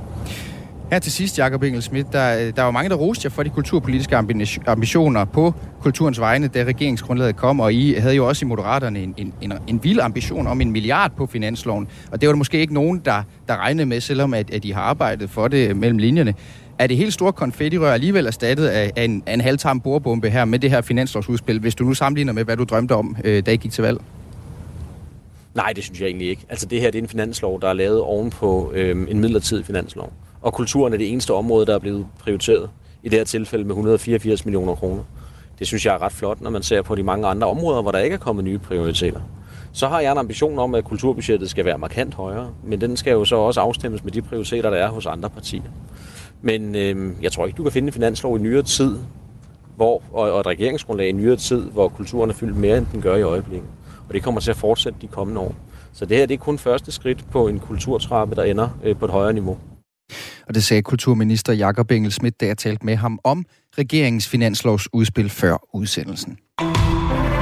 Her 0.91 0.99
til 0.99 1.13
sidst, 1.13 1.39
Jakob 1.39 1.63
Engel 1.63 1.83
Schmidt, 1.83 2.13
der, 2.13 2.51
der 2.51 2.63
var 2.63 2.71
mange, 2.71 2.91
der 2.91 2.95
roste 2.97 3.27
jer 3.27 3.31
for 3.31 3.43
de 3.43 3.51
kulturpolitiske 3.51 4.17
ambitioner 4.67 5.25
på 5.25 5.55
kulturens 5.81 6.21
vegne, 6.21 6.49
da 6.49 6.65
regeringsgrundlaget 6.65 7.37
kom, 7.37 7.61
og 7.61 7.75
I 7.75 7.95
havde 7.95 8.15
jo 8.15 8.29
også 8.29 8.45
i 8.45 8.49
Moderaterne 8.49 9.03
en, 9.03 9.15
en, 9.17 9.35
en, 9.41 9.53
en 9.67 9.85
vild 9.85 10.01
ambition 10.01 10.47
om 10.47 10.61
en 10.61 10.73
milliard 10.73 11.13
på 11.17 11.27
finansloven. 11.27 11.89
Og 12.13 12.21
det 12.21 12.27
var 12.27 12.33
der 12.33 12.39
måske 12.39 12.59
ikke 12.59 12.75
nogen, 12.75 13.03
der, 13.05 13.23
der 13.49 13.57
regnede 13.57 13.87
med, 13.87 14.01
selvom 14.01 14.35
at, 14.35 14.51
at 14.51 14.65
I 14.65 14.71
har 14.71 14.81
arbejdet 14.81 15.31
for 15.31 15.49
det 15.49 15.77
mellem 15.77 15.99
linjerne. 15.99 16.35
Er 16.79 16.87
det 16.87 16.97
helt 16.97 17.13
store 17.13 17.33
konfettirør 17.33 17.93
alligevel 17.93 18.27
erstattet 18.27 18.67
af, 18.67 18.93
af 18.97 19.05
en, 19.05 19.23
af 19.27 19.35
en 19.35 19.41
halvtarm 19.41 19.81
bordbombe 19.81 20.31
her 20.31 20.45
med 20.45 20.59
det 20.59 20.71
her 20.71 20.81
finanslovsudspil, 20.81 21.61
hvis 21.61 21.75
du 21.75 21.85
nu 21.85 21.95
sammenligner 21.95 22.33
med, 22.33 22.45
hvad 22.45 22.57
du 22.57 22.65
drømte 22.65 22.93
om, 22.93 23.17
øh, 23.25 23.47
da 23.47 23.51
I 23.53 23.57
gik 23.57 23.73
til 23.73 23.85
valg? 23.85 23.99
Nej, 25.55 25.73
det 25.77 25.85
synes 25.85 26.01
jeg 26.01 26.07
egentlig 26.07 26.29
ikke. 26.29 26.43
Altså 26.49 26.67
det 26.67 26.81
her 26.81 26.91
det 26.91 26.99
er 26.99 27.03
en 27.03 27.09
finanslov, 27.09 27.61
der 27.61 27.69
er 27.69 27.73
lavet 27.73 28.01
ovenpå 28.01 28.73
øh, 28.75 29.07
en 29.09 29.21
midlertidig 29.21 29.67
finanslov 29.67 30.13
og 30.41 30.53
kulturen 30.53 30.93
er 30.93 30.97
det 30.97 31.13
eneste 31.13 31.35
område, 31.35 31.67
der 31.67 31.75
er 31.75 31.79
blevet 31.79 32.07
prioriteret. 32.19 32.71
I 33.03 33.09
det 33.09 33.19
her 33.19 33.25
tilfælde 33.25 33.65
med 33.65 33.71
184 33.71 34.45
millioner 34.45 34.75
kroner. 34.75 35.03
Det 35.59 35.67
synes 35.67 35.87
jeg 35.87 35.95
er 35.95 36.03
ret 36.03 36.13
flot, 36.13 36.41
når 36.41 36.51
man 36.51 36.63
ser 36.63 36.83
på 36.83 36.95
de 36.95 37.03
mange 37.03 37.27
andre 37.27 37.47
områder, 37.47 37.83
hvor 37.83 37.93
der 37.93 37.99
ikke 37.99 38.15
er 38.15 38.19
kommet 38.19 38.45
nye 38.45 38.59
prioriteter. 38.59 39.21
Så 39.73 39.89
har 39.89 40.01
jeg 40.01 40.13
en 40.13 40.19
ambition 40.19 40.59
om, 40.59 40.75
at 40.75 40.85
kulturbudgettet 40.85 41.51
skal 41.51 41.65
være 41.65 41.79
markant 41.79 42.15
højere, 42.15 42.51
men 42.65 42.81
den 42.81 42.97
skal 42.97 43.13
jo 43.13 43.25
så 43.25 43.37
også 43.37 43.61
afstemmes 43.61 44.05
med 44.05 44.13
de 44.13 44.23
prioriteter, 44.23 44.71
der 44.71 44.77
er 44.77 44.89
hos 44.89 45.07
andre 45.07 45.31
partier. 45.31 45.63
Men 46.43 46.75
øh, 46.75 47.13
jeg 47.23 47.33
tror 47.33 47.47
ikke, 47.47 47.57
du 47.57 47.63
kan 47.63 47.73
finde 47.73 47.87
en 47.87 47.93
finanslov 47.93 48.39
i 48.39 48.43
nyere 48.43 48.63
tid, 48.63 48.99
hvor, 49.77 50.03
og, 50.13 50.33
og 50.33 50.41
et 50.41 50.47
regeringsgrundlag 50.47 51.09
i 51.09 51.13
nyere 51.13 51.37
tid, 51.37 51.63
hvor 51.71 51.89
kulturen 51.89 52.31
er 52.31 52.35
fyldt 52.35 52.57
mere, 52.57 52.79
end 52.79 52.87
den 52.93 53.03
gør 53.03 53.17
i 53.17 53.23
øjeblikket. 53.23 53.69
Og 54.09 54.15
det 54.15 54.23
kommer 54.23 54.41
til 54.41 54.51
at 54.51 54.57
fortsætte 54.57 54.99
de 55.03 55.07
kommende 55.07 55.41
år. 55.41 55.55
Så 55.93 56.07
det 56.07 56.17
her 56.17 56.27
det 56.27 56.35
er 56.35 56.39
kun 56.39 56.59
første 56.59 56.93
skridt 56.93 57.31
på 57.31 57.49
en 57.49 57.59
kulturtrappe, 57.59 58.35
der 58.35 58.43
ender 58.43 58.69
øh, 58.85 58.97
på 58.97 59.05
et 59.05 59.11
højere 59.11 59.33
niveau. 59.33 59.59
Og 60.49 60.55
det 60.55 60.65
sagde 60.65 60.83
kulturminister 60.83 61.53
Jakob 61.53 61.91
Engel 61.91 62.13
Schmidt, 62.13 62.41
da 62.41 62.47
jeg 62.47 62.59
talte 62.59 62.87
med 62.87 62.97
ham 62.97 63.19
om 63.25 63.45
regeringens 63.79 64.29
finanslovsudspil 64.29 65.31
før 65.31 65.57
udsendelsen. 65.73 66.39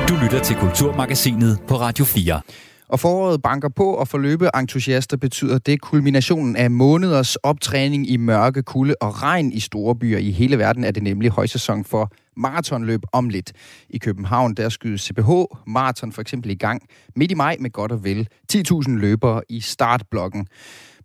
Du 0.09 0.15
lytter 0.23 0.41
til 0.45 0.57
Kulturmagasinet 0.57 1.59
på 1.69 1.77
Radio 1.77 2.05
4. 2.05 2.41
Og 2.89 3.01
foråret 3.01 3.43
banker 3.43 3.69
på, 3.69 3.95
og 3.95 4.09
for 4.09 4.19
løbeentusiaster 4.19 5.17
betyder 5.17 5.59
det 5.59 5.81
kulminationen 5.81 6.57
af 6.57 6.71
måneders 6.71 7.37
optræning 7.37 8.11
i 8.11 8.17
mørke, 8.17 8.63
kulde 8.63 8.95
og 9.01 9.23
regn 9.23 9.53
i 9.53 9.61
store 9.61 9.97
byer. 9.97 10.19
I 10.19 10.31
hele 10.31 10.59
verden 10.59 10.85
er 10.85 10.91
det 10.91 11.03
nemlig 11.03 11.31
højsæson 11.31 11.85
for 11.85 12.13
maratonløb 12.37 13.01
om 13.13 13.29
lidt. 13.29 13.53
I 13.91 13.99
København 13.99 14.55
der 14.55 14.69
skydes 14.69 15.01
CPH 15.01 15.31
Maraton 15.67 16.13
for 16.13 16.21
eksempel 16.21 16.51
i 16.51 16.55
gang 16.55 16.83
midt 17.17 17.31
i 17.31 17.35
maj 17.35 17.57
med 17.61 17.71
godt 17.71 17.93
og 17.93 18.05
vel 18.05 18.29
10.000 18.53 18.91
løbere 18.91 19.43
i 19.49 19.61
startblokken. 19.61 20.47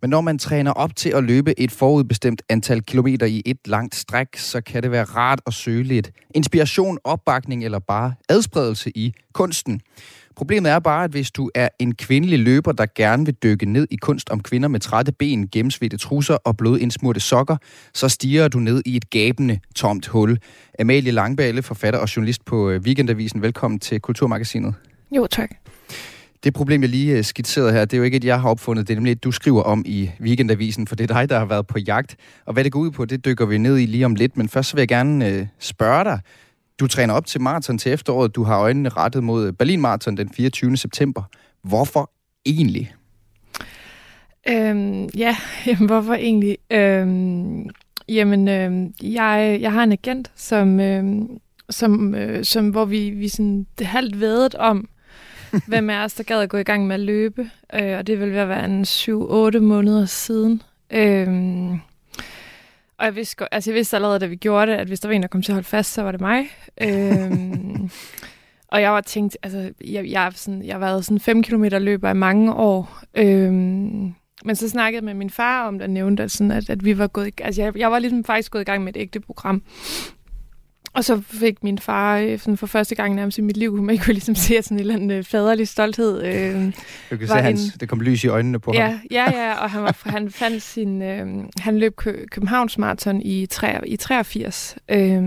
Men 0.00 0.10
når 0.10 0.20
man 0.20 0.38
træner 0.38 0.72
op 0.72 0.96
til 0.96 1.10
at 1.10 1.24
løbe 1.24 1.60
et 1.60 1.70
forudbestemt 1.70 2.42
antal 2.48 2.82
kilometer 2.82 3.26
i 3.26 3.42
et 3.46 3.58
langt 3.66 3.94
stræk, 3.94 4.36
så 4.36 4.60
kan 4.60 4.82
det 4.82 4.90
være 4.90 5.04
rart 5.04 5.40
at 5.46 5.54
søge 5.54 5.82
lidt 5.82 6.10
inspiration, 6.34 6.98
opbakning 7.04 7.64
eller 7.64 7.78
bare 7.78 8.14
adspredelse 8.28 8.90
i 8.94 9.14
kunsten. 9.32 9.80
Problemet 10.36 10.72
er 10.72 10.78
bare, 10.78 11.04
at 11.04 11.10
hvis 11.10 11.30
du 11.30 11.50
er 11.54 11.68
en 11.78 11.94
kvindelig 11.94 12.38
løber, 12.38 12.72
der 12.72 12.86
gerne 12.94 13.24
vil 13.24 13.34
dykke 13.34 13.66
ned 13.66 13.86
i 13.90 13.96
kunst 13.96 14.30
om 14.30 14.40
kvinder 14.40 14.68
med 14.68 14.80
trætte 14.80 15.12
ben, 15.12 15.48
gennemsvedte 15.48 15.96
trusser 15.96 16.34
og 16.34 16.56
blodindsmurte 16.56 17.20
sokker, 17.20 17.56
så 17.94 18.08
stiger 18.08 18.48
du 18.48 18.58
ned 18.58 18.82
i 18.86 18.96
et 18.96 19.10
gabende, 19.10 19.60
tomt 19.76 20.06
hul. 20.06 20.38
Amalie 20.78 21.10
Langballe, 21.10 21.62
forfatter 21.62 22.00
og 22.00 22.16
journalist 22.16 22.44
på 22.44 22.70
øh, 22.70 22.80
Weekendavisen. 22.80 23.42
Velkommen 23.42 23.80
til 23.80 24.00
Kulturmagasinet. 24.00 24.74
Jo, 25.16 25.26
tak. 25.26 25.50
Det 26.44 26.54
problem, 26.54 26.82
jeg 26.82 26.90
lige 26.90 27.18
øh, 27.18 27.24
skitserede 27.24 27.72
her, 27.72 27.84
det 27.84 27.92
er 27.92 27.98
jo 27.98 28.04
ikke 28.04 28.16
et, 28.16 28.24
jeg 28.24 28.40
har 28.40 28.48
opfundet. 28.48 28.88
Det 28.88 28.94
er 28.94 28.96
nemlig 28.96 29.12
et, 29.12 29.24
du 29.24 29.32
skriver 29.32 29.62
om 29.62 29.82
i 29.86 30.10
Weekendavisen, 30.20 30.86
for 30.86 30.96
det 30.96 31.10
er 31.10 31.14
dig, 31.14 31.28
der 31.28 31.38
har 31.38 31.44
været 31.44 31.66
på 31.66 31.78
jagt. 31.78 32.16
Og 32.46 32.52
hvad 32.52 32.64
det 32.64 32.72
går 32.72 32.80
ud 32.80 32.90
på, 32.90 33.04
det 33.04 33.24
dykker 33.24 33.46
vi 33.46 33.58
ned 33.58 33.78
i 33.78 33.86
lige 33.86 34.04
om 34.04 34.14
lidt. 34.14 34.36
Men 34.36 34.48
først 34.48 34.68
så 34.68 34.76
vil 34.76 34.80
jeg 34.80 34.88
gerne 34.88 35.28
øh, 35.28 35.46
spørge 35.58 36.04
dig. 36.04 36.20
Du 36.80 36.86
træner 36.86 37.14
op 37.14 37.26
til 37.26 37.40
maraton 37.40 37.78
til 37.78 37.92
efteråret. 37.92 38.34
Du 38.34 38.42
har 38.42 38.60
øjnene 38.60 38.88
rettet 38.88 39.24
mod 39.24 39.46
øh, 39.46 39.52
Berlin 39.52 39.80
Marathon 39.80 40.16
den 40.16 40.30
24. 40.32 40.76
september. 40.76 41.22
Hvorfor 41.62 42.10
egentlig? 42.46 42.94
Øhm, 44.48 45.04
ja, 45.04 45.36
jamen, 45.66 45.86
hvorfor 45.86 46.14
egentlig? 46.14 46.58
Øhm, 46.70 47.68
jamen, 48.08 48.48
øhm, 48.48 48.94
jeg, 49.02 49.58
jeg 49.60 49.72
har 49.72 49.84
en 49.84 49.92
agent, 49.92 50.30
som, 50.36 50.80
øhm, 50.80 51.28
som, 51.70 52.14
øh, 52.14 52.44
som 52.44 52.68
hvor 52.68 52.84
vi, 52.84 53.10
vi 53.10 53.28
sådan, 53.28 53.66
det 53.78 53.86
halvt 53.86 54.20
vedet 54.20 54.54
om, 54.54 54.88
hvem 55.66 55.90
er 55.90 56.04
os, 56.04 56.14
der 56.14 56.24
gad 56.24 56.40
at 56.40 56.48
gå 56.48 56.56
i 56.56 56.62
gang 56.62 56.86
med 56.86 56.94
at 56.94 57.00
løbe. 57.00 57.50
Øh, 57.74 57.98
og 57.98 58.06
det 58.06 58.20
vil 58.20 58.32
være 58.32 58.64
en 58.64 58.82
7-8 58.82 59.58
måneder 59.58 60.06
siden. 60.06 60.62
Øhm, 60.90 61.72
og 62.98 63.06
jeg 63.06 63.16
vidste, 63.16 63.54
altså 63.54 63.70
jeg 63.70 63.74
vidste 63.76 63.96
allerede, 63.96 64.18
da 64.18 64.26
vi 64.26 64.36
gjorde 64.36 64.72
det, 64.72 64.78
at 64.78 64.86
hvis 64.86 65.00
der 65.00 65.08
var 65.08 65.14
en, 65.14 65.22
der 65.22 65.28
kom 65.28 65.42
til 65.42 65.52
at 65.52 65.56
holde 65.56 65.68
fast, 65.68 65.92
så 65.92 66.02
var 66.02 66.12
det 66.12 66.20
mig. 66.20 66.50
øhm, 66.80 67.90
og 68.72 68.82
jeg 68.82 68.92
var 68.92 69.00
tænkt, 69.00 69.36
altså, 69.42 69.72
jeg, 69.84 70.10
jeg, 70.10 70.32
sådan, 70.34 70.62
jeg 70.64 70.74
har 70.74 70.80
været 70.80 71.04
sådan 71.04 71.20
5 71.20 71.42
km 71.42 71.64
løber 71.64 72.10
i 72.10 72.14
mange 72.14 72.54
år. 72.54 73.00
Øhm, 73.14 74.14
men 74.44 74.56
så 74.56 74.68
snakkede 74.68 74.98
jeg 74.98 75.04
med 75.04 75.14
min 75.14 75.30
far 75.30 75.66
om 75.66 75.74
det, 75.74 75.82
og 75.82 75.90
nævnte, 75.90 76.22
at, 76.22 76.30
sådan, 76.30 76.50
at, 76.50 76.70
at 76.70 76.84
vi 76.84 76.98
var 76.98 77.06
gået 77.06 77.28
i, 77.28 77.32
altså 77.40 77.62
jeg, 77.62 77.76
jeg 77.76 77.90
var 77.90 77.98
ligesom 77.98 78.24
faktisk 78.24 78.52
gået 78.52 78.62
i 78.62 78.64
gang 78.64 78.84
med 78.84 78.96
et 78.96 79.00
ægte 79.00 79.20
program. 79.20 79.62
Og 80.92 81.04
så 81.04 81.20
fik 81.20 81.62
min 81.62 81.78
far 81.78 82.18
øh, 82.18 82.38
sådan 82.38 82.56
for 82.56 82.66
første 82.66 82.94
gang 82.94 83.14
nærmest 83.14 83.38
i 83.38 83.40
mit 83.40 83.56
liv, 83.56 83.70
kunne 83.70 83.86
man 83.86 83.98
kunne 83.98 84.12
ligesom 84.12 84.34
se 84.34 84.62
sådan 84.62 84.76
en 84.76 84.80
eller 84.80 84.94
anden 84.94 85.10
øh, 85.10 85.24
faderlig 85.24 85.68
stolthed. 85.68 86.22
Øh, 86.22 86.72
du 87.10 87.16
kan 87.16 87.28
se, 87.28 87.38
en, 87.38 87.44
hans, 87.44 87.60
det 87.80 87.88
kom 87.88 88.00
lys 88.00 88.24
i 88.24 88.28
øjnene 88.28 88.58
på 88.58 88.72
ja, 88.74 88.86
ham. 88.86 89.00
Ja, 89.10 89.30
ja, 89.30 89.54
og 89.54 89.70
han, 89.70 89.82
var, 89.82 89.96
han 90.04 90.30
fandt 90.30 90.62
sin, 90.62 91.02
øh, 91.02 91.26
han 91.58 91.78
løb 91.78 91.96
Kø, 91.96 92.24
Københavns 92.30 92.78
Marathon 92.78 93.22
i, 93.22 93.46
3, 93.46 93.88
i 93.88 93.96
83. 93.96 94.76
Øh, 94.88 95.22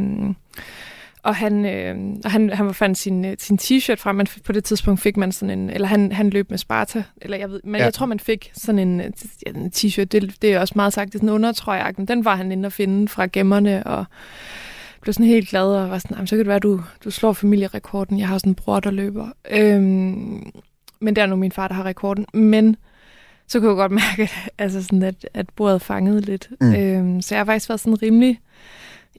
og 1.24 1.36
han, 1.36 1.66
øh, 1.66 1.96
han, 2.26 2.50
han 2.50 2.74
fandt 2.74 2.98
sin, 2.98 3.26
øh, 3.26 3.36
sin 3.40 3.60
t-shirt 3.62 3.96
frem, 3.96 4.16
men 4.16 4.28
på 4.46 4.52
det 4.52 4.64
tidspunkt 4.64 5.02
fik 5.02 5.18
man 5.18 5.32
sådan 5.32 5.60
en, 5.60 5.70
eller 5.70 5.88
han, 5.88 6.12
han 6.12 6.30
løb 6.30 6.50
med 6.50 6.58
Sparta, 6.58 7.04
eller 7.22 7.38
jeg 7.38 7.50
ved, 7.50 7.62
men 7.64 7.76
ja. 7.76 7.84
jeg 7.84 7.94
tror, 7.94 8.06
man 8.06 8.20
fik 8.20 8.52
sådan 8.54 8.80
en, 8.80 9.02
en 9.48 9.72
t-shirt, 9.76 10.04
det, 10.04 10.36
det 10.42 10.54
er 10.54 10.60
også 10.60 10.74
meget 10.76 10.94
sagt, 10.94 11.08
det 11.08 11.16
er 11.16 11.20
sådan 11.20 11.30
en 11.30 11.36
undertrøje, 11.36 11.92
den 11.92 12.26
var 12.26 12.36
han 12.36 12.52
inde 12.52 12.66
at 12.66 12.74
finde 12.74 13.08
fra 13.08 13.28
gemmerne, 13.34 13.88
og 13.88 14.06
blev 15.04 15.14
sådan 15.14 15.26
helt 15.26 15.50
glad 15.50 15.64
og 15.64 15.90
var 15.90 15.98
sådan, 15.98 16.28
så 16.28 16.36
kan 16.36 16.40
det 16.40 16.48
være, 16.48 16.56
at 16.56 16.64
du, 16.64 16.82
du 17.04 17.12
slår 17.12 17.34
familierekorden. 17.34 18.20
Jeg 18.20 18.28
har 18.28 18.38
sådan 18.38 18.52
en 18.52 18.56
bror, 18.56 18.80
der 18.80 18.92
løber. 18.92 19.28
Øhm, 19.52 20.52
men 21.00 21.16
det 21.16 21.18
er 21.18 21.26
nu 21.26 21.36
min 21.36 21.52
far, 21.52 21.68
der 21.68 21.76
har 21.76 21.86
rekorden. 21.86 22.26
Men 22.34 22.76
så 23.48 23.60
kunne 23.60 23.70
jeg 23.70 23.76
godt 23.76 23.92
mærke, 24.18 24.32
altså 24.58 24.84
sådan, 24.84 25.04
at, 25.04 25.30
at 25.34 25.50
bordet 25.56 25.82
fangede 25.82 26.22
lidt. 26.22 26.50
Mm. 26.62 26.76
Øhm, 26.76 27.22
så 27.22 27.36
jeg 27.36 27.40
har 27.40 27.46
faktisk 27.46 27.70
været 27.70 27.80
sådan 27.80 28.02
rimelig 28.02 28.40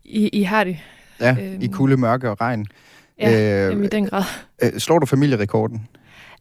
i, 0.04 0.28
i 0.28 0.42
hardy. 0.42 0.74
Ja, 1.20 1.36
øhm, 1.40 1.62
i 1.62 1.66
kulde, 1.66 1.96
mørke 1.96 2.30
og 2.30 2.40
regn. 2.40 2.66
Ja, 3.18 3.68
øh, 3.70 3.84
i 3.84 3.88
den 3.88 4.06
grad. 4.06 4.22
Øh, 4.62 4.78
slår 4.78 4.98
du 4.98 5.06
familierekorden? 5.06 5.88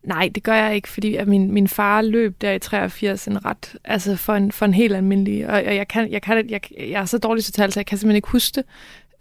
Nej, 0.03 0.29
det 0.35 0.43
gør 0.43 0.53
jeg 0.53 0.75
ikke, 0.75 0.89
fordi 0.89 1.15
at 1.15 1.27
min, 1.27 1.51
min 1.51 1.67
far 1.67 2.01
løb 2.01 2.41
der 2.41 2.51
i 2.51 2.59
83 2.59 3.27
en 3.27 3.45
ret, 3.45 3.75
altså 3.85 4.15
for 4.15 4.33
en, 4.33 4.51
for 4.51 4.65
en 4.65 4.73
helt 4.73 4.95
almindelig, 4.95 5.49
og 5.49 5.75
jeg, 5.75 5.87
kan, 5.87 6.11
jeg, 6.11 6.21
kan, 6.21 6.49
jeg, 6.49 6.61
jeg 6.79 7.01
er 7.01 7.05
så 7.05 7.17
dårlig 7.17 7.43
til 7.43 7.53
tal, 7.53 7.71
så 7.71 7.79
jeg 7.79 7.85
kan 7.85 7.97
simpelthen 7.97 8.15
ikke 8.15 8.29
huske 8.29 8.55
det. 8.55 8.63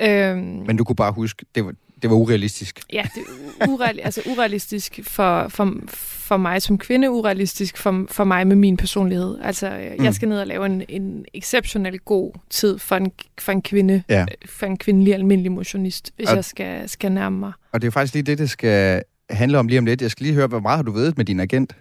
Øhm, 0.02 0.38
Men 0.66 0.76
du 0.76 0.84
kunne 0.84 0.96
bare 0.96 1.12
huske, 1.12 1.44
det 1.54 1.64
var, 1.64 1.72
det 2.02 2.10
var 2.10 2.16
urealistisk. 2.16 2.80
Ja, 2.92 3.02
det 3.14 3.22
er 3.60 3.68
ureal, 3.68 4.00
altså 4.02 4.22
urealistisk 4.26 5.00
for, 5.02 5.48
for, 5.48 5.74
for 5.88 6.36
mig 6.36 6.62
som 6.62 6.78
kvinde, 6.78 7.10
urealistisk 7.10 7.76
for, 7.76 8.06
for 8.10 8.24
mig 8.24 8.46
med 8.46 8.56
min 8.56 8.76
personlighed. 8.76 9.38
Altså, 9.42 9.94
mm. 9.98 10.04
jeg 10.04 10.14
skal 10.14 10.28
ned 10.28 10.40
og 10.40 10.46
lave 10.46 10.66
en, 10.66 10.82
en 10.88 11.24
exceptionel 11.34 11.98
god 11.98 12.32
tid 12.50 12.78
for 12.78 12.96
en, 12.96 13.12
for 13.40 13.52
en 13.52 13.62
kvinde, 13.62 14.02
ja. 14.08 14.26
for 14.46 14.66
en 14.66 14.76
kvindelig 14.76 15.14
almindelig 15.14 15.52
motionist, 15.52 16.12
hvis 16.16 16.28
og, 16.28 16.36
jeg 16.36 16.44
skal, 16.44 16.88
skal 16.88 17.12
nærme 17.12 17.38
mig. 17.38 17.52
Og 17.72 17.82
det 17.82 17.86
er 17.86 17.92
faktisk 17.92 18.14
lige 18.14 18.22
det, 18.22 18.38
det 18.38 18.50
skal 18.50 19.02
handle 19.30 19.58
om 19.58 19.68
lige 19.68 19.78
om 19.78 19.86
lidt. 19.86 20.02
Jeg 20.02 20.10
skal 20.10 20.24
lige 20.24 20.34
høre, 20.34 20.46
hvor 20.46 20.60
meget 20.60 20.76
har 20.76 20.82
du 20.82 20.92
ved 20.92 21.12
med 21.16 21.24
din 21.24 21.40
agent? 21.40 21.76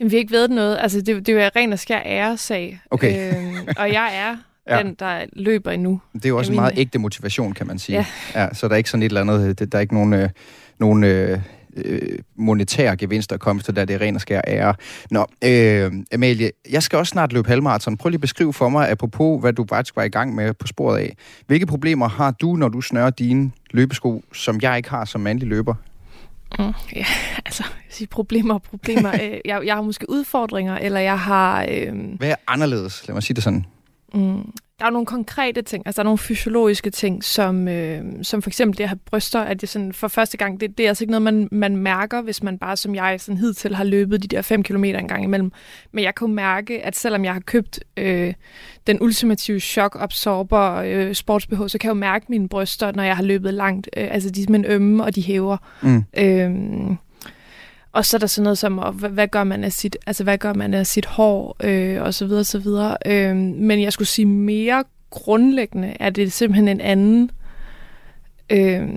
Jamen, 0.00 0.10
vi 0.10 0.16
har 0.16 0.20
ikke 0.20 0.32
ved 0.32 0.48
noget. 0.48 0.78
Altså, 0.80 1.00
det, 1.00 1.26
det 1.26 1.28
er 1.28 1.44
jo 1.44 1.50
ren 1.56 1.72
og 1.72 1.78
skær 1.78 2.02
æresag. 2.06 2.80
Okay. 2.90 3.36
Øhm, 3.36 3.68
og 3.76 3.92
jeg 3.92 4.10
er 4.14 4.36
ja. 4.68 4.82
den, 4.82 4.94
der 4.98 5.24
løber 5.32 5.70
endnu. 5.70 6.00
Det 6.12 6.24
er 6.24 6.28
jo 6.28 6.38
også 6.38 6.52
en 6.52 6.56
meget 6.56 6.72
ægte 6.76 6.98
motivation, 6.98 7.52
kan 7.52 7.66
man 7.66 7.78
sige. 7.78 7.96
Ja. 7.98 8.06
ja 8.40 8.54
så 8.54 8.68
der 8.68 8.72
er 8.72 8.76
ikke 8.76 8.90
sådan 8.90 9.02
et 9.02 9.06
eller 9.06 9.20
andet, 9.20 9.72
der 9.72 9.78
er 9.78 9.80
ikke 9.80 9.94
nogen, 9.94 10.12
øh, 10.12 10.28
nogen 10.78 11.04
øh, 11.04 11.40
øh 11.76 12.18
monetære 12.36 12.96
gevinster 12.96 13.34
at 13.34 13.40
komme 13.40 13.62
til, 13.62 13.76
der 13.76 13.84
det 13.84 13.94
er 13.94 14.00
ren 14.00 14.14
og 14.14 14.20
skær 14.20 14.40
ære. 14.46 14.74
Nå, 15.10 15.26
øh, 15.44 15.92
Amalie, 16.14 16.50
jeg 16.70 16.82
skal 16.82 16.98
også 16.98 17.10
snart 17.10 17.32
løbe 17.32 17.48
halvmarathon. 17.48 17.96
Prøv 17.96 18.08
lige 18.08 18.16
at 18.16 18.20
beskrive 18.20 18.52
for 18.52 18.68
mig, 18.68 18.90
apropos 18.90 19.40
hvad 19.40 19.52
du 19.52 19.66
faktisk 19.68 19.96
var 19.96 20.02
i 20.02 20.08
gang 20.08 20.34
med 20.34 20.54
på 20.54 20.66
sporet 20.66 20.98
af. 20.98 21.16
Hvilke 21.46 21.66
problemer 21.66 22.08
har 22.08 22.30
du, 22.30 22.56
når 22.56 22.68
du 22.68 22.80
snører 22.80 23.10
dine 23.10 23.50
løbesko, 23.70 24.22
som 24.32 24.58
jeg 24.62 24.76
ikke 24.76 24.90
har 24.90 25.04
som 25.04 25.20
mandlig 25.20 25.48
løber? 25.48 25.74
Mm, 26.58 26.64
ja, 26.96 27.04
altså, 27.46 27.64
jeg 27.64 27.90
siger 27.90 28.08
problemer 28.10 28.54
og 28.54 28.62
problemer. 28.62 29.12
Øh, 29.22 29.40
jeg, 29.44 29.62
jeg 29.64 29.74
har 29.74 29.82
måske 29.82 30.10
udfordringer, 30.10 30.78
eller 30.78 31.00
jeg 31.00 31.20
har... 31.20 31.66
Øh... 31.70 31.92
Hvad 32.18 32.30
er 32.30 32.34
anderledes? 32.46 33.08
Lad 33.08 33.14
mig 33.14 33.22
sige 33.22 33.34
det 33.34 33.44
sådan. 33.44 33.66
Mm. 34.16 34.52
Der 34.78 34.86
er 34.86 34.90
nogle 34.90 35.06
konkrete 35.06 35.62
ting, 35.62 35.82
altså 35.86 35.96
der 35.96 36.02
er 36.02 36.08
nogle 36.08 36.18
fysiologiske 36.18 36.90
ting, 36.90 37.24
som, 37.24 37.68
øh, 37.68 38.04
som 38.22 38.42
for 38.42 38.50
eksempel 38.50 38.78
det 38.78 38.84
at 38.84 38.88
have 38.88 38.98
bryster, 39.04 39.40
at 39.40 39.60
det 39.60 39.68
sådan 39.68 39.92
for 39.92 40.08
første 40.08 40.36
gang, 40.36 40.60
det, 40.60 40.78
det 40.78 40.84
er 40.84 40.88
altså 40.88 41.04
ikke 41.04 41.10
noget, 41.10 41.22
man, 41.22 41.48
man 41.52 41.76
mærker, 41.76 42.22
hvis 42.22 42.42
man 42.42 42.58
bare 42.58 42.76
som 42.76 42.94
jeg 42.94 43.20
sådan 43.20 43.38
hidtil 43.38 43.74
har 43.74 43.84
løbet 43.84 44.22
de 44.22 44.28
der 44.28 44.42
5 44.42 44.62
km 44.62 44.84
en 44.84 45.08
gang 45.08 45.24
imellem. 45.24 45.52
Men 45.92 46.04
jeg 46.04 46.14
kan 46.14 46.28
jo 46.28 46.34
mærke, 46.34 46.82
at 46.82 46.96
selvom 46.96 47.24
jeg 47.24 47.32
har 47.32 47.40
købt 47.40 47.80
øh, 47.96 48.34
den 48.86 49.02
ultimative 49.02 49.60
chok-absorber 49.60 50.74
øh, 50.74 51.14
sportsbh, 51.14 51.68
så 51.68 51.78
kan 51.78 51.88
jeg 51.88 51.94
jo 51.94 52.00
mærke 52.00 52.26
mine 52.28 52.48
bryster, 52.48 52.92
når 52.92 53.02
jeg 53.02 53.16
har 53.16 53.22
løbet 53.22 53.54
langt. 53.54 53.88
Øh, 53.96 54.08
altså 54.10 54.30
de 54.30 54.40
er 54.40 54.44
simpelthen 54.44 54.72
ømme, 54.72 55.04
og 55.04 55.14
de 55.14 55.22
hæver. 55.22 55.56
Mm. 55.82 56.04
Øh, 56.18 56.96
og 57.96 58.04
så 58.04 58.16
er 58.16 58.18
der 58.18 58.26
sådan 58.26 58.42
noget 58.42 58.58
som, 58.58 58.94
hvad, 58.94 59.10
hvad 59.10 59.28
gør 59.28 59.44
man 59.44 59.64
af 59.64 59.72
sit, 59.72 59.96
altså 60.06 60.24
hvad 60.24 60.38
gør 60.38 60.52
man 60.52 60.74
af 60.74 60.86
sit 60.86 61.06
hår, 61.06 61.56
øh, 61.64 62.02
og 62.02 62.14
så 62.14 62.26
videre, 62.26 62.40
og 62.40 62.46
så 62.46 62.58
videre. 62.58 62.96
Øh, 63.06 63.36
men 63.36 63.82
jeg 63.82 63.92
skulle 63.92 64.08
sige 64.08 64.26
mere 64.26 64.84
grundlæggende, 65.10 65.96
er 66.00 66.10
det 66.10 66.32
simpelthen 66.32 66.68
en 66.68 66.80
anden, 66.80 67.30
øh, 68.50 68.88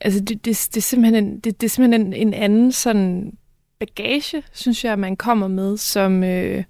altså 0.00 0.20
det, 0.20 0.28
det, 0.28 0.68
det, 0.74 0.76
er 0.76 0.80
simpelthen 0.80 1.24
en, 1.24 1.40
det, 1.40 1.60
det 1.60 1.66
er 1.66 1.70
simpelthen 1.70 2.06
en, 2.06 2.12
en 2.12 2.34
anden 2.34 2.72
sådan 2.72 3.32
bagage, 3.78 4.42
synes 4.52 4.84
jeg, 4.84 4.98
man 4.98 5.16
kommer 5.16 5.48
med 5.48 5.76
som, 5.76 6.24
øh, 6.24 6.64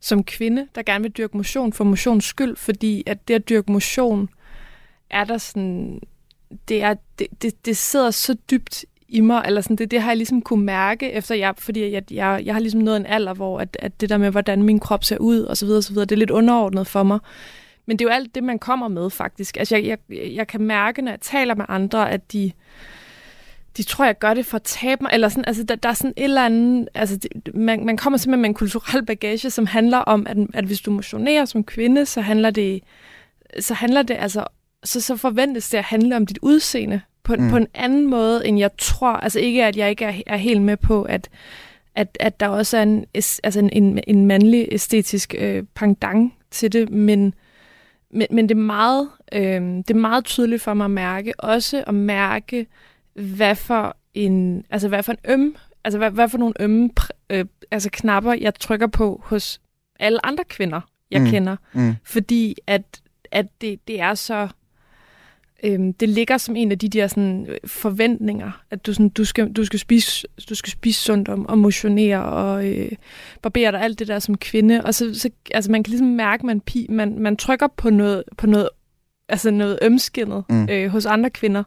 som 0.00 0.24
kvinde, 0.24 0.66
der 0.74 0.82
gerne 0.82 1.02
vil 1.02 1.12
dyrke 1.12 1.36
motion 1.36 1.72
for 1.72 1.84
motions 1.84 2.24
skyld, 2.24 2.56
fordi 2.56 3.02
at 3.06 3.28
det 3.28 3.34
at 3.34 3.48
dyrke 3.48 3.72
motion, 3.72 4.28
er 5.10 5.24
der 5.24 5.38
sådan, 5.38 6.00
det, 6.68 6.82
er, 6.82 6.94
det, 7.18 7.26
det, 7.42 7.66
det 7.66 7.76
sidder 7.76 8.10
så 8.10 8.36
dybt 8.50 8.84
i 9.10 9.20
mig, 9.20 9.42
eller 9.46 9.60
sådan, 9.60 9.76
det, 9.76 9.90
det 9.90 10.00
har 10.00 10.10
jeg 10.10 10.16
ligesom 10.16 10.42
kunne 10.42 10.64
mærke, 10.64 11.12
efter 11.12 11.34
jeg, 11.34 11.54
fordi 11.58 11.92
jeg, 11.92 12.12
jeg, 12.12 12.42
jeg 12.44 12.54
har 12.54 12.60
ligesom 12.60 12.80
nået 12.80 12.96
en 12.96 13.06
alder, 13.06 13.34
hvor 13.34 13.60
at, 13.60 13.76
at 13.80 14.00
det 14.00 14.08
der 14.08 14.18
med, 14.18 14.30
hvordan 14.30 14.62
min 14.62 14.80
krop 14.80 15.04
ser 15.04 15.18
ud, 15.18 15.40
og 15.40 15.56
så 15.56 15.66
videre, 15.66 15.78
og 15.78 15.84
så 15.84 15.92
videre, 15.92 16.04
det 16.06 16.12
er 16.12 16.18
lidt 16.18 16.30
underordnet 16.30 16.86
for 16.86 17.02
mig. 17.02 17.18
Men 17.86 17.98
det 17.98 18.04
er 18.04 18.08
jo 18.08 18.14
alt 18.14 18.34
det, 18.34 18.44
man 18.44 18.58
kommer 18.58 18.88
med, 18.88 19.10
faktisk. 19.10 19.56
Altså, 19.56 19.76
jeg, 19.76 19.98
jeg, 20.08 20.32
jeg 20.34 20.46
kan 20.46 20.60
mærke, 20.60 21.02
når 21.02 21.12
jeg 21.12 21.20
taler 21.20 21.54
med 21.54 21.64
andre, 21.68 22.10
at 22.10 22.32
de, 22.32 22.52
de 23.76 23.82
tror, 23.82 24.04
jeg 24.04 24.18
gør 24.18 24.34
det 24.34 24.46
for 24.46 24.56
at 24.56 24.62
tabe 24.62 25.02
mig, 25.02 25.10
eller 25.12 25.28
sådan, 25.28 25.44
altså, 25.46 25.62
der, 25.62 25.74
der 25.74 25.88
er 25.88 25.94
sådan 25.94 26.14
et 26.16 26.24
eller 26.24 26.44
andet, 26.44 26.88
altså, 26.94 27.16
det, 27.16 27.54
man, 27.54 27.86
man 27.86 27.96
kommer 27.96 28.16
simpelthen 28.16 28.40
med 28.40 28.48
en 28.48 28.54
kulturel 28.54 29.06
bagage, 29.06 29.50
som 29.50 29.66
handler 29.66 29.98
om, 29.98 30.26
at, 30.26 30.36
at 30.54 30.64
hvis 30.64 30.80
du 30.80 30.90
motionerer 30.90 31.44
som 31.44 31.64
kvinde, 31.64 32.06
så 32.06 32.20
handler 32.20 32.50
det, 32.50 32.80
så 33.60 33.74
handler 33.74 34.02
det 34.02 34.16
altså, 34.20 34.44
så, 34.84 35.00
så 35.00 35.16
forventes 35.16 35.70
det 35.70 35.78
at 35.78 35.84
handle 35.84 36.16
om 36.16 36.26
dit 36.26 36.38
udseende, 36.42 37.00
på, 37.22 37.36
mm. 37.38 37.50
på 37.50 37.56
en 37.56 37.66
anden 37.74 38.10
måde, 38.10 38.46
end 38.46 38.58
jeg 38.58 38.70
tror. 38.78 39.12
Altså 39.12 39.40
ikke, 39.40 39.64
at 39.64 39.76
jeg 39.76 39.90
ikke 39.90 40.04
er, 40.04 40.12
er 40.26 40.36
helt 40.36 40.62
med 40.62 40.76
på, 40.76 41.02
at, 41.02 41.28
at, 41.94 42.16
at 42.20 42.40
der 42.40 42.48
også 42.48 42.78
er 42.78 42.82
en, 42.82 43.04
altså 43.14 43.58
en, 43.58 43.70
en, 43.72 44.00
en 44.06 44.26
mandlig 44.26 44.68
æstetisk 44.72 45.34
øh, 45.38 45.64
pendant 45.74 46.32
til 46.50 46.72
det, 46.72 46.90
men, 46.90 47.34
men, 48.10 48.26
men 48.30 48.48
det, 48.48 48.54
er 48.54 48.60
meget, 48.60 49.08
øh, 49.32 49.62
det 49.62 49.90
er 49.90 49.94
meget 49.94 50.24
tydeligt 50.24 50.62
for 50.62 50.74
mig 50.74 50.84
at 50.84 50.90
mærke, 50.90 51.40
også 51.40 51.84
at 51.86 51.94
mærke, 51.94 52.66
hvad 53.14 53.54
for 53.54 53.96
en, 54.14 54.64
altså 54.70 54.88
hvad 54.88 55.02
for 55.02 55.12
en 55.12 55.18
øm, 55.24 55.56
altså 55.84 55.98
hvad, 55.98 56.10
hvad 56.10 56.28
for 56.28 56.38
nogle 56.38 56.54
ømme 56.60 56.90
øh, 57.30 57.44
altså 57.70 57.90
knapper, 57.92 58.32
jeg 58.32 58.54
trykker 58.54 58.86
på 58.86 59.20
hos 59.24 59.60
alle 60.00 60.26
andre 60.26 60.44
kvinder, 60.44 60.80
jeg 61.10 61.20
mm. 61.20 61.26
kender. 61.26 61.56
Mm. 61.72 61.94
Fordi 62.04 62.56
at, 62.66 62.82
at 63.30 63.46
det, 63.60 63.88
det 63.88 64.00
er 64.00 64.14
så 64.14 64.48
øhm, 65.64 65.92
det 65.92 66.08
ligger 66.08 66.38
som 66.38 66.56
en 66.56 66.72
af 66.72 66.78
de 66.78 66.88
der 66.88 67.06
sådan, 67.06 67.46
øh, 67.48 67.56
forventninger, 67.66 68.50
at 68.70 68.86
du, 68.86 68.92
sådan, 68.92 69.08
du, 69.08 69.24
skal, 69.24 69.52
du, 69.52 69.64
skal 69.64 69.78
spise, 69.78 70.26
du 70.48 70.54
skal 70.54 70.70
spise 70.72 71.00
sundt 71.00 71.28
og, 71.28 71.44
og 71.48 71.58
motionere 71.58 72.24
og 72.24 72.68
øh, 72.68 72.92
barbere 73.42 73.72
dig 73.72 73.82
alt 73.82 73.98
det 73.98 74.08
der 74.08 74.18
som 74.18 74.36
kvinde. 74.36 74.84
Og 74.84 74.94
så, 74.94 75.14
så 75.14 75.30
altså, 75.54 75.70
man 75.70 75.82
kan 75.82 75.90
ligesom 75.90 76.08
mærke, 76.08 76.40
at 76.40 76.44
man, 76.44 76.62
man, 76.88 77.18
man 77.18 77.36
trykker 77.36 77.66
på 77.76 77.90
noget, 77.90 78.22
på 78.38 78.46
noget, 78.46 78.68
altså 79.28 79.50
noget 79.50 79.78
ømskinnet 79.82 80.44
mm. 80.48 80.68
øh, 80.70 80.90
hos 80.90 81.06
andre 81.06 81.30
kvinder. 81.30 81.62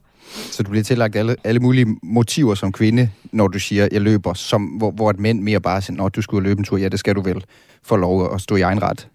Så 0.51 0.63
du 0.63 0.69
bliver 0.69 0.83
tillagt 0.83 1.15
alle, 1.15 1.35
alle 1.43 1.59
mulige 1.59 1.87
motiver 2.03 2.55
som 2.55 2.71
kvinde, 2.71 3.09
når 3.31 3.47
du 3.47 3.59
siger, 3.59 3.87
jeg 3.91 4.01
løber, 4.01 4.33
som, 4.33 4.63
hvor, 4.63 4.91
hvor 4.91 5.09
et 5.09 5.19
mænd 5.19 5.41
mere 5.41 5.59
bare 5.59 5.81
siger, 5.81 5.97
når 5.97 6.09
du 6.09 6.21
skulle 6.21 6.49
løbe 6.49 6.59
en 6.59 6.63
tur, 6.63 6.77
ja, 6.77 6.87
det 6.87 6.99
skal 6.99 7.15
du 7.15 7.21
vel, 7.21 7.43
for 7.83 7.97
lov 7.97 8.33
at 8.33 8.41
stå 8.41 8.55
i 8.55 8.61
egen 8.61 8.81
ret. 8.81 9.07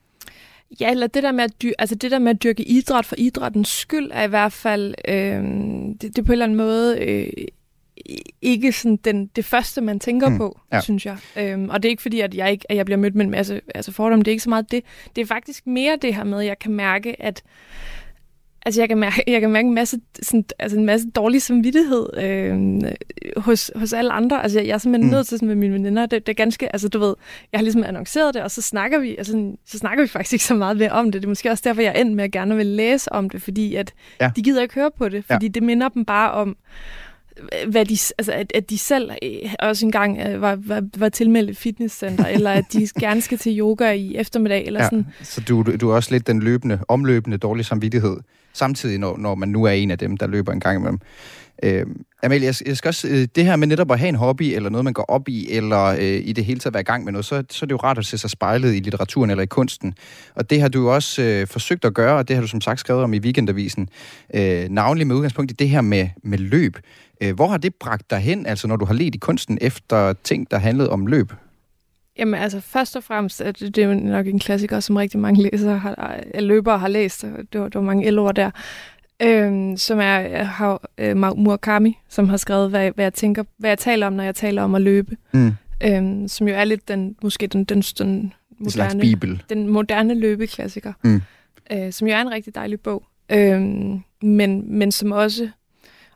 Ja, 0.81 0.91
eller 0.91 1.07
det 1.07 1.23
der 1.23 1.33
med 1.33 1.45
at, 1.45 1.53
dy- 1.63 1.73
altså 1.79 1.95
det 1.95 2.11
der 2.11 2.19
med 2.19 2.31
at 2.31 2.43
dyrke 2.43 2.63
idræt 2.63 3.07
for 3.07 3.17
idrættens 3.19 3.69
skyld, 3.69 4.11
er 4.13 4.23
i 4.23 4.29
hvert 4.29 4.53
fald, 4.53 4.95
øh, 5.09 5.43
det, 6.01 6.17
det 6.17 6.25
på 6.25 6.33
en 6.33 6.33
eller 6.33 6.45
anden 6.45 6.57
måde 6.59 6.99
øh, 6.99 7.47
ikke 8.43 8.73
sådan 8.73 8.97
den, 8.97 9.27
det 9.27 9.45
første, 9.45 9.81
man 9.81 10.01
tænker 10.01 10.29
mm, 10.29 10.39
på, 10.39 10.61
ja. 10.73 10.81
synes 10.81 11.07
jeg. 11.07 11.17
Øhm, 11.37 11.69
og 11.69 11.83
det 11.83 11.89
er 11.89 11.91
ikke 11.91 12.03
fordi, 12.03 12.21
at 12.21 12.35
jeg, 12.35 12.51
ikke, 12.51 12.71
at 12.71 12.77
jeg 12.77 12.85
bliver 12.85 12.99
mødt 12.99 13.15
med 13.15 13.25
en 13.25 13.31
masse 13.31 13.61
altså 13.75 13.93
fordomme. 13.93 14.23
Det 14.23 14.29
er 14.29 14.33
ikke 14.33 14.43
så 14.43 14.51
meget 14.51 14.71
det. 14.71 14.85
Det 15.17 15.23
er 15.23 15.27
faktisk 15.27 15.67
mere 15.67 15.99
det 16.03 16.15
her 16.15 16.25
med, 16.25 16.41
at 16.41 16.47
jeg 16.47 16.59
kan 16.59 16.73
mærke, 16.73 17.23
at 17.23 17.43
Altså, 18.67 18.81
jeg 18.81 18.89
kan 18.89 18.99
mærke, 18.99 19.23
jeg 19.27 19.41
kan 19.41 19.51
mærke 19.51 19.69
en, 19.69 19.75
masse, 19.75 20.01
sådan, 20.23 20.45
altså 20.59 20.79
en 20.79 20.87
masse 20.87 21.11
dårlig 21.11 21.43
samvittighed 21.43 22.09
øh, 22.17 22.83
hos, 23.37 23.71
hos 23.77 23.93
alle 23.93 24.13
andre. 24.13 24.43
Altså, 24.43 24.59
jeg, 24.59 24.69
jeg 24.69 24.75
er 24.75 24.79
simpelthen 24.79 25.11
mm. 25.11 25.17
nødt 25.17 25.27
til 25.27 25.39
sådan, 25.39 25.49
med 25.49 25.57
mine 25.57 25.75
veninder. 25.75 26.07
Det, 26.07 26.27
det 26.27 26.33
er 26.33 26.37
ganske, 26.37 26.73
altså 26.73 26.89
du 26.89 26.99
ved, 26.99 27.15
jeg 27.53 27.59
har 27.59 27.63
ligesom 27.63 27.85
annonceret 27.85 28.35
det, 28.35 28.43
og 28.43 28.51
så 28.51 28.63
snakker 28.63 28.99
vi, 28.99 29.17
altså, 29.17 29.53
så 29.67 29.79
snakker 29.79 30.05
vi 30.05 30.09
faktisk 30.09 30.33
ikke 30.33 30.45
så 30.45 30.55
meget 30.55 30.77
mere 30.77 30.91
om 30.91 31.13
det. 31.13 31.23
Det 31.23 31.25
er 31.25 31.29
måske 31.29 31.51
også 31.51 31.63
derfor, 31.67 31.83
jeg 31.83 31.93
er 31.97 32.01
endt 32.01 32.17
med 32.17 32.25
at 32.25 32.33
gerne 32.33 32.57
vil 32.57 32.67
læse 32.67 33.13
om 33.13 33.31
det, 33.31 33.43
fordi 33.43 33.75
at 33.75 33.93
ja. 34.21 34.31
de 34.37 34.43
gider 34.43 34.63
ikke 34.63 34.75
høre 34.75 34.91
på 34.99 35.09
det, 35.09 35.25
fordi 35.25 35.47
ja. 35.47 35.51
det 35.51 35.63
minder 35.63 35.89
dem 35.89 36.05
bare 36.05 36.31
om, 36.31 36.57
hvad 37.69 37.85
de, 37.85 37.99
altså, 38.19 38.33
at, 38.33 38.53
at 38.55 38.71
de 38.71 38.79
selv 38.79 39.11
øh, 39.23 39.55
også 39.59 39.87
engang 39.87 40.19
øh, 40.19 40.41
var, 40.41 40.59
var, 40.67 40.83
var 40.97 41.09
tilmeldt 41.09 41.51
et 41.51 41.57
fitnesscenter, 41.57 42.27
eller 42.37 42.51
at 42.51 42.65
de 42.73 42.89
gerne 43.01 43.21
skal 43.21 43.39
til 43.39 43.59
yoga 43.59 43.91
i 43.91 44.17
eftermiddag, 44.17 44.67
eller 44.67 44.81
ja, 44.81 44.87
sådan. 44.87 45.07
Så 45.23 45.41
du, 45.41 45.63
du 45.81 45.91
er 45.91 45.95
også 45.95 46.15
lidt 46.15 46.27
den 46.27 46.43
løbende, 46.43 46.79
omløbende 46.89 47.39
dårlige 47.39 47.65
samvittighed, 47.65 48.17
samtidig 48.59 48.99
når, 48.99 49.17
når 49.17 49.35
man 49.35 49.49
nu 49.49 49.65
er 49.65 49.71
en 49.71 49.91
af 49.91 49.99
dem, 49.99 50.17
der 50.17 50.27
løber 50.27 50.53
en 50.53 50.61
gang 50.61 50.79
imellem. 50.79 50.99
Øh, 51.63 51.87
Amalie, 52.23 52.47
jeg, 52.47 52.55
jeg 52.67 52.77
skal 52.77 52.89
også, 52.89 53.09
øh, 53.09 53.29
det 53.35 53.45
her 53.45 53.57
med 53.57 53.67
netop 53.67 53.91
at 53.91 53.99
have 53.99 54.09
en 54.09 54.15
hobby, 54.15 54.43
eller 54.43 54.71
noget, 54.71 54.85
man 54.85 54.93
går 54.93 55.05
op 55.09 55.29
i, 55.29 55.51
eller 55.51 55.85
øh, 55.85 56.21
i 56.25 56.33
det 56.33 56.45
hele 56.45 56.61
taget 56.61 56.75
være 56.75 56.81
i 56.81 56.85
gang 56.85 57.05
med 57.05 57.13
noget, 57.13 57.25
så, 57.25 57.45
så 57.51 57.65
er 57.65 57.67
det 57.67 57.73
jo 57.73 57.77
rart 57.77 57.99
at 57.99 58.07
se 58.07 58.19
sig 58.19 58.31
spejlet 58.31 58.75
i 58.75 58.79
litteraturen 58.79 59.31
eller 59.31 59.43
i 59.43 59.47
kunsten. 59.47 59.95
Og 60.35 60.51
det 60.51 60.61
har 60.61 60.69
du 60.69 60.81
jo 60.81 60.95
også 60.95 61.23
øh, 61.23 61.47
forsøgt 61.47 61.85
at 61.85 61.95
gøre, 61.95 62.19
og 62.19 62.29
det 62.29 62.37
har 62.37 62.41
du 62.41 62.49
som 62.49 62.61
sagt 62.61 62.81
skrevet 62.81 63.03
om 63.03 63.15
i 63.15 63.19
Weekendavisen, 63.19 63.89
øh, 64.35 64.69
navnlig 64.69 65.07
med 65.07 65.17
udgangspunkt 65.17 65.51
i 65.51 65.55
det 65.55 65.69
her 65.69 65.81
med, 65.81 66.09
med 66.23 66.39
løb. 66.39 66.77
Øh, 67.23 67.35
hvor 67.35 67.47
har 67.49 67.59
det 67.59 67.75
bragt 67.75 68.11
dig 68.11 68.19
hen, 68.19 68.47
altså 68.47 68.69
når 68.69 68.77
du 68.77 68.85
har 68.85 68.95
let 68.95 69.15
i 69.15 69.19
kunsten 69.19 69.59
efter 69.61 70.13
ting, 70.13 70.51
der 70.51 70.59
handlede 70.59 70.91
om 70.91 71.07
løb? 71.07 71.33
Jamen 72.19 72.35
altså, 72.35 72.61
først 72.61 72.97
og 72.97 73.05
fremmest, 73.05 73.41
at 73.41 73.61
det 73.61 73.79
er 73.79 73.87
jo 73.87 73.95
nok 73.95 74.27
en 74.27 74.39
klassiker, 74.39 74.81
som 74.81 74.97
rigtig 74.97 75.21
mange 75.21 75.43
læsere 75.43 75.79
har, 75.79 76.21
løbere 76.41 76.79
har 76.79 76.89
læst. 76.89 77.23
Det 77.23 77.61
var, 77.61 77.65
det 77.65 77.75
var 77.75 77.81
mange 77.81 78.07
elord 78.07 78.35
der. 78.35 78.51
Øhm, 79.23 79.77
som 79.77 79.99
er 79.99 80.43
har, 80.43 80.89
øh, 80.99 81.17
Murakami, 81.17 81.99
som 82.09 82.29
har 82.29 82.37
skrevet, 82.37 82.71
hvad, 82.71 82.91
hvad, 82.95 83.05
jeg 83.05 83.15
tænker, 83.15 83.45
hvad 83.59 83.71
jeg 83.71 83.79
taler 83.79 84.07
om, 84.07 84.13
når 84.13 84.25
jeg 84.25 84.35
taler 84.35 84.63
om 84.63 84.75
at 84.75 84.83
løbe. 84.83 85.17
Mm. 85.33 85.53
Øhm, 85.85 86.29
som 86.29 86.49
jo 86.49 86.55
er 86.55 86.65
lidt 86.65 86.89
den, 86.89 87.17
måske 87.23 87.47
den, 87.47 87.65
den, 87.65 87.81
den 87.81 88.33
moderne, 88.59 89.01
bibel. 89.01 89.43
den 89.51 89.69
moderne 89.69 90.15
løbeklassiker. 90.15 90.93
Mm. 91.05 91.23
Øh, 91.73 91.93
som 91.93 92.09
jo 92.09 92.15
er 92.15 92.21
en 92.21 92.31
rigtig 92.31 92.55
dejlig 92.55 92.81
bog. 92.81 93.03
Øhm, 93.33 94.01
men, 94.23 94.79
men 94.79 94.93
som 94.93 95.13
også 95.13 95.49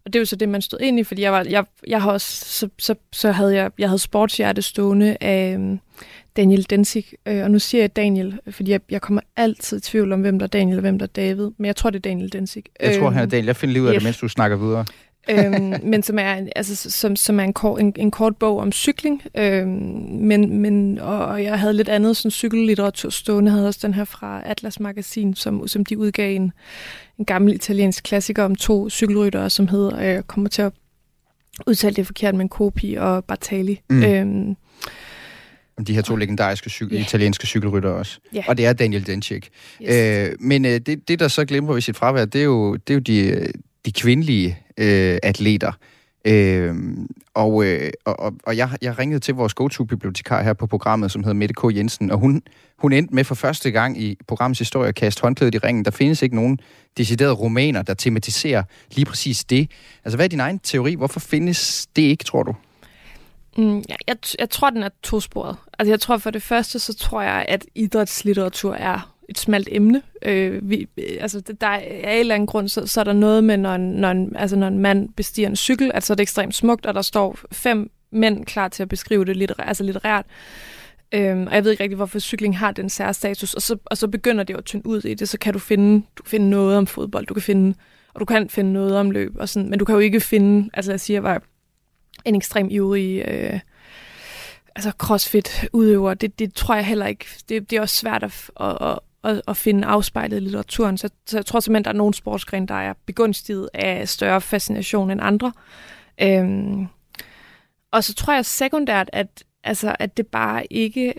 og 0.04 0.12
det 0.12 0.18
er 0.18 0.20
jo 0.20 0.24
så 0.24 0.36
det, 0.36 0.48
man 0.48 0.62
stod 0.62 0.78
ind 0.80 1.00
i, 1.00 1.04
fordi 1.04 1.22
jeg, 1.22 1.32
var, 1.32 1.46
jeg, 1.48 1.64
jeg 1.86 2.02
har 2.02 2.10
også, 2.10 2.44
så, 2.44 2.68
så, 2.78 2.94
så 3.12 3.32
havde 3.32 3.54
jeg, 3.54 3.70
jeg 3.78 3.88
havde 3.88 3.98
sportshjerte 3.98 4.62
stående 4.62 5.16
af 5.20 5.56
um, 5.56 5.80
Daniel 6.36 6.66
Densig, 6.70 7.04
øh, 7.26 7.44
og 7.44 7.50
nu 7.50 7.58
siger 7.58 7.82
jeg 7.82 7.96
Daniel, 7.96 8.38
fordi 8.50 8.70
jeg, 8.70 8.80
jeg 8.90 9.00
kommer 9.00 9.20
altid 9.36 9.78
i 9.78 9.80
tvivl 9.80 10.12
om, 10.12 10.20
hvem 10.20 10.38
der 10.38 10.46
er 10.46 10.48
Daniel 10.48 10.76
og 10.76 10.80
hvem 10.80 10.98
der 10.98 11.06
er 11.06 11.10
David, 11.16 11.50
men 11.58 11.66
jeg 11.66 11.76
tror, 11.76 11.90
det 11.90 11.98
er 11.98 12.10
Daniel 12.10 12.32
Densig. 12.32 12.64
Jeg 12.80 12.98
tror, 12.98 13.10
han 13.10 13.18
er 13.18 13.22
øhm, 13.22 13.30
Daniel. 13.30 13.46
Jeg 13.46 13.56
finder 13.56 13.72
lige 13.72 13.82
ud 13.82 13.88
af 13.88 13.92
yes. 13.92 13.98
det, 13.98 14.04
mens 14.04 14.18
du 14.18 14.28
snakker 14.28 14.56
videre. 14.56 14.84
Øhm, 15.30 15.74
men 15.82 16.02
som 16.02 16.18
er, 16.18 16.46
altså, 16.56 16.90
som, 16.90 17.16
som 17.16 17.40
er 17.40 17.44
en, 17.44 17.52
kort, 17.52 17.80
en, 17.80 17.92
en 17.96 18.10
kort 18.10 18.36
bog 18.36 18.58
om 18.58 18.72
cykling. 18.72 19.22
Øhm, 19.34 19.68
men, 20.10 20.58
men, 20.58 20.98
og, 20.98 21.26
og 21.26 21.44
jeg 21.44 21.60
havde 21.60 21.74
lidt 21.74 21.88
andet 21.88 22.16
sådan 22.16 22.30
cykellitteratur 22.30 23.10
stående. 23.10 23.48
Jeg 23.48 23.54
havde 23.54 23.68
også 23.68 23.80
den 23.82 23.94
her 23.94 24.04
fra 24.04 24.42
Atlas 24.44 24.80
Magasin, 24.80 25.34
som, 25.34 25.68
som 25.68 25.84
de 25.84 25.98
udgav 25.98 26.36
en, 26.36 26.52
en 27.18 27.24
gammel 27.24 27.54
italiensk 27.54 28.04
klassiker 28.04 28.44
om 28.44 28.56
to 28.56 28.90
cykelryttere, 28.90 29.50
som 29.50 29.68
hedder, 29.68 29.98
øh, 29.98 30.04
jeg 30.04 30.26
kommer 30.26 30.48
til 30.48 30.62
at 30.62 30.72
udtale 31.66 31.94
det 31.94 32.06
forkert, 32.06 32.34
men 32.34 32.48
Kopi 32.48 32.94
og 32.94 33.24
Bartali. 33.24 33.80
Mm. 33.90 34.02
Øhm, 34.02 34.56
de 35.86 35.94
her 35.94 36.02
to 36.02 36.16
legendariske 36.16 36.70
cykel, 36.70 36.94
yeah. 36.94 37.06
italienske 37.06 37.46
cykelryttere 37.46 37.92
også. 37.92 38.18
Yeah. 38.36 38.44
Og 38.48 38.58
det 38.58 38.66
er 38.66 38.72
Daniel 38.72 39.06
Dencik. 39.06 39.50
Yes. 39.82 39.94
Øh, 39.94 40.36
men 40.40 40.64
øh, 40.64 40.70
det, 40.70 41.08
det, 41.08 41.20
der 41.20 41.28
så 41.28 41.44
glemmer 41.44 41.72
ved 41.72 41.80
sit 41.80 41.96
fravær, 41.96 42.24
det 42.24 42.40
er 42.40 42.44
jo, 42.44 42.76
det 42.76 42.90
er 42.90 42.94
jo 42.94 43.00
de, 43.00 43.46
de 43.84 43.92
kvindelige 43.92 44.58
øh, 44.76 45.18
atleter. 45.22 45.72
Øhm, 46.24 47.02
øh, 47.02 47.06
og, 47.34 47.64
øh, 47.64 47.90
og, 48.04 48.34
og 48.46 48.56
jeg, 48.56 48.70
jeg 48.82 48.98
ringede 48.98 49.20
til 49.20 49.34
vores 49.34 49.54
go-to-bibliotekar 49.54 50.42
her 50.42 50.52
på 50.52 50.66
programmet, 50.66 51.10
som 51.10 51.24
hedder 51.24 51.34
Mette 51.34 51.54
K. 51.54 51.76
Jensen, 51.76 52.10
og 52.10 52.18
hun, 52.18 52.42
hun 52.78 52.92
endte 52.92 53.14
med 53.14 53.24
for 53.24 53.34
første 53.34 53.70
gang 53.70 54.02
i 54.02 54.18
programmets 54.26 54.58
historie 54.58 54.88
at 54.88 54.94
kaste 54.94 55.22
håndklædet 55.22 55.54
i 55.54 55.58
ringen. 55.58 55.84
Der 55.84 55.90
findes 55.90 56.22
ikke 56.22 56.34
nogen 56.34 56.58
deciderede 56.96 57.34
romaner, 57.34 57.82
der 57.82 57.94
tematiserer 57.94 58.62
lige 58.92 59.04
præcis 59.04 59.44
det. 59.44 59.70
Altså, 60.04 60.16
hvad 60.16 60.26
er 60.26 60.28
din 60.28 60.40
egen 60.40 60.58
teori? 60.58 60.94
Hvorfor 60.94 61.20
findes 61.20 61.86
det 61.96 62.02
ikke, 62.02 62.24
tror 62.24 62.42
du? 62.42 62.54
Mm, 63.56 63.76
jeg, 63.88 63.96
jeg, 64.08 64.16
jeg 64.38 64.50
tror, 64.50 64.70
den 64.70 64.82
er 64.82 64.88
tosporet. 65.02 65.56
Altså, 65.78 65.92
jeg 65.92 66.00
tror 66.00 66.18
for 66.18 66.30
det 66.30 66.42
første, 66.42 66.78
så 66.78 66.94
tror 66.94 67.22
jeg, 67.22 67.44
at 67.48 67.66
idrætslitteratur 67.74 68.74
er 68.74 69.11
et 69.32 69.38
smalt 69.38 69.68
emne. 69.72 70.02
Øh, 70.22 70.70
vi, 70.70 70.88
øh, 70.96 71.16
altså, 71.20 71.40
der 71.60 71.66
er 71.66 71.80
af 72.04 72.14
en 72.14 72.20
eller 72.20 72.34
anden 72.34 72.46
grund, 72.46 72.68
så, 72.68 72.86
så 72.86 73.00
er 73.00 73.04
der 73.04 73.12
noget 73.12 73.44
med, 73.44 73.56
når 73.56 73.74
en, 73.74 73.90
når, 73.92 74.10
en, 74.10 74.36
altså, 74.36 74.56
når 74.56 74.68
en 74.68 74.78
mand 74.78 75.08
bestiger 75.16 75.48
en 75.48 75.56
cykel, 75.56 75.90
at 75.94 76.04
så 76.04 76.12
er 76.12 76.14
det 76.14 76.22
ekstremt 76.22 76.54
smukt, 76.54 76.86
og 76.86 76.94
der 76.94 77.02
står 77.02 77.38
fem 77.52 77.90
mænd 78.12 78.46
klar 78.46 78.68
til 78.68 78.82
at 78.82 78.88
beskrive 78.88 79.24
det 79.24 79.36
litterært. 79.36 79.68
Altså 79.68 79.84
litterært. 79.84 80.26
Øhm, 81.14 81.46
og 81.46 81.54
jeg 81.54 81.64
ved 81.64 81.70
ikke 81.70 81.82
rigtig, 81.82 81.96
hvorfor 81.96 82.18
cykling 82.18 82.58
har 82.58 82.70
den 82.70 82.88
særstatus. 82.88 83.54
Og 83.54 83.62
så, 83.62 83.76
og 83.84 83.96
så 83.96 84.08
begynder 84.08 84.44
det 84.44 84.54
jo 84.54 84.58
at 84.58 84.64
tynde 84.64 84.86
ud 84.86 85.04
i 85.04 85.14
det, 85.14 85.28
så 85.28 85.38
kan 85.38 85.52
du 85.52 85.58
finde, 85.58 86.02
du 86.16 86.22
kan 86.22 86.30
finde 86.30 86.50
noget 86.50 86.76
om 86.76 86.86
fodbold, 86.86 87.26
du 87.26 87.34
kan 87.34 87.42
finde, 87.42 87.74
og 88.14 88.20
du 88.20 88.24
kan 88.24 88.48
finde 88.48 88.72
noget 88.72 88.96
om 88.96 89.10
løb, 89.10 89.32
og 89.38 89.48
sådan, 89.48 89.70
men 89.70 89.78
du 89.78 89.84
kan 89.84 89.92
jo 89.94 89.98
ikke 89.98 90.20
finde, 90.20 90.70
altså 90.74 90.92
jeg 90.92 91.00
siger, 91.00 91.20
var 91.20 91.42
en 92.24 92.34
ekstrem 92.34 92.68
ivrig 92.70 93.24
øh, 93.28 93.60
altså 94.76 94.92
crossfit-udøver. 94.98 96.14
Det, 96.14 96.38
det 96.38 96.54
tror 96.54 96.74
jeg 96.74 96.86
heller 96.86 97.06
ikke. 97.06 97.26
Det, 97.48 97.70
det 97.70 97.76
er 97.76 97.80
også 97.80 97.96
svært 97.96 98.22
at, 98.22 98.50
at, 98.60 98.76
at, 98.80 98.98
at 99.24 99.56
finde 99.56 99.86
afspejlet 99.86 100.36
i 100.36 100.40
litteraturen. 100.40 100.98
Så, 100.98 101.10
så 101.26 101.38
jeg 101.38 101.46
tror 101.46 101.60
simpelthen, 101.60 101.84
der 101.84 101.90
er 101.90 101.94
nogle 101.94 102.14
sportsgrene, 102.14 102.66
der 102.66 102.74
er 102.74 102.92
begunstiget 103.06 103.68
af 103.74 104.08
større 104.08 104.40
fascination 104.40 105.10
end 105.10 105.20
andre. 105.22 105.52
Øhm, 106.20 106.86
og 107.90 108.04
så 108.04 108.14
tror 108.14 108.34
jeg 108.34 108.44
sekundært, 108.44 109.10
at, 109.12 109.44
altså, 109.64 109.96
at 109.98 110.16
det 110.16 110.26
bare 110.26 110.72
ikke... 110.72 111.14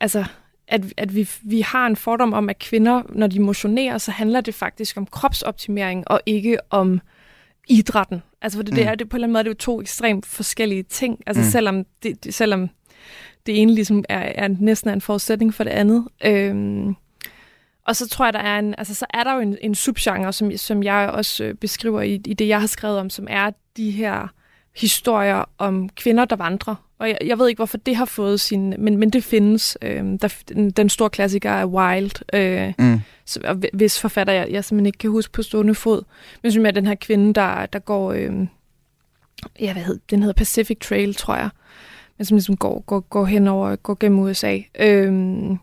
Altså, 0.00 0.24
at, 0.68 0.84
at 0.96 1.14
vi, 1.14 1.28
vi 1.42 1.60
har 1.60 1.86
en 1.86 1.96
fordom 1.96 2.32
om, 2.32 2.48
at 2.48 2.58
kvinder, 2.58 3.02
når 3.08 3.26
de 3.26 3.40
motionerer, 3.40 3.98
så 3.98 4.10
handler 4.10 4.40
det 4.40 4.54
faktisk 4.54 4.96
om 4.96 5.06
kropsoptimering, 5.06 6.10
og 6.10 6.20
ikke 6.26 6.58
om 6.70 7.00
idrætten. 7.68 8.22
Altså, 8.42 8.58
for 8.58 8.62
det, 8.62 8.72
mm. 8.72 8.76
det 8.76 8.86
er 8.86 8.94
det, 8.94 9.08
på 9.08 9.16
en 9.16 9.18
eller 9.18 9.26
anden 9.26 9.32
måde 9.32 9.44
det 9.44 9.50
er 9.50 9.64
to 9.64 9.80
ekstremt 9.80 10.26
forskellige 10.26 10.82
ting. 10.82 11.22
Altså, 11.26 11.42
mm. 11.42 11.48
selvom, 11.48 11.84
det, 12.02 12.24
det, 12.24 12.34
selvom 12.34 12.70
det 13.46 13.62
ene 13.62 13.74
ligesom 13.74 14.04
er, 14.08 14.18
er 14.18 14.48
næsten 14.48 14.90
en 14.90 15.00
forudsætning 15.00 15.54
for 15.54 15.64
det 15.64 15.70
andet. 15.70 16.08
Øhm, 16.24 16.96
og 17.86 17.96
så 17.96 18.08
tror 18.08 18.24
jeg, 18.26 18.32
der 18.32 18.38
er 18.40 18.58
en, 18.58 18.74
altså, 18.78 18.94
så 18.94 19.06
er 19.10 19.24
der 19.24 19.34
jo 19.34 19.40
en, 19.40 19.56
en 19.60 19.74
subgenre, 19.74 20.32
som, 20.32 20.56
som 20.56 20.82
jeg 20.82 21.10
også 21.10 21.44
øh, 21.44 21.54
beskriver 21.54 22.02
i, 22.02 22.14
i 22.14 22.34
det, 22.34 22.48
jeg 22.48 22.60
har 22.60 22.66
skrevet 22.66 22.98
om, 22.98 23.10
som 23.10 23.26
er 23.30 23.50
de 23.76 23.90
her 23.90 24.28
historier 24.76 25.44
om 25.58 25.88
kvinder, 25.88 26.24
der 26.24 26.36
vandrer. 26.36 26.74
Og 26.98 27.08
jeg, 27.08 27.18
jeg 27.24 27.38
ved 27.38 27.48
ikke, 27.48 27.58
hvorfor 27.58 27.78
det 27.78 27.96
har 27.96 28.04
fået 28.04 28.40
sin... 28.40 28.74
Men, 28.78 28.96
men 28.96 29.10
det 29.10 29.24
findes. 29.24 29.78
Øh, 29.82 30.04
der, 30.22 30.34
den, 30.48 30.70
den 30.70 30.88
store 30.88 31.10
klassiker 31.10 31.50
er 31.50 31.66
Wild, 31.66 32.34
øh, 32.34 32.72
mm. 32.78 33.00
hvis 33.72 34.00
forfatter 34.00 34.32
jeg, 34.32 34.50
jeg 34.50 34.64
simpelthen 34.64 34.86
ikke 34.86 34.98
kan 34.98 35.10
huske 35.10 35.32
på 35.32 35.42
stående 35.42 35.74
fod. 35.74 36.02
Men 36.42 36.52
som 36.52 36.66
er 36.66 36.70
den 36.70 36.86
her 36.86 36.94
kvinde, 36.94 37.34
der, 37.34 37.66
der 37.66 37.78
går... 37.78 38.12
Øh, 38.12 38.32
ja, 39.60 39.72
hvad 39.72 39.82
hedder, 39.82 40.00
den 40.10 40.20
hedder 40.22 40.34
Pacific 40.34 40.78
Trail, 40.78 41.14
tror 41.14 41.34
jeg 41.34 41.50
men 42.18 42.24
som 42.24 42.34
ligesom 42.34 42.56
går, 42.56 42.80
går, 42.80 43.00
går 43.00 43.24
hen 43.24 43.48
over, 43.48 43.76
går 43.76 43.96
gennem 44.00 44.18
USA, 44.18 44.58
øhm, 44.78 45.58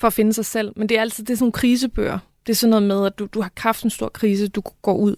for 0.00 0.06
at 0.06 0.12
finde 0.12 0.32
sig 0.32 0.44
selv. 0.44 0.72
Men 0.76 0.88
det 0.88 0.96
er 0.96 1.00
altid 1.00 1.24
det 1.24 1.32
er 1.32 1.36
sådan 1.36 1.42
nogle 1.44 1.52
krisebøger. 1.52 2.18
Det 2.46 2.52
er 2.52 2.56
sådan 2.56 2.70
noget 2.70 2.82
med, 2.82 3.06
at 3.06 3.18
du, 3.18 3.26
du 3.26 3.40
har 3.40 3.52
haft 3.56 3.84
en 3.84 3.90
stor 3.90 4.08
krise, 4.08 4.48
du 4.48 4.62
går 4.82 4.94
ud. 4.94 5.16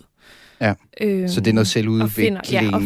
Ja, 0.60 0.74
øhm, 1.00 1.28
så 1.28 1.40
det 1.40 1.50
er 1.50 1.54
noget 1.54 1.66
selvudvikling, 1.66 2.38
ja, 2.52 2.70
og, 2.72 2.82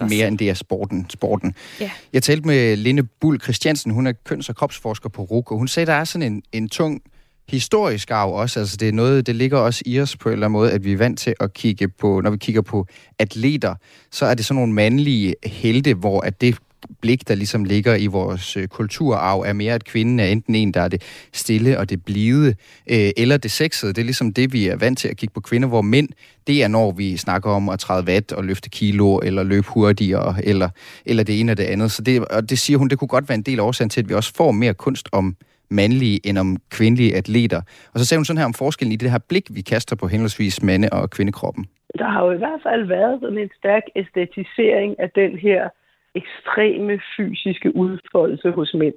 og 0.00 0.08
mere 0.08 0.28
end 0.28 0.38
det 0.38 0.50
er 0.50 0.54
sporten. 0.54 1.06
sporten. 1.10 1.54
Ja. 1.80 1.90
Jeg 2.12 2.22
talte 2.22 2.46
med 2.46 2.76
Linde 2.76 3.02
Bull 3.02 3.40
Christiansen, 3.40 3.90
hun 3.92 4.06
er 4.06 4.12
køns- 4.12 4.48
og 4.48 4.56
kropsforsker 4.56 5.08
på 5.08 5.22
RUK, 5.22 5.52
og 5.52 5.58
hun 5.58 5.68
sagde, 5.68 5.86
der 5.86 5.92
er 5.92 6.04
sådan 6.04 6.32
en, 6.32 6.42
en 6.52 6.68
tung 6.68 7.02
historisk 7.48 8.10
arv 8.10 8.30
også. 8.32 8.60
Altså 8.60 8.76
det 8.76 8.88
er 8.88 8.92
noget, 8.92 9.26
det 9.26 9.34
ligger 9.36 9.58
også 9.58 9.82
i 9.86 10.00
os 10.00 10.16
på 10.16 10.28
en 10.28 10.32
eller 10.32 10.46
anden 10.46 10.52
måde, 10.52 10.72
at 10.72 10.84
vi 10.84 10.92
er 10.92 10.96
vant 10.96 11.18
til 11.18 11.34
at 11.40 11.52
kigge 11.52 11.88
på, 11.88 12.20
når 12.20 12.30
vi 12.30 12.36
kigger 12.36 12.62
på 12.62 12.86
atleter, 13.18 13.74
så 14.10 14.26
er 14.26 14.34
det 14.34 14.44
sådan 14.44 14.58
nogle 14.60 14.72
mandlige 14.72 15.34
helte, 15.44 15.94
hvor 15.94 16.20
at 16.20 16.40
det 16.40 16.56
blik, 17.00 17.28
der 17.28 17.34
ligesom 17.34 17.64
ligger 17.64 17.94
i 17.94 18.06
vores 18.06 18.56
øh, 18.56 18.68
kulturarv, 18.68 19.40
er 19.40 19.52
mere, 19.52 19.74
at 19.74 19.84
kvinden 19.84 20.20
er 20.20 20.24
enten 20.24 20.54
en, 20.54 20.72
der 20.72 20.80
er 20.80 20.88
det 20.88 21.02
stille 21.32 21.78
og 21.78 21.90
det 21.90 22.04
blide, 22.04 22.48
øh, 22.90 23.10
eller 23.16 23.36
det 23.36 23.50
sexede. 23.50 23.92
Det 23.92 24.00
er 24.00 24.04
ligesom 24.04 24.32
det, 24.32 24.52
vi 24.52 24.66
er 24.68 24.76
vant 24.76 24.98
til 24.98 25.08
at 25.08 25.16
kigge 25.16 25.32
på 25.32 25.40
kvinder, 25.40 25.68
hvor 25.68 25.82
mænd, 25.82 26.08
det 26.46 26.62
er 26.62 26.68
når 26.68 26.90
vi 26.90 27.16
snakker 27.16 27.50
om 27.50 27.68
at 27.68 27.78
træde 27.78 28.06
vat 28.06 28.32
og 28.32 28.44
løfte 28.44 28.70
kilo, 28.70 29.18
eller 29.18 29.42
løbe 29.42 29.66
hurtigere, 29.68 30.34
eller, 30.44 30.68
eller 31.06 31.22
det 31.22 31.40
ene 31.40 31.52
og 31.52 31.58
det 31.58 31.64
andet. 31.64 31.90
Så 31.90 32.02
det, 32.02 32.24
og 32.24 32.50
det 32.50 32.58
siger 32.58 32.78
hun, 32.78 32.88
det 32.88 32.98
kunne 32.98 33.08
godt 33.08 33.28
være 33.28 33.36
en 33.36 33.42
del 33.42 33.58
af 33.58 33.64
årsagen 33.64 33.90
til, 33.90 34.00
at 34.02 34.08
vi 34.08 34.14
også 34.14 34.32
får 34.36 34.52
mere 34.52 34.74
kunst 34.74 35.08
om 35.12 35.36
mandlige 35.70 36.20
end 36.28 36.38
om 36.38 36.56
kvindelige 36.70 37.16
atleter. 37.16 37.60
Og 37.92 38.00
så 38.00 38.04
sagde 38.04 38.18
hun 38.18 38.24
sådan 38.24 38.38
her 38.38 38.44
om 38.44 38.54
forskellen 38.54 38.92
i 38.92 38.96
det 38.96 39.10
her 39.10 39.18
blik, 39.28 39.46
vi 39.50 39.60
kaster 39.60 39.96
på 39.96 40.06
henholdsvis 40.06 40.62
mande- 40.62 40.88
og 40.92 41.10
kvindekroppen. 41.10 41.66
Der 41.98 42.08
har 42.08 42.24
jo 42.24 42.30
i 42.32 42.36
hvert 42.38 42.60
fald 42.62 42.86
været 42.86 43.20
sådan 43.20 43.38
en 43.38 43.50
stærk 43.58 43.82
æstetisering 43.96 45.00
af 45.00 45.10
den 45.14 45.38
her 45.38 45.68
ekstreme 46.16 47.00
fysiske 47.16 47.76
udfoldelse 47.76 48.50
hos 48.50 48.74
mænd, 48.74 48.94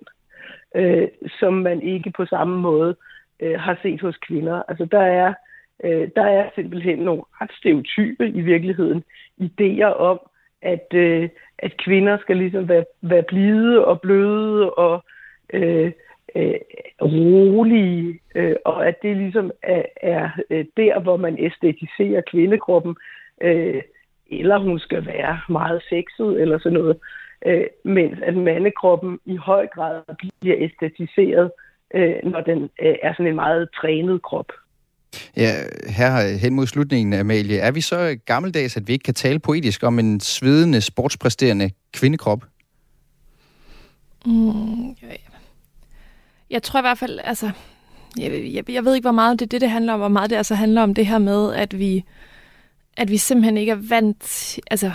øh, 0.75 1.08
som 1.39 1.53
man 1.53 1.82
ikke 1.82 2.12
på 2.12 2.25
samme 2.25 2.58
måde 2.58 2.95
øh, 3.39 3.60
har 3.60 3.79
set 3.82 4.01
hos 4.01 4.17
kvinder. 4.17 4.63
Altså 4.67 4.86
der 4.86 5.01
er, 5.01 5.34
øh, 5.84 6.10
der 6.15 6.23
er 6.23 6.49
simpelthen 6.55 6.99
nogle 6.99 7.21
ret 7.41 7.51
stereotype 7.51 8.29
i 8.29 8.41
virkeligheden 8.41 9.03
idéer 9.41 9.93
om, 10.12 10.19
at, 10.62 10.88
øh, 10.93 11.29
at 11.58 11.77
kvinder 11.77 12.17
skal 12.17 12.38
ligesom 12.38 12.69
være, 12.69 12.86
være 13.01 13.23
blide 13.23 13.86
og 13.86 14.01
bløde 14.01 14.73
og 14.73 15.03
øh, 15.53 15.91
øh, 16.36 16.60
rolige, 17.01 18.19
øh, 18.36 18.55
og 18.65 18.88
at 18.88 19.01
det 19.01 19.17
ligesom 19.17 19.51
er, 19.63 19.84
er 20.01 20.29
øh, 20.49 20.65
der, 20.77 20.99
hvor 20.99 21.17
man 21.17 21.36
æstetiserer 21.39 22.21
kvindekroppen, 22.21 22.95
øh, 23.41 23.82
eller 24.31 24.57
hun 24.57 24.79
skal 24.79 25.05
være 25.05 25.39
meget 25.49 25.81
sexet 25.89 26.41
eller 26.41 26.59
sådan 26.59 26.79
noget, 26.79 26.97
øh, 27.45 27.65
mens 27.85 28.17
at 28.23 28.35
mandekroppen 28.35 29.19
i 29.25 29.35
høj 29.35 29.67
grad 29.67 30.01
bliver 30.39 30.55
æstetiseret, 30.59 31.51
øh, 31.95 32.15
når 32.23 32.41
den 32.41 32.61
øh, 32.81 32.95
er 33.03 33.13
sådan 33.13 33.27
en 33.27 33.35
meget 33.35 33.69
trænet 33.81 34.21
krop. 34.21 34.51
Ja, 35.37 35.51
her 35.97 36.37
hen 36.37 36.53
mod 36.53 36.67
slutningen, 36.67 37.13
Amalie, 37.13 37.59
er 37.59 37.71
vi 37.71 37.81
så 37.81 38.17
gammeldags, 38.25 38.77
at 38.77 38.87
vi 38.87 38.93
ikke 38.93 39.03
kan 39.03 39.13
tale 39.13 39.39
poetisk 39.39 39.83
om 39.83 39.99
en 39.99 40.19
svedende, 40.19 40.81
sportspræsterende 40.81 41.69
kvindekrop? 41.93 42.43
Mm, 44.25 44.89
ja, 44.89 45.15
jeg 46.49 46.63
tror 46.63 46.79
i 46.79 46.81
hvert 46.81 46.97
fald, 46.97 47.19
altså, 47.23 47.51
jeg, 48.17 48.31
jeg, 48.53 48.69
jeg 48.69 48.85
ved 48.85 48.95
ikke, 48.95 49.03
hvor 49.03 49.11
meget 49.11 49.39
det 49.39 49.45
er 49.45 49.49
det, 49.49 49.61
det 49.61 49.69
handler 49.69 49.93
om, 49.93 49.99
hvor 49.99 50.07
meget 50.07 50.29
det 50.29 50.35
altså 50.35 50.55
handler 50.55 50.81
om 50.83 50.93
det 50.93 51.05
her 51.05 51.17
med, 51.17 51.53
at 51.53 51.79
vi, 51.79 52.03
at 52.99 53.12
vi 53.12 53.17
simpelthen 53.17 53.57
ikke 53.57 53.71
er 53.71 53.79
vant, 53.89 54.59
altså, 54.71 54.91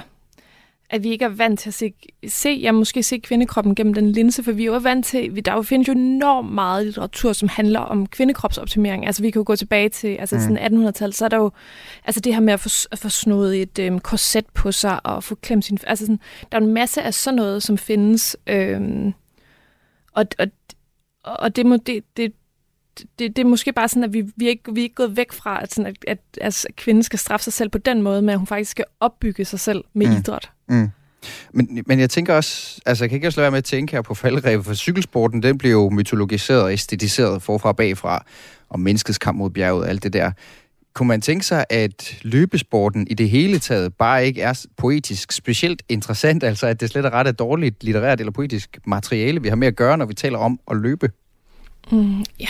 at 0.91 1.03
vi 1.03 1.11
ikke 1.11 1.25
er 1.25 1.29
vant 1.29 1.61
til 1.61 1.71
at 1.71 1.75
se, 1.75 1.93
se 2.29 2.51
ja, 2.51 2.73
måske 2.73 3.03
se 3.03 3.19
kvindekroppen 3.19 3.75
gennem 3.75 3.95
den 3.95 4.13
linse, 4.13 4.43
for 4.43 4.53
vi 4.53 4.63
er 4.63 4.67
jo 4.67 4.77
vant 4.77 5.07
til, 5.07 5.45
der 5.45 5.63
findes 5.63 5.89
jo 5.89 5.93
enormt 5.93 6.53
meget 6.53 6.85
litteratur, 6.85 7.33
som 7.33 7.49
handler 7.49 7.81
om 7.81 8.07
kvindekropsoptimering. 8.07 9.07
Altså 9.07 9.23
vi 9.23 9.31
kan 9.31 9.41
jo 9.41 9.45
gå 9.47 9.57
tilbage 9.57 9.89
til 9.89 10.09
altså, 10.09 10.37
mm. 10.37 10.43
sådan 10.43 10.87
1800-tallet, 10.87 11.17
så 11.17 11.25
er 11.25 11.29
der 11.29 11.37
jo 11.37 11.51
altså 12.05 12.21
det 12.21 12.35
her 12.35 12.41
med 12.41 12.53
at 12.53 12.61
få, 12.61 12.69
at 12.93 12.99
få 12.99 13.09
snået 13.09 13.63
et 13.63 13.79
øhm, 13.79 13.99
korset 13.99 14.47
på 14.47 14.73
sig 14.73 15.07
og 15.07 15.25
få 15.25 15.35
klemt 15.35 15.65
sin... 15.65 15.79
Altså 15.87 16.05
sådan, 16.07 16.21
der 16.53 16.59
er 16.59 16.63
en 16.63 16.75
masse 16.75 17.03
af 17.03 17.15
sådan 17.15 17.37
noget, 17.37 17.63
som 17.63 17.79
findes. 17.79 18.37
Øhm, 18.47 19.13
og, 20.13 20.27
og 20.39 20.47
og 21.25 21.57
det, 21.57 21.67
må, 21.67 21.77
det, 21.77 22.05
det, 22.17 22.33
det, 23.19 23.37
det 23.37 23.39
er 23.39 23.45
måske 23.45 23.73
bare 23.73 23.89
sådan, 23.89 24.05
at 24.05 24.13
vi, 24.13 24.25
vi, 24.37 24.45
er, 24.45 24.51
ikke, 24.51 24.75
vi 24.75 24.81
er 24.81 24.83
ikke 24.83 24.95
gået 24.95 25.17
væk 25.17 25.33
fra, 25.33 25.63
at, 25.63 25.75
sådan, 25.75 25.97
at, 26.07 26.19
at, 26.41 26.49
at 26.67 26.67
kvinden 26.77 27.03
skal 27.03 27.19
straffe 27.19 27.45
sig 27.45 27.53
selv 27.53 27.69
på 27.69 27.79
den 27.79 28.03
måde, 28.03 28.23
men 28.23 28.29
at 28.29 28.39
hun 28.39 28.47
faktisk 28.47 28.71
skal 28.71 28.85
opbygge 29.01 29.45
sig 29.45 29.61
selv 29.61 29.85
med 29.95 30.07
mm. 30.07 30.13
idræt. 30.13 30.51
Mm. 30.69 30.91
Men, 31.53 31.85
men 31.87 32.01
jeg 32.01 32.11
tænker 32.11 32.35
også, 32.35 32.81
altså 32.87 33.05
jeg 33.05 33.11
kan 33.11 33.17
ikke 33.17 33.27
også 33.27 33.41
lade 33.41 33.45
være 33.45 33.51
med 33.51 33.59
at 33.59 33.65
tænke 33.65 33.93
her 33.93 34.03
på 34.03 34.15
faldrevet, 34.15 34.65
for 34.65 34.75
cykelsporten, 34.75 35.43
den 35.43 35.59
bliver 35.59 35.73
jo 35.73 35.91
mytologiseret 35.91 36.63
og 36.63 36.73
æstetiseret 36.73 37.43
forfra 37.43 37.69
og 37.69 37.77
bagfra, 37.77 38.25
og 38.69 38.81
menneskets 38.81 39.19
kamp 39.19 39.39
mod 39.39 39.51
bjerget 39.51 39.83
og 39.83 39.89
alt 39.89 40.03
det 40.03 40.13
der. 40.13 40.33
Kunne 40.95 41.09
man 41.09 41.21
tænke 41.21 41.47
sig, 41.47 41.65
at 41.71 42.19
løbesporten 42.23 43.07
i 43.11 43.15
det 43.15 43.31
hele 43.31 43.59
taget 43.59 43.95
bare 43.95 44.27
ikke 44.27 44.43
er 44.43 44.67
poetisk 44.77 45.33
specielt 45.33 45.83
interessant, 45.89 46.45
altså 46.51 46.67
at 46.67 46.81
det 46.81 46.91
slet 46.91 47.07
og 47.07 47.13
ret 47.13 47.27
er 47.27 47.33
dårligt 47.33 47.85
litterært 47.85 48.21
eller 48.21 48.33
poetisk 48.33 48.79
materiale, 48.87 49.43
vi 49.43 49.49
har 49.49 49.57
med 49.57 49.69
at 49.69 49.77
gøre, 49.77 49.99
når 49.99 50.07
vi 50.07 50.15
taler 50.15 50.39
om 50.39 50.61
at 50.71 50.77
løbe? 50.77 51.11
Mm, 51.93 52.25
ja. 52.41 52.49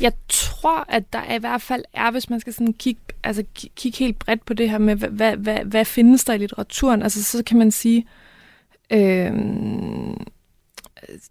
Jeg 0.00 0.12
tror, 0.28 0.84
at 0.88 1.12
der 1.12 1.34
i 1.34 1.38
hvert 1.38 1.62
fald 1.62 1.84
er, 1.92 2.10
hvis 2.10 2.30
man 2.30 2.40
skal 2.40 2.52
sådan 2.52 2.72
kigge, 2.72 3.00
altså 3.24 3.44
kigge 3.76 3.98
helt 3.98 4.18
bredt 4.18 4.46
på 4.46 4.54
det 4.54 4.70
her 4.70 4.78
med, 4.78 4.96
hvad, 4.96 5.36
hvad, 5.36 5.58
hvad 5.58 5.84
findes 5.84 6.24
der 6.24 6.32
i 6.32 6.38
litteraturen, 6.38 7.02
altså 7.02 7.24
så 7.24 7.44
kan 7.44 7.58
man 7.58 7.70
sige, 7.70 8.06
øh, 8.90 9.32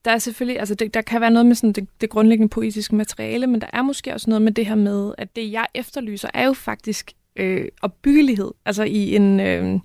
der 0.05 0.11
er 0.11 0.17
selvfølgelig, 0.17 0.59
altså 0.59 0.75
det, 0.75 0.93
der 0.93 1.01
kan 1.01 1.21
være 1.21 1.31
noget 1.31 1.45
med 1.45 1.55
sådan 1.55 1.73
det, 1.73 1.87
det 2.01 2.09
grundlæggende 2.09 2.49
poetiske 2.49 2.95
materiale, 2.95 3.47
men 3.47 3.61
der 3.61 3.67
er 3.73 3.81
måske 3.81 4.13
også 4.13 4.29
noget 4.29 4.41
med 4.41 4.51
det 4.51 4.65
her 4.65 4.75
med, 4.75 5.13
at 5.17 5.35
det 5.35 5.51
jeg 5.51 5.65
efterlyser 5.73 6.29
er 6.33 6.45
jo 6.45 6.53
faktisk 6.53 7.11
øh, 7.35 7.65
opbyggelighed, 7.81 8.51
altså 8.65 8.83
i 8.83 9.15
en 9.15 9.39
øh, 9.39 9.79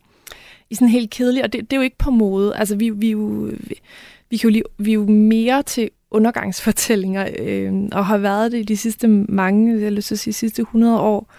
i 0.70 0.74
sådan 0.74 0.88
helt 0.88 1.10
kedelig, 1.10 1.44
og 1.44 1.52
det, 1.52 1.60
det 1.60 1.72
er 1.72 1.80
jo 1.80 1.84
ikke 1.84 1.98
på 1.98 2.10
mode. 2.10 2.56
Altså 2.56 2.76
vi, 2.76 2.90
vi, 2.90 3.10
jo, 3.10 3.50
vi, 3.52 3.80
vi, 4.30 4.36
kan 4.36 4.50
jo 4.50 4.52
lige, 4.52 4.62
vi 4.78 4.90
er 4.90 4.94
jo 4.94 5.06
mere 5.06 5.62
til 5.62 5.90
undergangsfortællinger, 6.10 7.28
øh, 7.38 7.72
og 7.92 8.06
har 8.06 8.18
været 8.18 8.52
det 8.52 8.58
i 8.58 8.62
de 8.62 8.76
sidste 8.76 9.08
mange, 9.08 9.80
jeg 9.80 9.90
vil 9.92 10.02
sige, 10.02 10.34
sidste 10.34 10.62
100 10.62 11.00
år. 11.00 11.32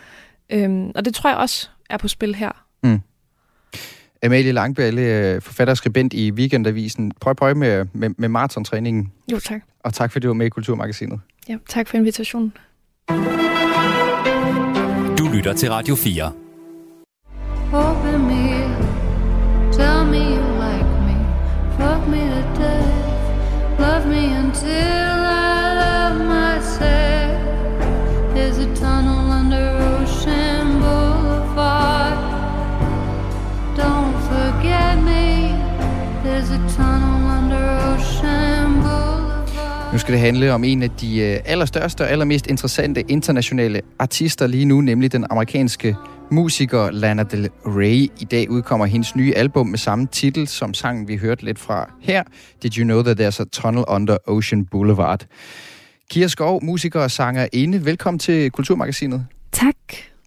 Øh, 0.50 0.70
og 0.96 1.06
det 1.06 1.16
tror 1.16 1.30
jeg 1.30 1.38
også 1.38 1.70
er 1.90 1.98
på 1.98 2.08
spil 2.08 2.36
her. 2.36 2.52
Mm. 2.84 3.00
Amalie 4.24 4.52
Langballe, 4.52 5.02
øh, 5.02 5.42
forfatter 5.42 5.72
og 5.72 5.78
skribent 5.78 6.14
i 6.14 6.32
Weekendavisen. 6.32 7.12
Prøv 7.22 7.36
prøv 7.36 7.56
med, 7.56 7.86
med, 7.94 8.10
med 8.18 8.30
maratontræningen. 8.30 9.12
Jo, 9.32 9.40
tak. 9.40 9.62
Og 9.80 9.94
tak, 9.94 10.12
fordi 10.12 10.24
du 10.24 10.30
var 10.30 10.34
med 10.34 10.46
i 10.46 10.50
Kulturmagasinet. 10.50 11.20
Ja, 11.50 11.58
tak 11.70 11.88
for 11.88 11.98
invitationen. 11.98 12.54
Du 15.18 15.30
lytter 15.34 15.54
til 15.58 15.70
Radio 15.70 15.96
4. 15.96 16.32
Nu 39.94 39.98
skal 39.98 40.14
det 40.14 40.22
handle 40.22 40.54
om 40.54 40.64
en 40.64 40.84
af 40.84 40.90
de 40.90 41.20
øh, 41.20 41.40
allerstørste 41.46 42.02
og 42.02 42.10
allermest 42.10 42.48
interessante 42.48 43.02
internationale 43.02 43.82
artister 44.00 44.48
lige 44.48 44.66
nu, 44.66 44.82
nemlig 44.82 45.12
den 45.12 45.26
amerikanske 45.30 45.96
musiker 46.32 46.92
Lana 46.92 47.24
Del 47.24 47.50
Rey. 47.66 48.08
I 48.20 48.26
dag 48.32 48.50
udkommer 48.50 48.86
hendes 48.86 49.16
nye 49.16 49.34
album 49.36 49.68
med 49.68 49.78
samme 49.78 50.08
titel 50.12 50.48
som 50.48 50.74
sangen, 50.74 51.08
vi 51.08 51.18
hørte 51.18 51.46
lidt 51.46 51.60
fra 51.60 51.92
her. 52.02 52.24
Did 52.64 52.78
you 52.78 52.84
know 52.84 53.04
that 53.04 53.20
there's 53.20 53.42
a 53.42 53.46
tunnel 53.52 53.84
under 53.88 54.18
Ocean 54.28 54.66
Boulevard? 54.66 55.26
Kira 56.10 56.28
Skov, 56.28 56.64
musiker 56.64 57.02
og 57.02 57.12
sanger 57.12 57.48
inde. 57.54 57.86
Velkommen 57.86 58.20
til 58.20 58.52
Kulturmagasinet. 58.52 59.26
Tak. 59.52 59.76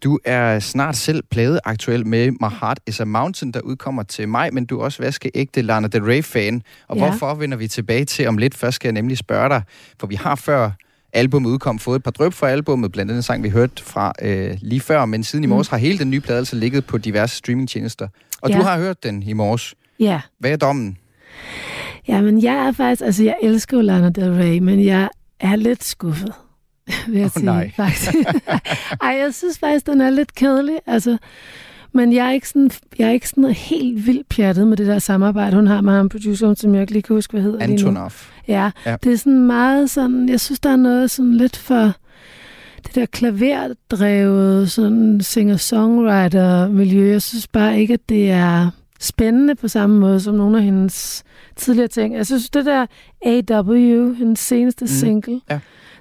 Du 0.05 0.19
er 0.25 0.59
snart 0.59 0.97
selv 0.97 1.23
pladeaktuel 1.31 2.07
med 2.07 2.31
My 2.31 2.49
Heart 2.61 2.81
is 2.87 3.01
a 3.01 3.05
Mountain, 3.05 3.53
der 3.53 3.61
udkommer 3.61 4.03
til 4.03 4.29
mig, 4.29 4.55
men 4.55 4.67
du 4.67 4.79
er 4.79 4.85
også 4.85 5.03
vaskeægte 5.03 5.63
Lana 5.63 5.89
Del 5.89 6.03
Rey-fan. 6.03 6.63
Og 6.89 6.97
ja. 6.97 7.07
hvorfor 7.07 7.35
vender 7.35 7.57
vi 7.57 7.69
tilbage 7.69 8.05
til 8.05 8.29
om 8.29 8.39
lidt? 8.39 8.55
Først 8.55 8.75
skal 8.75 8.89
jeg 8.89 8.93
nemlig 8.93 9.19
spørge 9.19 9.49
dig, 9.49 9.63
for 10.01 10.07
vi 10.07 10.15
har 10.15 10.35
før 10.35 10.71
albumet 11.13 11.51
udkom 11.51 11.79
fået 11.79 11.97
et 11.97 12.03
par 12.03 12.11
drøb 12.11 12.33
fra 12.33 12.49
albumet, 12.49 12.93
blandt 12.93 13.11
andet 13.11 13.19
en 13.19 13.23
sang, 13.23 13.43
vi 13.43 13.49
hørte 13.49 13.83
fra 13.83 14.13
øh, 14.23 14.59
lige 14.61 14.81
før, 14.81 15.05
men 15.05 15.25
siden 15.25 15.41
mm. 15.41 15.45
i 15.45 15.47
morges 15.47 15.69
har 15.69 15.77
hele 15.77 15.99
den 15.99 16.11
nye 16.11 16.21
plade 16.21 16.39
altså 16.39 16.57
ligget 16.57 16.87
på 16.87 16.99
diverse 16.99 17.37
streamingtjenester. 17.37 18.09
Og 18.43 18.51
ja. 18.51 18.57
du 18.57 18.63
har 18.63 18.79
hørt 18.79 19.03
den 19.03 19.23
i 19.23 19.33
morges. 19.33 19.75
Ja. 20.01 20.21
Hvad 20.39 20.51
er 20.51 20.57
dommen? 20.57 20.99
Jamen, 22.09 22.43
jeg 22.43 22.55
er 22.55 22.73
faktisk, 22.73 23.03
altså 23.03 23.25
jeg 23.25 23.37
elsker 23.43 23.77
jo 23.77 23.83
Lana 23.83 24.09
Del 24.09 24.33
Rey, 24.33 24.59
men 24.59 24.85
jeg 24.85 25.09
er 25.41 25.57
lidt 25.57 25.85
skuffet, 25.85 26.33
vil 27.09 27.17
jeg 27.17 27.25
oh, 27.25 27.31
sige. 27.31 27.45
Nej. 27.45 27.71
Faktisk. 27.77 28.15
Ej, 29.03 29.09
jeg 29.09 29.35
synes 29.35 29.59
faktisk, 29.59 29.87
den 29.87 30.01
er 30.01 30.11
lidt 30.11 30.35
kedelig. 30.35 30.79
Altså, 30.87 31.19
Men 31.95 32.13
jeg 32.13 32.27
er, 32.27 32.31
ikke 32.31 32.49
sådan, 32.49 32.71
jeg 32.99 33.09
er 33.09 33.13
ikke 33.13 33.29
sådan 33.29 33.45
helt 33.45 34.07
vildt 34.07 34.29
pjattet 34.29 34.67
med 34.69 34.77
det 34.77 34.87
der 34.87 34.99
samarbejde, 34.99 35.57
hun 35.57 35.67
har 35.67 35.81
med 35.81 35.93
ham, 35.93 36.09
produceren, 36.09 36.57
som 36.57 36.75
jeg 36.75 36.81
ikke 36.81 36.93
lige 36.93 37.03
kan 37.03 37.17
huske, 37.17 37.31
hvad 37.33 37.43
hedder 37.43 37.63
Antonov. 37.63 38.13
Ja, 38.49 38.71
Ja. 38.87 38.97
det 39.05 39.13
er 39.13 39.17
sådan 39.17 39.47
meget 39.47 39.91
sådan, 39.91 40.29
jeg 40.29 40.41
synes, 40.41 40.61
der 40.61 40.71
er 40.71 40.77
noget 40.77 41.11
sådan 41.11 41.35
lidt 41.35 41.57
for 41.57 41.93
det 42.87 42.95
der 42.95 43.07
klaverdrevet, 43.07 44.71
sådan 44.71 45.21
singer-songwriter-miljø. 45.21 47.11
Jeg 47.13 47.23
synes 47.23 47.47
bare 47.47 47.81
ikke, 47.81 47.95
at 47.95 48.09
det 48.09 48.31
er 48.31 48.71
spændende 49.01 49.55
på 49.55 49.69
samme 49.69 49.99
måde 50.01 50.21
som 50.21 50.35
nogle 50.35 50.59
af 50.59 50.65
hendes 50.65 51.25
tidligere 51.57 51.89
ting. 51.89 52.15
Jeg 52.15 52.27
synes, 52.27 52.51
det 52.51 52.65
der 52.67 52.87
AW, 53.27 54.13
hendes 54.15 54.39
seneste 54.41 54.83
mm. 54.85 54.89
single, 54.89 55.41
ja. 55.51 55.59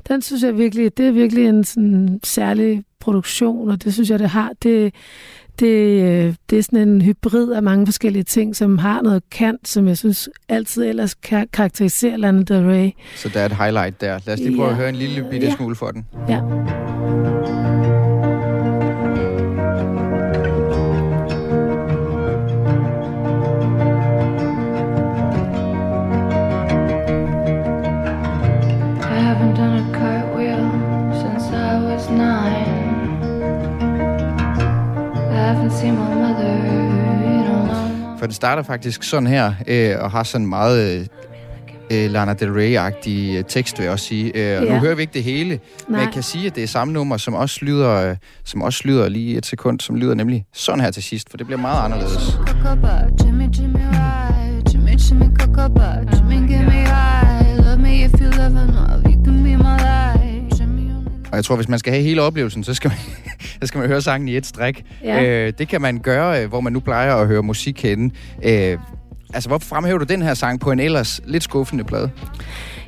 den 0.08 0.22
synes 0.22 0.44
jeg 0.44 0.58
virkelig, 0.58 0.98
det 0.98 1.08
er 1.08 1.12
virkelig 1.12 1.46
en 1.46 1.64
sådan 1.64 2.20
særlig 2.24 2.84
produktion, 3.00 3.70
og 3.70 3.84
det 3.84 3.94
synes 3.94 4.10
jeg, 4.10 4.20
det 4.20 4.30
har. 4.30 4.52
Det, 4.64 4.94
det, 5.60 6.02
øh, 6.04 6.34
det 6.50 6.58
er 6.58 6.64
sådan 6.64 6.88
en 6.90 7.02
hybrid 7.02 7.52
af 7.52 7.64
mange 7.64 7.88
forskellige 7.88 8.24
ting, 8.24 8.56
som 8.56 8.78
har 8.78 9.02
noget 9.02 9.24
kant, 9.32 9.68
som 9.68 9.88
jeg 9.88 9.98
synes 9.98 10.30
altid 10.50 10.84
ellers 10.86 11.14
kar- 11.14 11.46
karakteriserer 11.54 12.18
Lana 12.18 12.42
Del 12.44 12.64
Rey. 12.66 12.90
Så 13.16 13.30
der 13.34 13.40
er 13.40 13.46
et 13.46 13.58
highlight 13.58 14.02
der. 14.02 14.20
Lad 14.26 14.34
os 14.34 14.40
lige 14.40 14.56
prøve 14.56 14.66
Ja. 14.68 14.72
at 14.72 14.78
høre 14.78 14.90
en 14.90 14.96
lille 14.96 15.28
bitte 15.32 15.48
Ja. 15.48 15.56
smule 15.56 15.76
for 15.76 15.88
den. 15.88 16.06
Ja. 16.30 16.42
For 38.22 38.26
den 38.26 38.34
starter 38.34 38.64
faktisk 38.64 39.04
sådan 39.04 39.28
her, 39.28 39.54
øh, 39.68 39.96
og 40.00 40.12
har 40.12 40.24
sådan 40.24 40.48
meget 40.48 41.00
øh, 41.00 41.06
øh, 41.92 42.12
Lana 42.12 42.34
Del 42.34 42.50
Rey-agtig 42.50 43.38
øh, 43.38 43.44
tekst, 43.48 43.78
vil 43.78 43.84
jeg 43.84 43.92
også 43.94 44.06
sige. 44.06 44.56
Øh, 44.56 44.62
og 44.62 44.68
Nu 44.68 44.80
hører 44.80 44.96
vi 44.96 45.02
ikke 45.02 45.14
det 45.14 45.24
hele, 45.24 45.50
men 45.50 45.60
Nej. 45.90 46.02
jeg 46.02 46.10
kan 46.14 46.24
sige, 46.24 46.48
at 46.48 46.56
det 46.56 46.64
er 46.64 46.68
samme 46.68 46.94
nummer, 46.94 47.18
som 47.18 47.34
også 47.34 47.66
lyder, 47.66 48.10
øh, 48.10 48.16
som 48.44 48.62
også 48.62 48.82
lyder 48.86 49.10
lige 49.10 49.38
et 49.38 49.46
sekund, 49.46 49.80
som 49.80 49.96
lyder 49.96 50.16
nemlig 50.16 50.46
sådan 50.54 50.82
her 50.82 50.92
til 50.92 51.04
sidst, 51.04 51.30
for 51.30 51.38
det 51.38 51.46
bliver 51.46 51.60
meget 51.62 51.86
anderledes. 51.86 52.38
Jimmy, 53.26 53.48
Jimmy, 53.60 53.80
right. 53.80 54.74
Jimmy, 54.74 54.96
Jimmy, 55.10 55.38
cocoa, 55.40 55.98
Jimmy, 56.14 56.48
give 56.48 56.66
me 56.66 56.72
high. 56.72 57.58
Love 57.66 57.78
me 57.82 58.04
if 58.06 58.12
you 58.22 58.30
love 58.30 58.64
enough, 58.64 59.06
you 59.06 59.24
can 59.26 59.44
be 59.44 59.56
my 59.58 59.78
light. 59.80 60.60
Jimmy, 60.60 60.96
only 60.96 61.30
Og 61.32 61.36
jeg 61.36 61.46
tror, 61.46 61.56
hvis 61.56 61.68
man 61.70 61.80
skal 61.80 61.94
have 61.94 62.04
hele 62.04 62.22
oplevelsen, 62.22 62.64
så 62.64 62.74
skal 62.74 62.90
man, 62.90 62.98
så 63.62 63.68
skal 63.68 63.80
man 63.80 63.88
høre 63.88 64.02
sangen 64.02 64.28
i 64.28 64.38
et 64.38 64.46
stræk. 64.46 64.86
Ja. 65.04 65.24
Øh, 65.24 65.54
det 65.58 65.68
kan 65.68 65.82
man 65.82 66.00
gøre, 66.00 66.44
øh, 66.44 66.50
hvor 66.50 66.62
man 66.62 66.74
nu 66.74 66.80
plejer 66.80 67.16
at 67.16 67.28
høre 67.28 67.44
musik 67.44 67.84
henne. 67.84 68.12
Øh, 68.44 68.78
altså, 69.34 69.50
hvorfor 69.50 69.68
fremhæver 69.68 70.00
du 70.00 70.06
den 70.06 70.22
her 70.22 70.34
sang 70.34 70.60
på 70.60 70.72
en 70.72 70.80
ellers 70.80 71.22
lidt 71.26 71.44
skuffende 71.44 71.84
plade? 71.84 72.12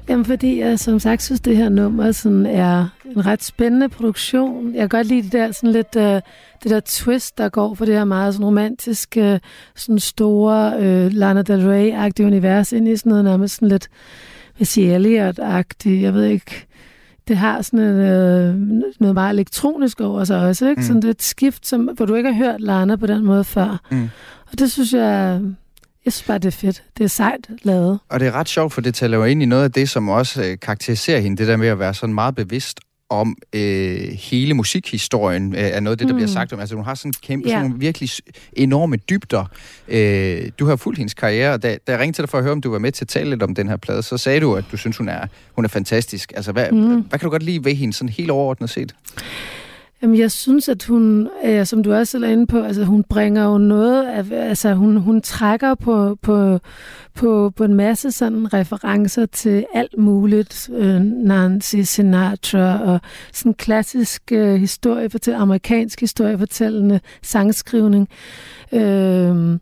Jamen, 0.10 0.26
fordi 0.26 0.60
jeg 0.60 0.80
som 0.80 1.00
sagt 1.00 1.24
synes, 1.24 1.42
det 1.42 1.58
her 1.58 1.70
nummer 1.70 2.12
sådan 2.12 2.46
er 2.46 2.88
en 3.16 3.26
ret 3.26 3.44
spændende 3.44 3.90
produktion. 3.90 4.74
Jeg 4.74 4.80
kan 4.80 4.90
godt 4.90 5.08
lide 5.08 5.22
det 5.22 5.32
der, 5.32 5.52
sådan 5.52 5.72
lidt, 5.72 5.96
uh, 5.96 6.02
det 6.04 6.72
der 6.72 6.80
twist, 6.86 7.38
der 7.38 7.50
går 7.50 7.74
for 7.74 7.86
det 7.86 7.94
her 7.94 8.06
meget 8.06 8.34
sådan 8.34 8.46
romantiske, 8.46 9.40
sådan 9.76 10.00
store 10.00 10.74
uh, 10.78 11.12
Lana 11.12 11.42
Del 11.42 11.60
Rey-agtige 11.60 12.26
univers 12.26 12.72
ind 12.72 12.88
i 12.88 12.98
sådan 12.98 13.10
noget 13.10 13.26
nærmest 13.26 13.56
sådan 13.56 13.68
lidt 13.68 13.88
Missy 14.60 14.80
Elliott-agtigt. 14.80 16.02
Jeg 16.02 16.14
ved 16.14 16.26
ikke, 16.26 16.66
det 17.28 17.38
har 17.38 17.62
sådan 17.62 17.80
et, 17.80 18.50
uh, 18.50 18.56
noget 19.00 19.14
meget 19.14 19.34
elektronisk 19.34 20.02
over 20.02 20.24
sig 20.24 20.48
også, 20.48 20.70
ikke? 20.70 20.80
Mm. 20.80 20.88
Sådan 20.88 21.10
et 21.10 21.22
skift, 21.22 21.68
som, 21.68 21.90
hvor 21.96 22.06
du 22.06 22.16
ikke 22.16 22.34
har 22.34 22.46
hørt 22.46 22.62
Lana 22.62 22.96
på 22.96 23.08
den 23.08 23.26
måde 23.26 23.44
før. 23.44 23.82
Mm. 23.92 24.10
Og 24.52 24.60
det 24.60 24.72
synes 24.72 24.94
jeg, 24.94 25.42
jeg 26.06 26.14
synes 26.14 26.28
bare, 26.28 26.38
det 26.38 26.46
er 26.48 26.52
fedt. 26.52 26.84
Det 26.98 27.04
er 27.04 27.08
sejt 27.08 27.50
lavet. 27.64 28.00
Og 28.10 28.20
det 28.20 28.28
er 28.28 28.32
ret 28.32 28.50
sjovt, 28.50 28.74
for 28.74 28.82
det 28.82 28.96
taler 28.96 29.18
jo 29.18 29.24
ind 29.24 29.44
i 29.44 29.46
noget 29.46 29.64
af 29.64 29.72
det, 29.72 29.90
som 29.90 30.10
også 30.10 30.44
øh, 30.44 30.60
karakteriserer 30.60 31.20
hende, 31.20 31.38
det 31.38 31.48
der 31.48 31.58
med 31.58 31.68
at 31.68 31.80
være 31.80 31.94
sådan 31.94 32.14
meget 32.14 32.36
bevidst 32.36 32.80
om 33.13 33.38
øh, 33.54 33.99
hele 34.10 34.54
musikhistorien, 34.54 35.56
øh, 35.56 35.62
er 35.62 35.80
noget 35.80 35.91
af 35.93 35.97
det, 35.97 36.08
der 36.08 36.13
mm. 36.13 36.17
Bliver 36.17 36.28
sagt 36.28 36.54
om. 36.54 36.60
Altså, 36.60 36.76
hun 36.76 36.86
har 36.86 36.95
sådan 36.95 37.13
kæmpe, 37.21 37.47
Ja. 37.47 37.54
sådan 37.54 37.65
nogle 37.65 37.80
virkelig 37.80 38.10
enorme 38.54 38.95
dybder. 38.95 39.45
Øh, 39.88 40.49
du 40.60 40.65
har 40.65 40.76
fulgt 40.76 40.97
hendes 40.97 41.13
karriere, 41.13 41.54
og 41.54 41.63
da, 41.63 41.78
da 41.88 41.91
jeg 41.91 41.99
ringte 42.02 42.17
til 42.17 42.21
dig 42.23 42.30
for 42.30 42.38
at 42.38 42.43
høre, 42.43 42.52
om 42.52 42.62
du 42.62 42.71
var 42.71 42.80
med 42.80 42.91
til 42.91 43.04
at 43.04 43.08
tale 43.10 43.30
lidt 43.30 43.43
om 43.43 43.56
den 43.56 43.69
her 43.69 43.78
plade, 43.78 44.02
så 44.04 44.17
sagde 44.17 44.39
du, 44.39 44.56
at 44.56 44.65
du 44.71 44.78
synes, 44.78 44.97
hun 44.97 45.10
er, 45.10 45.28
hun 45.56 45.65
er 45.65 45.69
fantastisk. 45.69 46.34
Altså, 46.36 46.52
hvad. 46.52 46.71
Mm. 46.71 47.02
hvad 47.02 47.19
kan 47.19 47.26
du 47.26 47.30
godt 47.30 47.43
lide 47.43 47.65
ved 47.65 47.76
hende, 47.76 47.93
sådan 47.93 48.10
helt 48.10 48.32
overordnet 48.32 48.69
set? 48.69 48.95
Jamen, 50.04 50.18
jeg 50.18 50.32
synes, 50.32 50.70
at 50.70 50.84
hun, 50.84 51.30
øh, 51.44 51.66
som 51.66 51.84
du 51.84 51.94
også 51.94 52.12
selv 52.12 52.24
er 52.24 52.28
inde 52.28 52.48
på, 52.48 52.60
altså 52.60 52.84
hun 52.84 53.04
bringer 53.04 53.46
jo 53.46 53.58
noget 53.58 54.06
af, 54.06 54.26
altså 54.32 54.74
hun, 54.74 54.98
hun 54.98 55.22
trækker 55.22 55.76
på, 55.76 56.18
på, 56.22 56.60
på, 57.16 57.54
på 57.56 57.63
en 57.63 57.74
masse 57.74 58.12
sådan 58.12 58.54
referencer 58.54 59.26
til 59.26 59.66
alt 59.74 59.98
muligt. 59.98 60.70
Øh, 60.74 61.02
Nancy 61.02 61.76
Sinatra 61.76 62.84
og 62.84 63.00
sådan 63.34 63.54
klassisk 63.54 64.32
øh, 64.32 64.56
historiefortæl, 64.56 65.34
amerikansk 65.34 66.00
historiefortællende 66.00 67.00
sangskrivning. 67.22 68.08
Øh, 68.72 69.60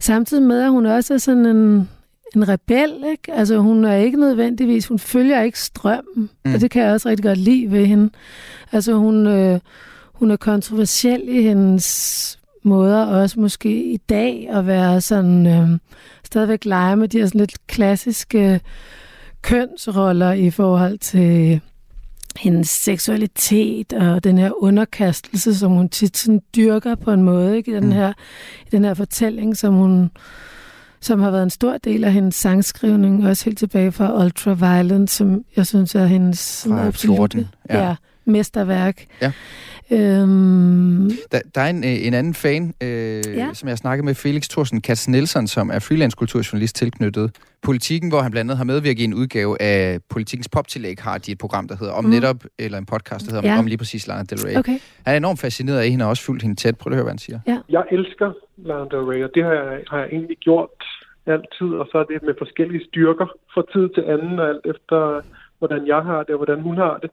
samtidig 0.00 0.42
med, 0.42 0.62
at 0.62 0.70
hun 0.70 0.86
også 0.86 1.14
er 1.14 1.18
sådan 1.18 1.46
en, 1.46 1.88
en 2.36 2.48
rebel, 2.48 2.92
ikke? 3.10 3.32
Altså 3.32 3.58
hun 3.58 3.84
er 3.84 3.94
ikke 3.96 4.20
nødvendigvis, 4.20 4.86
hun 4.86 4.98
følger 4.98 5.42
ikke 5.42 5.58
strømmen, 5.60 6.04
Mm. 6.16 6.28
mm. 6.44 6.54
og 6.54 6.60
det 6.60 6.70
kan 6.70 6.82
jeg 6.82 6.92
også 6.92 7.08
rigtig 7.08 7.24
godt 7.24 7.38
lide 7.38 7.70
ved 7.72 7.86
hende. 7.86 8.10
Altså 8.72 8.94
hun, 8.94 9.26
øh, 9.26 9.60
hun 10.14 10.30
er 10.30 10.36
kontroversiel 10.36 11.22
i 11.28 11.42
hendes 11.42 12.38
måder 12.62 13.04
også 13.06 13.40
måske 13.40 13.84
i 13.92 13.96
dag 13.96 14.48
at 14.50 14.66
være 14.66 15.00
sådan 15.00 15.46
øh, 15.46 15.78
stadigvæk 16.24 16.64
lege 16.64 16.96
med 16.96 17.08
de 17.08 17.18
her 17.18 17.26
sådan 17.26 17.38
lidt 17.40 17.66
klassiske 17.66 18.60
kønsroller 19.42 20.32
i 20.32 20.50
forhold 20.50 20.98
til 20.98 21.60
hendes 22.36 22.68
seksualitet 22.68 23.92
og 23.92 24.24
den 24.24 24.38
her 24.38 24.62
underkastelse, 24.62 25.54
som 25.58 25.72
hun 25.72 25.88
tit 25.88 26.16
sådan 26.16 26.40
dyrker 26.56 26.94
på 26.94 27.10
en 27.12 27.22
måde 27.22 27.56
ikke? 27.56 27.70
I, 27.70 27.74
den 27.74 27.84
Mm. 27.84 27.90
her, 27.92 28.12
i 28.66 28.68
den 28.72 28.84
her 28.84 28.94
fortælling, 28.94 29.56
som 29.56 29.74
hun 29.74 30.10
som 31.02 31.20
har 31.20 31.30
været 31.30 31.42
en 31.42 31.50
stor 31.50 31.78
del 31.84 32.04
af 32.04 32.12
hendes 32.12 32.34
sangskrivning, 32.34 33.26
også 33.28 33.44
helt 33.44 33.58
tilbage 33.58 33.92
fra 33.92 34.24
Ultraviolent, 34.24 35.10
som 35.10 35.44
jeg 35.56 35.66
synes 35.66 35.94
er 35.94 36.04
hendes 36.06 36.66
Fra 36.68 36.86
absolutte- 36.88 37.36
14, 37.36 37.48
ja. 37.70 37.88
ja, 37.88 37.94
mesterværk. 38.30 39.04
Ja. 39.22 39.32
Øhm, 39.92 41.10
Der, 41.32 41.40
der 41.54 41.60
er 41.60 41.70
en, 41.70 41.84
øh, 41.84 42.06
en 42.06 42.14
anden 42.14 42.34
fan, 42.34 42.74
øh, 42.82 42.88
ja. 42.88 43.20
Ja. 43.32 43.48
som 43.54 43.68
jeg 43.68 43.78
snakkede 43.78 44.04
med, 44.06 44.14
Felix 44.14 44.48
Thorsen 44.48 44.80
Katz 44.80 45.08
Nielsen, 45.08 45.46
som 45.46 45.70
er 45.70 45.78
freelance 45.78 46.16
kulturjournalist 46.16 46.76
tilknyttet 46.76 47.36
Politikken, 47.62 48.08
hvor 48.10 48.20
han 48.20 48.30
blandt 48.30 48.50
andet 48.50 48.56
har 48.58 48.64
medvirket 48.64 49.00
i 49.00 49.04
en 49.04 49.14
udgave 49.14 49.62
af 49.62 49.98
Politikens 50.10 50.48
poptillæg, 50.48 50.96
har 51.00 51.18
de 51.18 51.32
et 51.32 51.38
program, 51.38 51.68
der 51.68 51.76
hedder 51.80 51.92
Om 51.92 52.04
Mm. 52.04 52.10
netop, 52.10 52.36
eller 52.58 52.78
en 52.78 52.86
podcast, 52.86 53.26
der 53.26 53.32
hedder 53.34 53.48
Ja. 53.52 53.58
Om 53.58 53.66
lige 53.66 53.78
præcis 53.78 54.06
Lana 54.08 54.22
Del 54.30 54.38
Rey. 54.46 54.56
okay. 54.58 54.78
Han 55.06 55.12
er 55.14 55.16
enormt 55.16 55.40
fascineret 55.40 55.78
af 55.78 55.88
hende 55.90 56.02
og 56.02 56.06
har 56.06 56.10
også 56.10 56.24
fulgt 56.24 56.42
hende 56.42 56.56
tæt. 56.56 56.76
Prøv 56.78 56.92
at 56.92 56.96
høre, 56.96 57.04
hvad 57.04 57.12
han 57.12 57.18
siger. 57.18 57.38
Jeg 57.76 57.84
elsker 57.92 58.32
Lana 58.68 58.84
Del 58.92 59.04
Rey, 59.10 59.24
og 59.24 59.30
det 59.34 59.42
har 59.44 59.52
jeg, 59.52 59.78
har 59.90 59.98
jeg 59.98 60.08
egentlig 60.12 60.36
gjort 60.36 60.76
altid, 61.26 61.68
og 61.80 61.86
så 61.92 61.98
er 62.02 62.04
det 62.12 62.22
med 62.28 62.34
forskellige 62.44 62.84
styrker 62.90 63.26
fra 63.54 63.62
tid 63.72 63.84
til 63.96 64.02
anden, 64.14 64.34
og 64.42 64.46
alt 64.52 64.64
efter 64.74 64.98
hvordan 65.60 65.86
jeg 65.86 66.02
har 66.02 66.22
det, 66.22 66.30
og 66.30 66.36
hvordan 66.36 66.60
hun 66.60 66.76
har 66.76 66.98
det. 67.02 67.10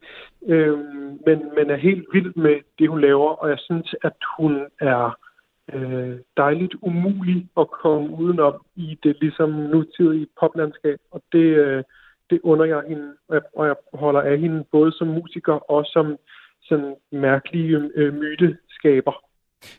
Øh, 0.47 0.77
men, 1.25 1.37
men 1.55 1.69
er 1.69 1.85
helt 1.87 2.05
vild 2.13 2.31
med 2.35 2.55
det, 2.79 2.89
hun 2.89 3.01
laver, 3.01 3.29
og 3.41 3.49
jeg 3.49 3.59
synes, 3.59 3.95
at 4.03 4.17
hun 4.37 4.53
er 4.79 5.17
øh, 5.73 6.15
dejligt 6.37 6.75
umulig 6.81 7.47
at 7.57 7.71
komme 7.71 8.09
udenom 8.09 8.55
i 8.75 8.99
det 9.03 9.17
ligesom 9.21 9.49
nutidige 9.49 10.27
poplandskab, 10.39 10.99
og 11.11 11.21
det, 11.31 11.47
øh, 11.63 11.83
det 12.29 12.39
under 12.43 12.65
jeg 12.65 12.81
hende, 12.87 13.13
og 13.55 13.67
jeg, 13.67 13.75
holder 13.93 14.21
af 14.21 14.37
hende 14.39 14.65
både 14.71 14.91
som 14.91 15.07
musiker 15.07 15.71
og 15.71 15.85
som 15.85 16.17
sådan 16.61 16.95
mærkelig 17.11 17.91
øh, 17.95 18.13
myteskaber. 18.13 19.26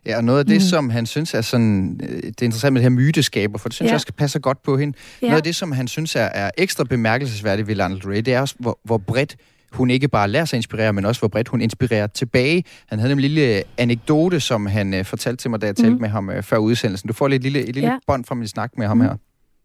Ja, 0.06 0.16
og 0.16 0.24
noget 0.24 0.38
af 0.38 0.44
det, 0.46 0.54
mm. 0.54 0.56
Mm. 0.56 0.60
som 0.60 0.90
han 0.90 1.06
synes 1.06 1.34
er 1.34 1.40
sådan... 1.40 2.00
øh, 2.02 2.08
Det 2.08 2.42
er 2.42 2.44
interessant 2.44 2.72
med 2.72 2.80
det 2.82 2.90
her 2.90 2.96
myteskaber, 2.96 3.58
for 3.58 3.68
det 3.68 3.74
synes 3.76 3.86
ja. 3.88 3.92
Jeg 3.92 3.94
også 3.96 4.12
passer 4.18 4.40
godt 4.40 4.62
på 4.62 4.76
hende. 4.76 4.98
Ja. 5.22 5.26
Noget 5.26 5.36
af 5.36 5.42
det, 5.42 5.56
som 5.56 5.72
han 5.72 5.88
synes 5.88 6.16
er, 6.16 6.28
er 6.42 6.50
ekstra 6.58 6.84
bemærkelsesværdigt 6.84 7.68
ved 7.68 7.74
Lana 7.74 7.94
Del 7.94 8.02
Rey, 8.06 8.16
det 8.22 8.34
er 8.34 8.40
også, 8.40 8.54
hvor, 8.60 8.78
hvor 8.84 8.98
bredt 8.98 9.36
hun 9.72 9.90
ikke 9.90 10.08
bare 10.08 10.28
lader 10.28 10.44
sig 10.44 10.56
inspirere, 10.56 10.92
men 10.92 11.04
også 11.04 11.20
hvor 11.20 11.28
bredt 11.28 11.48
hun 11.48 11.60
inspirerer 11.60 12.06
tilbage. 12.06 12.64
Han 12.88 12.98
havde 12.98 13.12
en 13.12 13.20
lille 13.20 13.62
anekdote, 13.78 14.40
som 14.40 14.66
han 14.66 14.94
øh, 14.94 15.04
fortalte 15.04 15.36
til 15.42 15.50
mig, 15.50 15.60
da 15.60 15.66
jeg 15.66 15.76
talte 15.76 15.90
Mhm. 15.92 16.00
med 16.00 16.08
ham 16.08 16.30
øh, 16.30 16.42
før 16.42 16.56
udsendelsen. 16.58 17.08
Du 17.08 17.14
får 17.14 17.28
lidt 17.28 17.42
lille, 17.42 17.60
et 17.68 17.74
lille 17.74 17.90
ja. 17.90 17.98
Bånd 18.06 18.24
fra 18.24 18.34
min 18.34 18.46
snak 18.48 18.70
med 18.78 18.86
ham 18.86 19.00
her. 19.00 19.14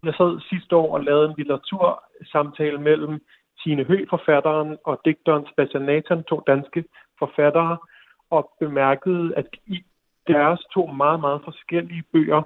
Jeg 0.03 0.13
sad 0.17 0.41
sidste 0.49 0.75
år 0.75 0.93
og 0.97 1.03
lavede 1.03 1.25
en 1.29 1.35
litteratursamtale 1.37 2.77
mellem 2.89 3.13
Tine 3.63 3.83
Høgh, 3.89 4.07
forfatteren, 4.15 4.69
og 4.89 4.95
digteren 5.05 5.43
Sebastian 5.49 5.83
Nathan, 5.91 6.19
to 6.31 6.37
danske 6.51 6.79
forfattere, 7.21 7.77
og 8.35 8.41
bemærkede, 8.63 9.25
at 9.39 9.47
i 9.75 9.77
deres 10.27 10.59
to 10.73 10.85
meget, 10.85 11.19
meget 11.19 11.41
forskellige 11.43 12.03
bøger 12.13 12.41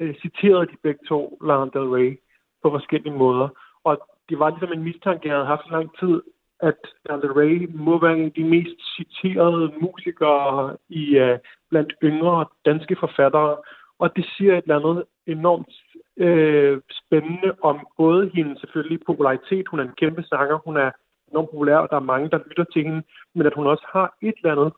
øh, 0.00 0.14
citerede 0.14 0.66
de 0.66 0.76
begge 0.82 1.00
to 1.08 1.38
Lana 1.46 1.70
Del 1.74 1.88
Rey 1.94 2.20
på 2.62 2.70
forskellige 2.70 3.14
måder. 3.14 3.48
Og 3.84 4.08
det 4.28 4.38
var 4.38 4.50
ligesom 4.50 4.72
en 4.72 4.84
mistanke, 4.84 5.28
jeg 5.28 5.36
havde 5.36 5.46
haft 5.46 5.64
så 5.64 5.72
lang 5.72 5.98
tid, 6.00 6.22
at 6.60 6.80
Lana 7.04 7.22
Del 7.22 7.32
Rey 7.32 7.68
må 7.74 8.00
være 8.00 8.18
en 8.18 8.24
af 8.24 8.32
de 8.32 8.44
mest 8.44 8.78
citerede 8.96 9.72
musikere 9.80 10.76
i 10.88 11.16
øh, 11.16 11.38
blandt 11.70 11.92
yngre 12.02 12.46
danske 12.64 12.96
forfattere. 13.00 13.56
Og 13.98 14.16
det 14.16 14.24
siger 14.36 14.52
et 14.52 14.62
eller 14.62 14.78
andet 14.78 15.04
enormt 15.26 15.74
øh, 16.16 16.80
spændende 17.00 17.54
om 17.62 17.86
både 17.96 18.30
hendes 18.34 18.60
selvfølgelig 18.60 19.00
popularitet. 19.06 19.68
Hun 19.68 19.80
er 19.80 19.84
en 19.84 19.98
kæmpe 20.00 20.22
sanger. 20.22 20.58
Hun 20.64 20.76
er 20.76 20.90
enormt 21.30 21.50
populær, 21.50 21.76
og 21.76 21.88
der 21.90 21.96
er 21.96 22.10
mange, 22.12 22.30
der 22.30 22.38
lytter 22.48 22.64
til 22.64 22.84
hende. 22.84 23.02
Men 23.34 23.46
at 23.46 23.54
hun 23.54 23.66
også 23.66 23.86
har 23.92 24.16
et 24.22 24.34
eller 24.36 24.52
andet 24.52 24.72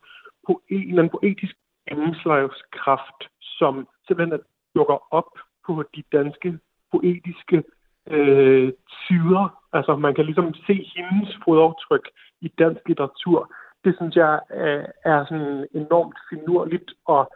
på 0.46 0.62
en 0.70 0.88
eller 0.88 1.02
anden 1.02 1.18
poetisk 1.18 1.54
anslagskraft, 1.86 3.20
som 3.40 3.88
simpelthen 4.06 4.40
dukker 4.74 5.14
op 5.14 5.30
på 5.66 5.84
de 5.96 6.02
danske 6.12 6.58
poetiske 6.92 7.62
øh, 8.10 8.72
tider. 9.02 9.44
Altså 9.72 9.96
man 9.96 10.14
kan 10.14 10.24
ligesom 10.24 10.54
se 10.66 10.76
hendes 10.96 11.30
fodaftryk 11.44 12.06
i 12.40 12.48
dansk 12.58 12.80
litteratur. 12.88 13.52
Det 13.84 13.94
synes 13.96 14.16
jeg 14.16 14.40
er, 14.50 14.86
er 15.04 15.24
sådan 15.28 15.66
enormt 15.74 16.18
finurligt 16.30 16.90
og, 17.06 17.32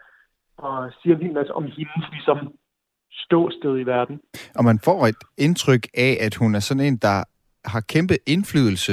og 0.59 0.93
siger 1.03 1.17
en 1.17 1.23
hel 1.23 1.35
masse 1.35 1.55
om 1.55 1.65
hendes 1.65 2.05
ligesom 2.11 2.39
ståsted 3.11 3.79
i 3.79 3.83
verden. 3.83 4.21
Og 4.59 4.65
man 4.65 4.79
får 4.85 5.07
et 5.07 5.23
indtryk 5.39 5.85
af, 5.95 6.17
at 6.21 6.35
hun 6.35 6.55
er 6.55 6.61
sådan 6.61 6.85
en, 6.85 6.97
der 6.97 7.25
har 7.65 7.81
kæmpe 7.81 8.15
indflydelse 8.27 8.93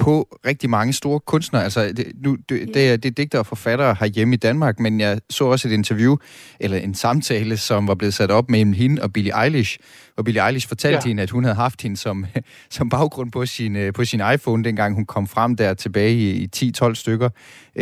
på 0.00 0.12
rigtig 0.50 0.70
mange 0.70 0.92
store 0.92 1.20
kunstnere. 1.20 1.62
Altså, 1.62 1.80
det, 1.96 2.06
nu, 2.24 2.30
det, 2.48 2.74
det, 2.74 2.82
er, 2.92 2.96
det 2.96 3.08
er 3.10 3.16
digter 3.20 3.38
og 3.38 3.46
forfattere 3.46 3.94
herhjemme 4.00 4.34
i 4.34 4.36
Danmark, 4.36 4.80
men 4.80 5.00
jeg 5.00 5.20
så 5.30 5.44
også 5.44 5.68
et 5.68 5.72
interview, 5.72 6.16
eller 6.60 6.78
en 6.78 6.94
samtale, 6.94 7.56
som 7.56 7.88
var 7.88 7.94
blevet 7.94 8.14
sat 8.14 8.30
op 8.30 8.50
mellem 8.50 8.72
hende 8.72 9.02
og 9.02 9.12
Billie 9.12 9.44
Eilish, 9.44 9.72
hvor 10.14 10.22
Billie 10.22 10.46
Eilish 10.46 10.68
fortalte 10.68 11.00
ja. 11.04 11.08
hende, 11.08 11.22
at 11.22 11.30
hun 11.30 11.44
havde 11.44 11.56
haft 11.56 11.82
hende 11.82 11.96
som, 11.96 12.24
som 12.76 12.88
baggrund 12.88 13.32
på 13.32 13.46
sin, 13.46 13.76
øh, 13.76 13.92
på 13.92 14.04
sin 14.04 14.20
iPhone, 14.34 14.64
dengang 14.64 14.94
hun 14.94 15.06
kom 15.06 15.26
frem 15.26 15.56
der 15.56 15.74
tilbage 15.74 16.12
i, 16.12 16.28
i 16.44 16.46
10-12 16.56 16.94
stykker. 16.94 17.30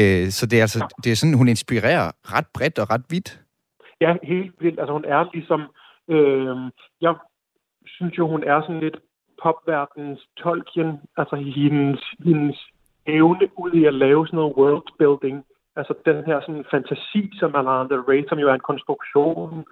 Øh, 0.01 0.25
så 0.37 0.47
det 0.51 0.57
er, 0.59 0.63
altså, 0.63 0.81
det 1.05 1.13
er 1.13 1.17
sådan, 1.17 1.35
hun 1.35 1.49
inspirerer 1.49 2.07
ret 2.35 2.47
bredt 2.55 2.79
og 2.79 2.91
ret 2.91 3.05
vidt. 3.11 3.41
Ja, 4.01 4.13
helt 4.23 4.55
vildt. 4.61 4.79
Altså, 4.81 4.93
hun 4.93 5.05
er 5.05 5.21
ligesom... 5.35 5.61
Øh, 6.15 6.57
jeg 7.01 7.15
synes 7.87 8.19
jo, 8.19 8.29
hun 8.29 8.43
er 8.53 8.61
sådan 8.63 8.81
lidt 8.81 8.99
popverdens 9.43 10.21
Tolkien, 10.37 11.01
altså 11.17 11.37
hendes, 11.37 12.01
hendes 12.25 12.59
evne 13.07 13.47
ud 13.57 13.73
i 13.73 13.85
at 13.85 13.95
lave 13.95 14.27
sådan 14.27 14.37
noget 14.37 14.57
worldbuilding, 14.57 15.45
altså 15.77 15.95
den 16.05 16.25
her 16.29 16.41
sådan 16.41 16.65
fantasi, 16.71 17.23
som 17.41 17.51
man 17.53 17.65
har, 17.65 17.87
Del 17.87 18.01
Rey, 18.11 18.25
som 18.29 18.39
jo 18.39 18.49
er 18.49 18.55
en 18.55 18.71
konstruktion, 18.71 19.65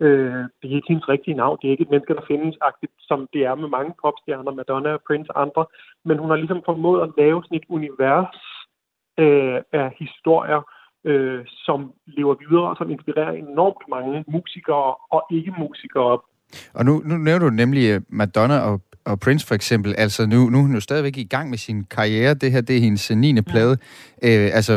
øh, 0.00 0.42
det 0.58 0.66
er 0.70 0.76
ikke 0.76 0.92
hendes 0.92 1.08
rigtige 1.08 1.36
navn, 1.42 1.58
det 1.58 1.66
er 1.66 1.72
ikke 1.72 1.86
et 1.86 1.90
menneske, 1.90 2.14
der 2.14 2.30
findes, 2.32 2.56
agtigt, 2.60 2.92
som 3.00 3.28
det 3.32 3.42
er 3.44 3.54
med 3.54 3.68
mange 3.68 3.92
popstjerner, 4.02 4.52
Madonna, 4.52 4.96
Prince 5.06 5.30
og 5.30 5.42
andre, 5.42 5.66
men 6.04 6.18
hun 6.18 6.30
har 6.30 6.36
ligesom 6.36 6.62
formået 6.64 7.02
at 7.02 7.12
lave 7.18 7.42
sådan 7.44 7.58
et 7.58 7.68
univers 7.68 8.36
øh, 9.18 9.58
af 9.72 9.86
historier, 9.98 10.62
øh, 11.04 11.40
som 11.46 11.92
lever 12.06 12.34
videre, 12.48 12.68
og 12.70 12.76
som 12.76 12.90
inspirerer 12.90 13.32
enormt 13.32 13.84
mange 13.88 14.24
musikere 14.28 14.94
og 15.10 15.22
ikke-musikere. 15.30 16.18
Og 16.74 16.84
nu, 16.84 16.92
nu 17.08 17.14
nævner 17.16 17.44
du 17.46 17.50
nemlig 17.50 17.84
øh, 17.92 18.00
Madonna 18.08 18.58
og 18.68 18.80
og 19.06 19.20
Prince 19.20 19.46
for 19.46 19.54
eksempel, 19.54 19.94
altså 19.98 20.26
nu, 20.26 20.50
nu 20.50 20.58
er 20.58 20.62
hun 20.62 20.74
jo 20.74 20.80
stadigvæk 20.80 21.16
i 21.16 21.24
gang 21.24 21.50
med 21.50 21.58
sin 21.58 21.84
karriere. 21.84 22.34
Det 22.34 22.52
her, 22.52 22.60
det 22.60 22.76
er 22.76 22.80
hendes 22.80 23.10
9. 23.10 23.34
Ja. 23.34 23.40
plade. 23.40 23.72
Øh, 24.24 24.50
altså, 24.58 24.72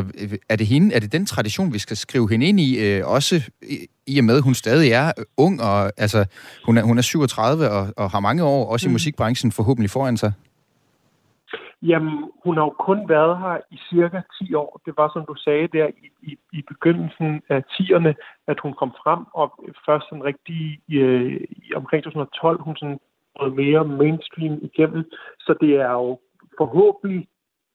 er 0.49 0.55
det, 0.55 0.67
hende, 0.67 0.95
er 0.95 0.99
det 0.99 1.11
den 1.11 1.25
tradition, 1.25 1.73
vi 1.73 1.79
skal 1.79 1.97
skrive 1.97 2.29
hende 2.31 2.45
ind 2.45 2.59
i, 2.59 2.69
øh, 2.85 3.07
også 3.07 3.51
i, 3.61 3.77
i 4.07 4.19
og 4.19 4.25
med, 4.25 4.37
at 4.37 4.43
hun 4.43 4.53
stadig 4.53 4.91
er 4.91 5.11
ung, 5.37 5.61
og 5.61 5.91
altså, 5.97 6.25
hun 6.65 6.77
er, 6.77 6.83
hun 6.83 6.97
er 6.97 7.01
37 7.01 7.69
og, 7.69 7.87
og 7.97 8.11
har 8.11 8.19
mange 8.19 8.43
år, 8.43 8.71
også 8.71 8.87
mm. 8.87 8.91
i 8.91 8.93
musikbranchen, 8.93 9.51
forhåbentlig 9.51 9.89
foran 9.89 10.17
sig? 10.17 10.33
Jamen, 11.81 12.31
hun 12.43 12.57
har 12.57 12.63
jo 12.63 12.73
kun 12.87 13.09
været 13.09 13.37
her 13.39 13.57
i 13.71 13.77
cirka 13.89 14.21
10 14.39 14.53
år. 14.53 14.81
Det 14.85 14.93
var, 14.97 15.09
som 15.13 15.25
du 15.25 15.35
sagde 15.35 15.67
der 15.67 15.87
i, 15.87 16.07
i, 16.29 16.37
i 16.53 16.61
begyndelsen 16.67 17.41
af 17.49 17.63
10'erne, 17.73 18.11
at 18.47 18.57
hun 18.63 18.73
kom 18.73 18.91
frem, 19.03 19.21
og 19.33 19.47
først 19.85 20.05
sådan 20.09 20.23
rigtig 20.23 20.79
øh, 20.99 21.41
omkring 21.75 22.03
2012, 22.03 22.61
hun 22.61 22.75
sådan 22.75 22.99
noget 23.39 23.55
mere 23.55 23.85
mainstream 23.85 24.59
igennem. 24.61 25.03
Så 25.39 25.55
det 25.61 25.75
er 25.75 25.91
jo 25.91 26.19
forhåbentlig 26.57 27.27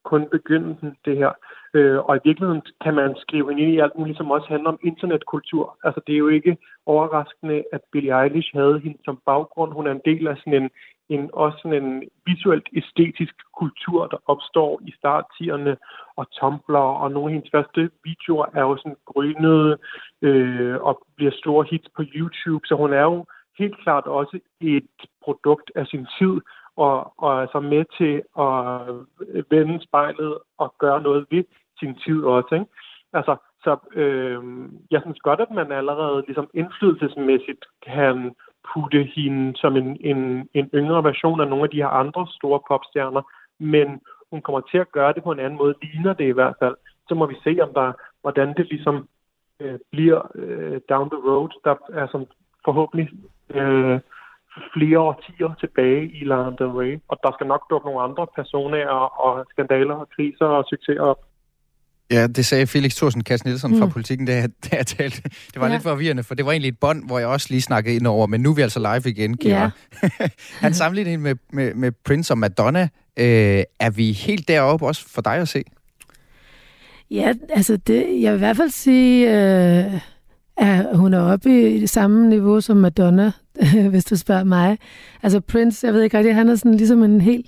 kun 0.03 0.27
begyndelsen, 0.31 0.95
det 1.05 1.17
her. 1.17 1.31
Øh, 1.73 1.99
og 2.07 2.15
i 2.15 2.19
virkeligheden 2.23 2.61
kan 2.83 2.93
man 2.93 3.15
skrive 3.15 3.51
ind 3.51 3.59
i 3.59 3.79
alt 3.79 3.97
muligt, 3.97 4.17
som 4.17 4.31
også 4.31 4.47
handler 4.47 4.69
om 4.69 4.79
internetkultur. 4.83 5.77
Altså 5.83 6.01
det 6.07 6.13
er 6.13 6.23
jo 6.25 6.27
ikke 6.27 6.57
overraskende, 6.85 7.63
at 7.73 7.81
Billie 7.91 8.23
Eilish 8.23 8.49
havde 8.53 8.79
hende 8.79 8.97
som 9.05 9.19
baggrund. 9.25 9.73
Hun 9.73 9.87
er 9.87 9.91
en 9.91 10.05
del 10.05 10.27
af 10.27 10.37
sådan 10.37 10.63
en, 10.63 10.69
en 11.09 11.29
også 11.33 11.57
sådan 11.61 11.83
en 11.83 12.03
visuelt 12.25 12.67
æstetisk 12.75 13.35
kultur, 13.59 14.07
der 14.07 14.17
opstår 14.25 14.81
i 14.87 14.91
starttierne, 14.99 15.77
og 16.15 16.25
Tumblr, 16.31 16.77
og 17.03 17.11
nogle 17.11 17.29
af 17.29 17.33
hendes 17.33 17.51
første 17.51 17.89
videoer 18.03 18.45
er 18.53 18.61
jo 18.61 18.77
sådan 18.77 18.97
grønnede 19.05 19.77
øh, 20.21 20.75
og 20.81 21.05
bliver 21.15 21.31
store 21.31 21.65
hits 21.69 21.89
på 21.95 22.03
YouTube, 22.15 22.67
så 22.67 22.75
hun 22.75 22.93
er 22.93 23.01
jo 23.11 23.25
helt 23.59 23.77
klart 23.83 24.05
også 24.05 24.39
et 24.61 24.89
produkt 25.23 25.71
af 25.75 25.87
sin 25.87 26.07
tid, 26.19 26.41
og, 26.75 27.13
og 27.17 27.41
altså 27.41 27.59
med 27.59 27.85
til 27.97 28.21
at 28.39 29.45
vende 29.49 29.83
spejlet 29.83 30.37
og 30.57 30.75
gøre 30.77 31.01
noget 31.01 31.25
ved 31.31 31.43
sin 31.79 31.95
tid 31.95 32.23
også. 32.23 32.55
Ikke? 32.55 32.65
Altså, 33.13 33.35
så 33.63 33.77
øh, 33.93 34.43
jeg 34.91 35.01
synes 35.01 35.19
godt, 35.19 35.39
at 35.39 35.51
man 35.51 35.71
allerede 35.71 36.23
ligesom 36.27 36.49
indflydelsesmæssigt 36.53 37.65
kan 37.85 38.35
putte 38.73 39.03
hende 39.15 39.55
som 39.55 39.75
en, 39.77 39.97
en, 39.99 40.49
en 40.53 40.69
yngre 40.73 41.03
version 41.03 41.41
af 41.41 41.47
nogle 41.47 41.63
af 41.63 41.69
de 41.69 41.81
her 41.83 41.87
andre 41.87 42.27
store 42.31 42.59
popstjerner, 42.67 43.21
men 43.59 44.01
hun 44.31 44.41
kommer 44.41 44.61
til 44.61 44.77
at 44.77 44.91
gøre 44.91 45.13
det 45.13 45.23
på 45.23 45.31
en 45.31 45.39
anden 45.39 45.57
måde, 45.57 45.75
ligner 45.81 46.13
det 46.13 46.27
i 46.27 46.37
hvert 46.37 46.55
fald. 46.59 46.75
Så 47.07 47.15
må 47.15 47.25
vi 47.25 47.35
se, 47.43 47.57
om 47.61 47.73
der, 47.73 47.93
hvordan 48.21 48.53
det 48.57 48.65
ligesom 48.69 49.07
øh, 49.59 49.79
bliver 49.91 50.21
øh, 50.35 50.81
down 50.89 51.09
the 51.09 51.19
road. 51.29 51.49
Der 51.63 51.75
er 52.01 52.07
som 52.07 52.25
forhåbentlig 52.65 53.09
øh, 53.59 53.99
flere 54.73 54.99
årtier 54.99 55.53
tilbage 55.59 56.03
i 56.19 56.23
Lana 56.29 56.51
Del 56.59 56.73
Rey, 56.79 56.93
og 57.09 57.17
der 57.23 57.31
skal 57.33 57.47
nok 57.47 57.63
dukke 57.69 57.85
nogle 57.87 58.01
andre 58.07 58.27
personer 58.35 58.85
og 59.25 59.45
skandaler 59.51 59.95
og 59.95 60.07
kriser 60.15 60.45
og 60.45 60.65
succeser 60.69 61.01
op. 61.01 61.19
Ja, 62.11 62.27
det 62.27 62.45
sagde 62.45 62.67
Felix 62.67 62.95
Thorsen 62.95 63.23
Kass 63.23 63.45
Nielsen 63.45 63.71
mm. 63.71 63.79
fra 63.79 63.87
Politikken, 63.87 64.27
da 64.27 64.35
jeg, 64.35 64.49
da 64.71 64.75
jeg 64.75 64.87
talte. 64.87 65.21
Det 65.23 65.61
var 65.61 65.67
ja. 65.67 65.73
lidt 65.73 65.83
forvirrende, 65.83 66.23
for 66.23 66.35
det 66.35 66.45
var 66.45 66.51
egentlig 66.51 66.69
et 66.69 66.79
bånd, 66.79 67.05
hvor 67.05 67.19
jeg 67.19 67.27
også 67.27 67.47
lige 67.49 67.61
snakkede 67.61 67.95
ind 67.95 68.07
over, 68.07 68.27
men 68.27 68.41
nu 68.41 68.51
er 68.51 68.55
vi 68.55 68.61
altså 68.61 68.79
live 68.79 69.13
igen, 69.13 69.37
Kira. 69.37 69.71
Ja. 70.03 70.09
Han 70.63 70.73
sammenlignede 70.73 71.17
med, 71.17 71.35
med, 71.49 71.73
med 71.73 71.91
Prince 72.05 72.33
og 72.33 72.37
Madonna. 72.37 72.81
Øh, 73.19 73.63
er 73.79 73.89
vi 73.89 74.11
helt 74.11 74.47
deroppe 74.47 74.85
også 74.85 75.09
for 75.13 75.21
dig 75.21 75.35
at 75.35 75.47
se? 75.47 75.63
Ja, 77.11 77.33
altså 77.49 77.77
det, 77.77 78.21
jeg 78.21 78.31
vil 78.31 78.37
i 78.37 78.45
hvert 78.45 78.57
fald 78.57 78.69
sige... 78.69 79.31
Øh 79.85 80.12
Ja, 80.61 80.83
hun 80.93 81.13
er 81.13 81.19
oppe 81.19 81.75
i 81.75 81.79
det 81.79 81.89
samme 81.89 82.27
niveau 82.29 82.61
som 82.61 82.77
Madonna, 82.77 83.31
hvis 83.89 84.05
du 84.05 84.15
spørger 84.15 84.43
mig. 84.43 84.77
Altså 85.23 85.39
Prince, 85.39 85.87
jeg 85.87 85.93
ved 85.93 86.01
ikke 86.01 86.17
rigtig, 86.17 86.35
han 86.35 86.49
er 86.49 86.55
sådan 86.55 86.75
ligesom 86.75 87.03
en 87.03 87.21
helt 87.21 87.45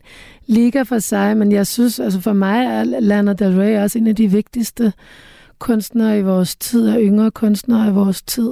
liga 0.47 0.81
for 0.81 0.99
sig, 0.99 1.37
men 1.37 1.51
jeg 1.51 1.67
synes, 1.67 1.99
altså 1.99 2.21
for 2.21 2.33
mig 2.33 2.65
er 2.65 2.83
Lana 2.83 3.33
Del 3.33 3.57
Rey 3.57 3.83
også 3.83 3.97
en 3.97 4.07
af 4.07 4.15
de 4.15 4.31
vigtigste 4.31 4.93
kunstnere 5.59 6.19
i 6.19 6.21
vores 6.21 6.55
tid, 6.55 6.89
og 6.89 6.99
yngre 7.01 7.31
kunstnere 7.31 7.87
i 7.87 7.91
vores 7.91 8.21
tid. 8.21 8.51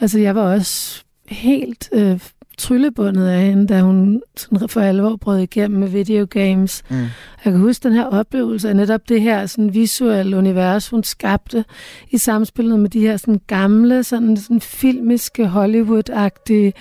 Altså 0.00 0.18
jeg 0.18 0.34
var 0.34 0.54
også 0.54 1.04
helt 1.28 1.88
øh, 1.92 2.20
tryllebundet 2.58 3.26
af 3.28 3.40
hende, 3.40 3.66
da 3.66 3.80
hun 3.80 4.22
sådan 4.36 4.68
for 4.68 4.80
alvor 4.80 5.16
brød 5.16 5.38
igennem 5.38 5.80
med 5.80 5.88
videogames. 5.88 6.82
Mm. 6.90 6.96
Jeg 7.44 7.52
kan 7.52 7.58
huske 7.58 7.88
den 7.88 7.92
her 7.92 8.04
oplevelse 8.04 8.68
af 8.68 8.76
netop 8.76 9.08
det 9.08 9.20
her 9.20 9.46
sådan 9.46 9.74
visuelle 9.74 10.36
univers, 10.36 10.88
hun 10.88 11.04
skabte 11.04 11.64
i 12.10 12.18
samspillet 12.18 12.80
med 12.80 12.90
de 12.90 13.00
her 13.00 13.16
sådan 13.16 13.40
gamle, 13.46 14.04
sådan, 14.04 14.36
sådan 14.36 14.60
filmiske, 14.60 15.46
Hollywood-agtige, 15.46 16.72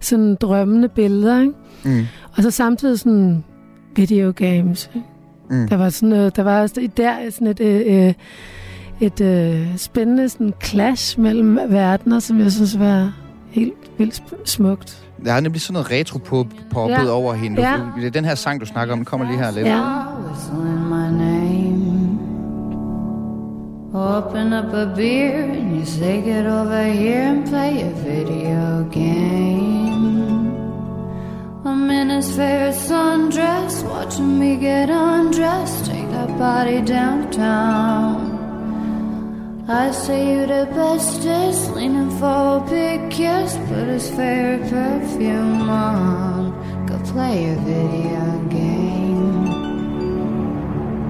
sådan 0.00 0.34
drømmende 0.34 0.88
billeder. 0.88 1.40
Ikke? 1.40 1.54
Mm. 1.84 2.06
Og 2.36 2.42
så 2.42 2.50
samtidig 2.50 2.98
sådan 2.98 3.44
videogames. 3.96 4.90
Mm. 5.50 5.68
Der 5.68 5.76
var 5.76 5.88
sådan 5.88 6.08
noget, 6.08 6.36
der 6.36 6.42
var 6.42 6.62
også 6.62 6.88
der 6.96 7.30
sådan 7.30 7.46
et, 7.46 7.60
øh, 7.60 8.06
øh 8.06 8.14
et 9.02 9.20
øh, 9.20 9.78
spændende 9.78 10.28
sådan 10.28 10.54
clash 10.64 11.20
mellem 11.20 11.56
verdener, 11.56 12.18
som 12.18 12.40
jeg 12.40 12.52
synes 12.52 12.78
var 12.78 13.12
helt 13.50 13.98
vildt 13.98 14.22
smukt. 14.44 15.11
Der 15.24 15.32
er 15.32 15.40
nemlig 15.40 15.60
sådan 15.60 15.72
noget 15.72 15.90
retro 15.90 16.18
på 16.18 16.46
poppet 16.70 16.96
ja. 16.96 17.10
over 17.10 17.34
hende. 17.34 17.62
Ja. 17.62 17.80
Det 17.96 18.06
er 18.06 18.10
den 18.10 18.24
her 18.24 18.34
sang, 18.34 18.60
du 18.60 18.66
snakker 18.66 18.94
om. 18.94 19.04
kommer 19.04 19.26
lige 19.26 19.38
her 19.38 19.50
lidt. 19.50 19.66
Ja. 19.66 20.02
Open 23.94 24.54
up 24.54 24.72
a 24.72 24.86
beer 24.86 25.44
and 25.52 25.76
you 25.76 25.84
say 25.84 26.22
get 26.22 26.46
over 26.46 26.84
here 26.84 27.28
and 27.28 27.46
play 27.46 27.82
a 27.82 27.90
video 27.90 28.88
game. 28.90 30.42
I'm 31.64 31.90
in 31.90 32.08
his 32.08 32.34
favorite 32.34 32.74
sundress, 32.74 33.84
watching 33.84 34.38
me 34.38 34.56
get 34.56 34.88
undressed, 34.88 35.84
take 35.84 36.08
that 36.10 36.38
body 36.38 36.80
downtown. 36.80 38.41
I 39.68 39.92
say 39.92 40.34
you 40.34 40.46
the 40.46 40.66
bestest, 40.74 41.74
leaning 41.76 42.10
for 42.18 42.56
a 42.56 42.60
big 42.68 43.10
kiss, 43.10 43.56
put 43.68 43.86
his 43.88 44.10
favorite 44.10 44.62
perfume 44.70 45.70
on, 45.70 46.52
go 46.88 46.98
play 47.12 47.44
a 47.44 47.56
video 47.56 48.48
game. 48.50 49.52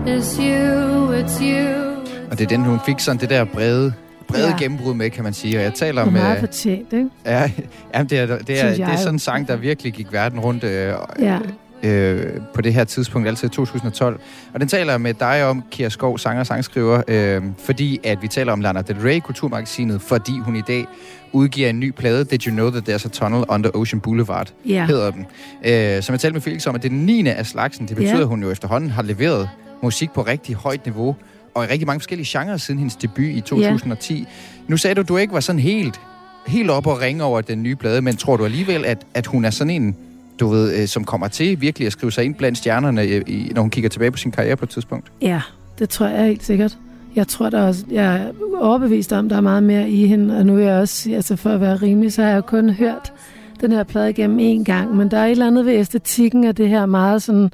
It's 0.07 0.36
you, 0.38 1.12
it's 1.12 1.40
you. 1.40 1.92
Og 2.30 2.38
det 2.38 2.44
er 2.44 2.48
den, 2.48 2.64
hun 2.64 2.80
fik 2.86 2.98
sådan 3.00 3.20
det 3.20 3.30
der 3.30 3.44
brede, 3.44 3.92
brede 4.28 4.48
Ja. 4.48 4.57
gennembrud 4.59 4.94
med, 4.94 5.11
kan 5.11 5.24
man 5.24 5.32
sige. 5.32 5.59
Og 5.59 5.62
jeg 5.62 5.74
taler 5.74 6.05
Det 6.05 6.09
er 6.09 6.12
meget 6.12 6.34
øh, 6.36 6.40
fortjent, 6.40 6.92
ikke? 6.92 7.09
Ja, 7.26 7.50
jamen 7.94 8.07
det 8.11 8.18
er, 8.18 8.26
det 8.26 8.64
er, 8.64 8.70
det 8.74 8.80
er 8.80 8.96
sådan 8.96 9.14
en 9.14 9.18
sang, 9.18 9.48
der 9.48 9.57
virkelig 9.57 9.92
gik 9.92 10.12
verden 10.12 10.40
rundt 10.40 10.64
øh, 10.64 10.94
Ja. 11.18 11.38
Øh, 11.83 12.26
på 12.55 12.61
det 12.61 12.74
her 12.74 12.85
tidspunkt, 12.85 13.28
altså 13.28 13.47
i 13.47 13.49
2012. 13.49 14.20
Og 14.55 14.61
den 14.61 14.68
taler 14.68 14.99
med 14.99 15.14
dig 15.14 15.45
om, 15.47 15.62
Kira 15.70 15.89
Skov, 15.89 16.18
sanger 16.18 16.41
og 16.41 16.47
sangskriver, 16.47 17.03
øh, 17.09 17.43
fordi 17.64 18.01
at 18.05 18.22
vi 18.22 18.28
taler 18.28 18.53
om 18.53 18.61
Lana 18.61 18.83
Del 18.83 18.97
Rey, 18.97 19.20
Kulturmagasinet, 19.20 20.03
fordi 20.03 20.39
hun 20.39 20.57
i 20.57 20.61
dag 20.61 20.87
udgiver 21.33 21.68
en 21.70 21.80
ny 21.80 21.91
plade, 21.91 22.24
Did 22.24 22.47
You 22.47 22.53
Know 22.53 22.70
That 22.70 22.89
There's 22.89 23.07
a 23.07 23.09
Tunnel 23.09 23.45
Under 23.49 23.70
Ocean 23.74 24.01
Boulevard, 24.01 24.53
Ja. 24.68 24.87
hedder 24.87 25.11
den. 25.11 25.26
Øh, 25.64 26.03
som 26.03 26.12
jeg 26.12 26.20
talte 26.20 26.33
med 26.33 26.41
Felix 26.41 26.66
om, 26.66 26.74
at 26.74 26.83
det 26.83 26.89
er 26.89 26.95
den 26.95 27.07
9. 27.07 27.26
af 27.28 27.47
slagsen. 27.47 27.89
Det 27.89 27.97
betyder, 27.97 28.14
Ja. 28.16 28.20
at 28.20 28.26
hun 28.28 28.43
jo 28.43 28.51
efterhånden 28.51 28.91
har 28.91 29.03
leveret 29.03 29.49
musik 29.83 30.11
på 30.11 30.22
rigtig 30.22 30.55
højt 30.55 30.87
niveau, 30.87 31.16
og 31.55 31.64
i 31.64 31.66
rigtig 31.66 31.87
mange 31.87 32.01
forskellige 32.01 32.39
genrer 32.39 32.57
siden 32.57 32.78
hendes 32.78 32.97
debut 32.97 33.24
i 33.24 33.41
2010. 33.41 34.26
Nu 34.68 34.76
sagde 34.76 34.95
du, 34.95 35.03
du 35.03 35.16
ikke 35.16 35.33
var 35.35 35.41
sådan 35.41 35.59
helt, 35.59 36.01
helt 36.47 36.70
op 36.70 36.87
og 36.87 37.01
ringe 37.01 37.24
over 37.24 37.41
den 37.41 37.62
nye 37.62 37.76
plade, 37.76 38.03
men 38.03 38.16
tror 38.16 38.37
du 38.37 38.45
alligevel, 38.45 38.85
at, 38.85 38.99
at 39.14 39.26
hun 39.26 39.45
er 39.45 39.51
sådan 39.51 39.70
en, 39.70 39.97
du 40.41 40.49
ved, 40.49 40.80
øh, 40.80 40.89
som 40.89 41.05
kommer 41.05 41.28
til 41.28 41.61
virkelig 41.61 41.87
at 41.87 41.93
skrive 41.93 42.12
sig 42.12 42.24
ind 42.24 42.35
blandt 42.35 42.59
stjernerne, 42.59 43.03
øh, 43.03 43.22
i, 43.26 43.53
når 43.55 43.62
hun 43.62 43.70
kigger 43.70 43.91
tilbage 43.91 44.11
på 44.11 44.18
sin 44.18 44.30
karriere 44.30 44.57
på 44.57 44.64
et 44.64 44.70
tidspunkt? 44.70 45.12
Ja, 45.20 45.41
det 45.78 45.89
tror 45.89 46.07
jeg 46.07 46.26
helt 46.26 46.45
sikkert. 46.45 46.78
Jeg 47.16 47.28
tror 47.28 47.51
der 47.51 47.62
også, 47.66 47.85
jeg 47.91 48.16
er 48.16 48.33
overbevist 48.61 49.12
om, 49.12 49.28
der 49.28 49.37
er 49.37 49.41
meget 49.41 49.62
mere 49.62 49.91
i 49.91 50.07
hende, 50.07 50.39
og 50.39 50.47
nu 50.47 50.57
er 50.57 50.61
jeg 50.61 50.80
også, 50.80 51.11
altså 51.11 51.37
for 51.37 51.51
at 51.51 51.61
være 51.61 51.76
rimelig, 51.76 52.12
så 52.12 52.22
har 52.22 52.28
jeg 52.28 52.37
jo 52.37 52.43
kun 52.43 52.70
hørt 52.70 53.12
den 53.61 53.72
her 53.72 53.83
plade 53.85 54.11
igennem 54.11 54.39
en 54.39 54.64
gang, 54.64 54.97
men 54.97 55.11
der 55.11 55.18
er 55.18 55.26
et 55.26 55.30
eller 55.30 55.47
andet 55.47 55.66
ved 55.66 55.72
æstetikken 55.72 56.45
af 56.45 56.55
det 56.55 56.68
her 56.68 56.87
meget 56.87 57.22
sådan, 57.22 57.51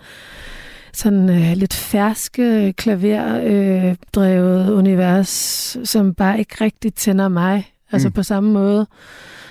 sådan 0.93 1.31
øh, 1.31 1.53
lidt 1.57 1.75
ferske, 1.75 2.73
klaverdrevet 2.73 3.89
øh, 3.89 3.97
drevet 4.15 4.71
univers, 4.71 5.77
som 5.85 6.15
bare 6.15 6.39
ikke 6.39 6.57
rigtig 6.61 6.95
tænder 6.95 7.29
mig. 7.29 7.73
Altså 7.93 8.09
mm. 8.09 8.13
på 8.13 8.23
samme 8.23 8.53
måde 8.53 8.87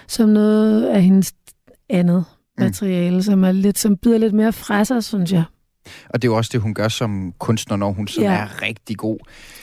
som 0.07 0.29
noget 0.29 0.85
af 0.85 1.01
hendes 1.01 1.33
andet 1.89 2.25
Mm. 2.57 2.63
materiale, 2.63 3.23
som 3.23 3.43
er 3.43 3.51
lidt, 3.51 3.77
som 3.79 3.97
byder 3.97 4.17
lidt 4.17 4.33
mere 4.33 4.53
fra 4.53 4.85
sig, 4.85 5.03
synes 5.03 5.31
jeg. 5.31 5.43
Og 6.09 6.21
det 6.21 6.27
er 6.27 6.31
jo 6.31 6.37
også 6.37 6.49
det, 6.53 6.61
hun 6.61 6.73
gør 6.73 6.87
som 6.87 7.33
kunstner, 7.39 7.77
når 7.77 7.91
hun 7.91 8.07
sådan 8.07 8.29
Ja. 8.29 8.35
er 8.37 8.61
rigtig 8.61 8.97
god. 8.97 9.17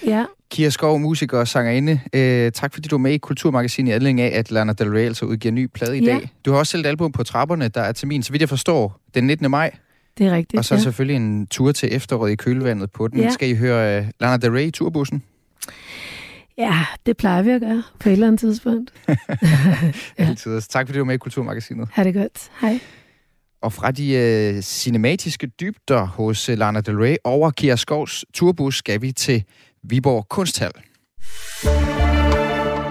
Ja, 0.07 0.25
Kira 0.51 0.71
Skov, 0.71 1.01
musiker 1.01 1.39
og 1.39 1.49
sangerinde. 1.49 2.01
Øh, 2.13 2.53
tak 2.53 2.75
fordi 2.75 2.89
du 2.89 2.97
er 2.97 3.01
med 3.01 3.13
i 3.13 3.19
Kulturmagasinet 3.19 3.91
i 3.93 3.95
anledning 3.95 4.21
af, 4.21 4.39
at 4.39 4.51
Lana 4.51 4.73
Del 4.73 4.89
Rey 4.91 5.01
altså 5.07 5.25
udgiver 5.25 5.53
ny 5.53 5.67
plade 5.75 5.99
i 5.99 6.05
Ja. 6.05 6.13
dag. 6.13 6.31
Du 6.45 6.53
har 6.53 6.59
også 6.59 6.71
selv 6.71 6.81
et 6.81 6.87
album 6.87 7.13
på 7.13 7.23
trapperne, 7.23 7.69
der 7.69 7.81
er 7.81 7.93
til 7.93 8.09
min, 8.09 8.23
så 8.23 8.33
vidt 8.33 8.41
jeg 8.41 8.49
forstår, 8.49 9.01
den 9.15 9.25
19. 9.27 9.51
maj. 9.51 9.71
det 10.19 10.27
er 10.27 10.31
rigtigt. 10.35 10.59
Og 10.59 10.65
så 10.65 10.75
ja. 10.75 10.81
selvfølgelig 10.81 11.17
en 11.17 11.47
tur 11.47 11.73
til 11.73 11.89
efteråret 11.97 12.31
i 12.33 12.35
kølvandet 12.37 12.93
på 12.93 13.09
den. 13.09 13.21
Ja. 13.21 13.31
Skal 13.31 13.49
I 13.49 13.55
høre 13.55 14.01
uh, 14.01 14.07
Lana 14.21 14.37
Del 14.37 14.51
Rey 14.51 14.63
i 14.67 14.71
turbussen? 14.71 15.23
Ja, 16.59 16.87
det 17.07 17.17
plejer 17.17 17.43
vi 17.43 17.51
at 17.51 17.61
gøre 17.61 17.83
på 18.01 18.09
et 18.09 18.13
eller 18.13 18.27
andet 18.27 18.41
tidspunkt. 18.41 18.93
Ja. 19.09 19.17
Altid. 20.29 20.61
Tak 20.61 20.87
fordi 20.87 20.99
du 20.99 21.01
var 21.01 21.07
med 21.07 21.15
i 21.15 21.19
Kulturmagasinet. 21.19 21.89
Ha' 21.93 22.05
det 22.05 22.15
godt. 22.15 22.51
Hej. 22.61 22.81
Og 23.63 23.73
fra 23.73 23.91
de 23.91 24.53
uh, 24.57 24.61
cinematiske 24.63 25.47
dybder 25.47 26.07
hos 26.07 26.49
uh, 26.49 26.59
Lana 26.59 26.81
Del 26.81 26.97
Rey 26.97 27.17
over 27.25 27.51
Kira 27.51 27.77
Skovs 27.77 28.25
turbus 28.35 28.77
skal 28.77 29.03
vi 29.03 29.13
til 29.13 29.45
Viborg 29.83 30.29
Kunsthal. 30.29 30.71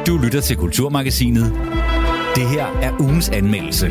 Du 0.08 0.18
lytter 0.18 0.42
til 0.42 0.58
Kulturmagasinet. 0.58 1.46
Det 2.36 2.50
her 2.50 2.66
er 2.82 3.00
ugens 3.00 3.30
anmeldelse. 3.30 3.90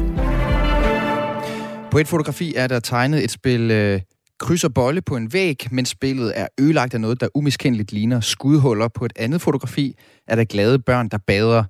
På 1.90 1.98
et 1.98 2.08
fotografi 2.08 2.54
er 2.56 2.66
der 2.66 2.80
tegnet 2.80 3.24
et 3.24 3.30
spil 3.30 3.70
øh, 3.70 4.00
kryds 4.43 4.64
og 4.64 4.74
bolle 4.74 5.03
på 5.03 5.16
en 5.16 5.32
væg, 5.32 5.66
mens 5.70 5.88
spillet 5.88 6.32
er 6.34 6.47
ødelagt 6.61 6.95
af 6.95 7.01
noget, 7.01 7.20
der 7.20 7.28
umiskendeligt 7.34 7.93
ligner 7.93 8.20
skudhuller. 8.20 8.88
På 8.88 9.05
et 9.05 9.12
andet 9.16 9.40
fotografi 9.40 9.97
er 10.28 10.36
der 10.36 10.45
glade 10.45 10.78
børn, 10.78 11.09
der 11.09 11.18
bader. 11.26 11.64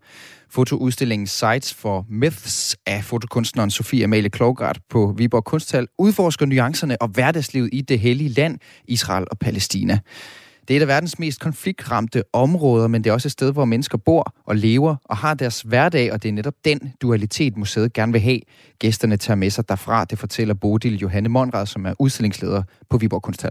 Fotoudstillingen 0.51 1.27
Sites 1.27 1.75
for 1.75 2.07
Myths 2.09 2.77
af 2.87 3.05
fotokunstneren 3.05 3.71
Sofie 3.71 4.05
Amalie 4.05 4.31
Klogart 4.31 4.79
på 4.91 5.15
Viborg 5.17 5.45
Kunsthal 5.45 5.87
udforsker 5.99 6.47
nuancerne 6.47 7.03
og 7.03 7.09
hverdagslivet 7.09 7.71
i 7.73 7.81
det 7.81 8.01
hellige 8.01 8.31
land, 8.31 8.59
Israel 8.85 9.25
og 9.31 9.39
Palæstina. 9.39 9.99
Det 10.69 10.75
er 10.75 10.79
et 10.79 10.83
af 10.83 10.89
verdens 10.89 11.19
mest 11.19 11.41
konfliktramte 11.41 12.23
områder, 12.33 12.89
men 12.89 13.05
det 13.05 13.11
er 13.11 13.15
også 13.15 13.29
et 13.29 13.33
sted, 13.33 13.53
hvor 13.53 13.65
mennesker 13.65 13.99
bor 13.99 14.35
og 14.45 14.57
lever 14.57 14.97
og 15.05 15.17
har 15.17 15.35
deres 15.35 15.61
hverdag, 15.61 16.13
og 16.13 16.23
det 16.23 16.29
er 16.29 16.33
netop 16.33 16.55
den 16.65 16.93
dualitet, 17.03 17.57
museet 17.57 17.93
gerne 17.93 18.13
vil 18.13 18.21
have. 18.21 18.41
Gæsterne 18.79 19.17
tager 19.17 19.37
med 19.37 19.51
sig 19.51 19.69
derfra, 19.69 20.05
det 20.05 20.19
fortæller 20.19 20.55
Bodil 20.55 20.99
Johanne 20.99 21.29
Monrad, 21.29 21.67
som 21.67 21.87
er 21.87 21.95
udstillingsleder 21.99 22.63
på 22.89 22.97
Viborg 22.97 23.23
Kunsthal. 23.23 23.51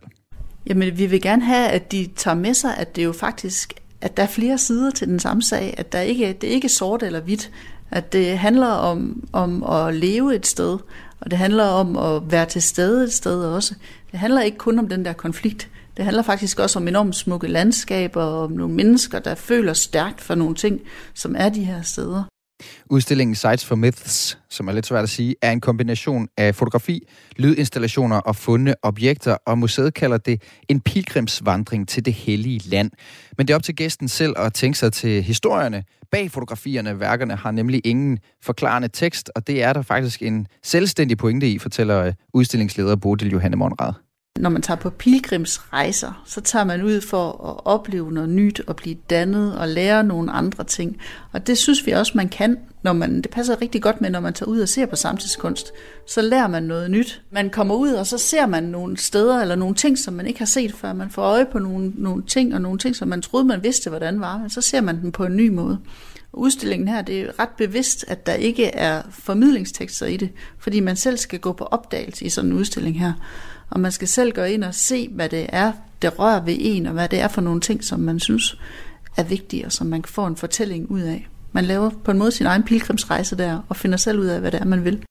Jamen, 0.67 0.97
vi 0.97 1.05
vil 1.05 1.21
gerne 1.21 1.45
have, 1.45 1.67
at 1.67 1.91
de 1.91 2.07
tager 2.15 2.35
med 2.35 2.53
sig, 2.53 2.77
at 2.77 2.95
det 2.95 3.03
jo 3.03 3.11
faktisk, 3.11 3.73
at 4.01 4.17
der 4.17 4.23
er 4.23 4.27
flere 4.27 4.57
sider 4.57 4.91
til 4.91 5.07
den 5.07 5.19
samme 5.19 5.43
sag, 5.43 5.73
at 5.77 5.91
der 5.91 5.99
ikke, 5.99 6.33
det 6.41 6.49
er 6.49 6.53
ikke 6.53 6.69
sort 6.69 7.03
eller 7.03 7.19
hvidt, 7.19 7.51
at 7.91 8.13
det 8.13 8.37
handler 8.37 8.67
om, 8.67 9.23
om 9.33 9.63
at 9.63 9.95
leve 9.95 10.35
et 10.35 10.47
sted, 10.47 10.77
og 11.19 11.31
det 11.31 11.39
handler 11.39 11.65
om 11.65 11.97
at 11.97 12.31
være 12.31 12.45
til 12.45 12.61
stede 12.61 13.03
et 13.03 13.13
sted 13.13 13.43
også. 13.45 13.75
Det 14.11 14.19
handler 14.19 14.41
ikke 14.41 14.57
kun 14.57 14.79
om 14.79 14.87
den 14.87 15.05
der 15.05 15.13
konflikt, 15.13 15.69
det 15.97 16.05
handler 16.05 16.23
faktisk 16.23 16.59
også 16.59 16.79
om 16.79 16.87
enormt 16.87 17.15
smukke 17.15 17.47
landskaber, 17.47 18.23
og 18.23 18.43
om 18.43 18.51
nogle 18.51 18.75
mennesker, 18.75 19.19
der 19.19 19.35
føler 19.35 19.73
stærkt 19.73 20.21
for 20.21 20.35
nogle 20.35 20.55
ting, 20.55 20.81
som 21.13 21.35
er 21.37 21.49
de 21.49 21.63
her 21.63 21.81
steder. 21.81 22.23
Udstillingen 22.89 23.35
Sites 23.35 23.65
for 23.65 23.75
Myths, 23.75 24.37
som 24.49 24.67
er 24.67 24.71
lidt 24.71 24.85
svært 24.85 25.03
at 25.03 25.09
sige, 25.09 25.35
er 25.41 25.51
en 25.51 25.61
kombination 25.61 26.27
af 26.37 26.55
fotografi, 26.55 27.07
lydinstallationer 27.35 28.17
og 28.17 28.35
fundne 28.35 28.75
objekter, 28.81 29.37
og 29.45 29.57
museet 29.57 29.93
kalder 29.93 30.17
det 30.17 30.41
en 30.69 30.81
pilgrimsvandring 30.81 31.87
til 31.87 32.05
det 32.05 32.13
hellige 32.13 32.69
land. 32.69 32.91
Men 33.37 33.47
det 33.47 33.53
er 33.53 33.55
op 33.55 33.63
til 33.63 33.75
gæsten 33.75 34.07
selv 34.07 34.33
at 34.37 34.53
tænke 34.53 34.77
sig 34.77 34.93
til 34.93 35.23
historierne. 35.23 35.83
Bag 36.11 36.31
fotografierne, 36.31 36.99
værkerne, 36.99 37.35
har 37.35 37.51
nemlig 37.51 37.81
ingen 37.83 38.19
forklarende 38.43 38.87
tekst, 38.87 39.31
og 39.35 39.47
det 39.47 39.63
er 39.63 39.73
der 39.73 39.81
faktisk 39.81 40.21
en 40.21 40.47
selvstændig 40.63 41.17
pointe 41.17 41.49
i, 41.49 41.59
fortæller 41.59 42.03
øh, 42.03 42.13
udstillingsleder 42.33 42.95
Bodil 42.95 43.31
Johanne 43.31 43.57
Monrad. 43.57 43.93
Når 44.39 44.49
man 44.49 44.61
tager 44.61 44.77
på 44.77 44.89
pilgrimsrejser, 44.89 46.23
så 46.25 46.41
tager 46.41 46.65
man 46.65 46.83
ud 46.83 47.01
for 47.01 47.29
at 47.29 47.65
opleve 47.65 48.11
noget 48.11 48.29
nyt 48.29 48.61
og 48.67 48.75
blive 48.75 48.95
dannet 49.09 49.57
og 49.57 49.67
lære 49.67 50.03
nogle 50.03 50.31
andre 50.31 50.63
ting. 50.63 50.97
Og 51.31 51.47
det 51.47 51.57
synes 51.57 51.85
vi 51.85 51.91
også, 51.91 52.11
man 52.15 52.29
kan, 52.29 52.57
når 52.83 52.93
man, 52.93 53.21
det 53.21 53.31
passer 53.31 53.61
rigtig 53.61 53.81
godt 53.81 54.01
med, 54.01 54.09
når 54.09 54.19
man 54.19 54.33
tager 54.33 54.49
ud 54.49 54.59
og 54.59 54.69
ser 54.69 54.85
på 54.85 54.95
samtidskunst. 54.95 55.71
Så 56.07 56.21
lærer 56.21 56.47
man 56.47 56.63
noget 56.63 56.91
nyt. 56.91 57.21
Man 57.31 57.49
kommer 57.49 57.75
ud, 57.75 57.91
og 57.91 58.07
så 58.07 58.17
ser 58.17 58.45
man 58.45 58.63
nogle 58.63 58.97
steder 58.97 59.41
eller 59.41 59.55
nogle 59.55 59.75
ting, 59.75 59.97
som 59.97 60.13
man 60.13 60.27
ikke 60.27 60.39
har 60.39 60.45
set 60.45 60.73
før. 60.73 60.93
Man 60.93 61.09
får 61.09 61.21
øje 61.21 61.45
på 61.51 61.59
nogle, 61.59 61.91
nogle 61.95 62.23
ting 62.23 62.55
og 62.55 62.61
nogle 62.61 62.79
ting, 62.79 62.95
som 62.95 63.07
man 63.07 63.21
troede, 63.21 63.45
man 63.45 63.63
vidste, 63.63 63.89
hvordan 63.89 64.19
var. 64.19 64.37
Men 64.37 64.49
så 64.49 64.61
ser 64.61 64.81
man 64.81 65.01
dem 65.01 65.11
på 65.11 65.25
en 65.25 65.35
ny 65.35 65.49
måde. 65.49 65.79
Udstillingen 66.33 66.87
her, 66.87 67.01
det 67.01 67.21
er 67.21 67.39
ret 67.39 67.49
bevidst, 67.57 68.05
at 68.07 68.25
der 68.25 68.33
ikke 68.33 68.65
er 68.65 69.01
formidlingstekster 69.09 70.05
i 70.05 70.17
det, 70.17 70.29
fordi 70.59 70.79
man 70.79 70.95
selv 70.95 71.17
skal 71.17 71.39
gå 71.39 71.53
på 71.53 71.63
opdagelse 71.63 72.25
i 72.25 72.29
sådan 72.29 72.51
en 72.51 72.57
udstilling 72.57 72.99
her. 72.99 73.13
Og 73.69 73.79
man 73.79 73.91
skal 73.91 74.07
selv 74.07 74.31
gå 74.31 74.43
ind 74.43 74.63
og 74.63 74.75
se, 74.75 75.09
hvad 75.11 75.29
det 75.29 75.45
er, 75.49 75.71
det 76.01 76.19
rører 76.19 76.43
ved 76.43 76.55
en, 76.59 76.85
og 76.85 76.93
hvad 76.93 77.09
det 77.09 77.19
er 77.19 77.27
for 77.27 77.41
nogle 77.41 77.61
ting, 77.61 77.83
som 77.83 77.99
man 77.99 78.19
synes 78.19 78.57
er 79.17 79.23
vigtige, 79.23 79.65
og 79.65 79.71
som 79.71 79.87
man 79.87 80.03
får 80.05 80.27
en 80.27 80.35
fortælling 80.35 80.91
ud 80.91 81.01
af. 81.01 81.27
Man 81.51 81.65
laver 81.65 81.89
på 81.89 82.11
en 82.11 82.17
måde 82.17 82.31
sin 82.31 82.45
egen 82.45 82.63
pilgrimsrejse 82.63 83.37
der, 83.37 83.61
og 83.69 83.75
finder 83.75 83.97
selv 83.97 84.19
ud 84.19 84.25
af, 84.25 84.39
hvad 84.39 84.51
det 84.51 84.61
er, 84.61 84.65
man 84.65 84.85
vil. 84.85 85.03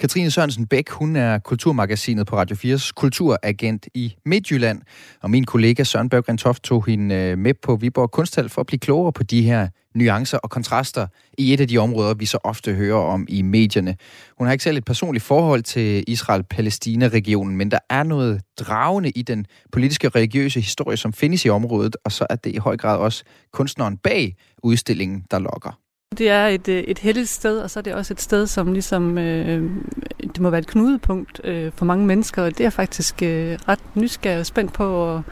Katrine 0.00 0.30
Sørensen 0.30 0.66
Bæk, 0.66 0.90
hun 0.90 1.16
er 1.16 1.38
kulturmagasinet 1.38 2.26
på 2.26 2.36
Radio 2.36 2.56
4's 2.56 2.92
kulturagent 2.96 3.88
i 3.94 4.14
Midtjylland. 4.26 4.82
Og 5.22 5.30
min 5.30 5.44
kollega 5.44 5.84
Søren 5.84 6.08
Berggren 6.08 6.38
Toft 6.38 6.62
tog 6.62 6.86
hende 6.86 7.14
øh, 7.14 7.38
med 7.38 7.54
på 7.54 7.76
Viborg 7.76 8.10
Kunsthal 8.10 8.48
for 8.48 8.60
at 8.60 8.66
blive 8.66 8.78
klogere 8.78 9.12
på 9.12 9.22
de 9.22 9.42
her 9.42 9.68
nuancer 9.94 10.38
og 10.38 10.50
kontraster 10.50 11.06
i 11.38 11.52
et 11.52 11.60
af 11.60 11.68
de 11.68 11.78
områder, 11.78 12.14
vi 12.14 12.26
så 12.26 12.38
ofte 12.44 12.74
hører 12.74 12.98
om 12.98 13.26
i 13.28 13.42
medierne. 13.42 13.96
Hun 14.38 14.46
har 14.46 14.52
ikke 14.52 14.64
selv 14.64 14.76
et 14.76 14.84
personligt 14.84 15.24
forhold 15.24 15.62
til 15.62 16.04
Israel-Palæstina-regionen, 16.08 17.56
men 17.56 17.70
der 17.70 17.78
er 17.90 18.02
noget 18.02 18.40
dragende 18.60 19.10
i 19.10 19.22
den 19.22 19.46
politiske 19.72 20.06
og 20.08 20.14
religiøse 20.16 20.60
historie, 20.60 20.96
som 20.96 21.12
findes 21.12 21.44
i 21.44 21.48
området, 21.48 21.96
og 22.04 22.12
så 22.12 22.26
er 22.30 22.36
det 22.36 22.54
i 22.54 22.56
høj 22.56 22.76
grad 22.76 22.98
også 22.98 23.24
kunstneren 23.52 23.96
bag 23.96 24.36
udstillingen, 24.62 25.24
der 25.30 25.38
lokker. 25.38 25.78
Det 26.18 26.30
er 26.30 26.46
et, 26.46 26.68
øh, 26.68 26.78
et 26.78 26.98
heldigt 26.98 27.28
sted, 27.28 27.60
og 27.60 27.70
så 27.70 27.80
er 27.80 27.82
det 27.82 27.94
også 27.94 28.14
et 28.14 28.20
sted, 28.20 28.46
som 28.46 28.72
ligesom, 28.72 29.18
øh, 29.18 29.70
det 30.20 30.40
må 30.40 30.50
være 30.50 30.58
et 30.60 30.66
knudepunkt 30.66 31.40
øh, 31.44 31.72
for 31.74 31.84
mange 31.84 32.06
mennesker, 32.06 32.42
og 32.42 32.58
det 32.58 32.66
er 32.66 32.70
faktisk 32.70 33.22
øh, 33.22 33.58
ret 33.68 33.78
nysgerrig 33.94 34.40
og 34.40 34.46
spændt 34.46 34.72
på 34.72 35.14
at, 35.14 35.22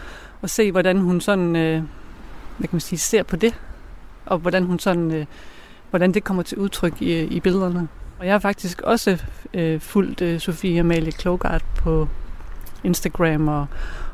at 0.43 0.51
se, 0.51 0.73
hvordan 0.73 0.99
hun 0.99 1.21
sådan, 1.21 1.57
øh, 1.57 1.83
hvad 2.59 2.69
kan 2.69 2.75
man 2.75 2.81
sige, 2.81 2.99
ser 2.99 3.23
på 3.23 3.37
det, 3.37 3.55
og 4.27 4.39
hvordan 4.39 4.65
hun 4.65 4.79
sådan, 4.79 5.11
øh, 5.11 5.27
hvordan 5.91 6.15
det 6.15 6.25
kommer 6.25 6.43
til 6.43 6.59
udtryk 6.59 7.03
i, 7.03 7.13
øh, 7.13 7.33
i 7.33 7.41
billederne. 7.41 7.89
Og 8.19 8.27
jeg 8.27 8.35
har 8.35 8.39
faktisk 8.39 8.81
også 8.81 9.23
øh, 9.55 9.81
fulgt 9.81 10.23
øh, 10.23 10.41
Sofie 10.41 10.81
Amalie 10.81 11.13
Klogart 11.13 11.65
på 11.77 12.09
Instagram 12.85 13.49
og, 13.49 13.67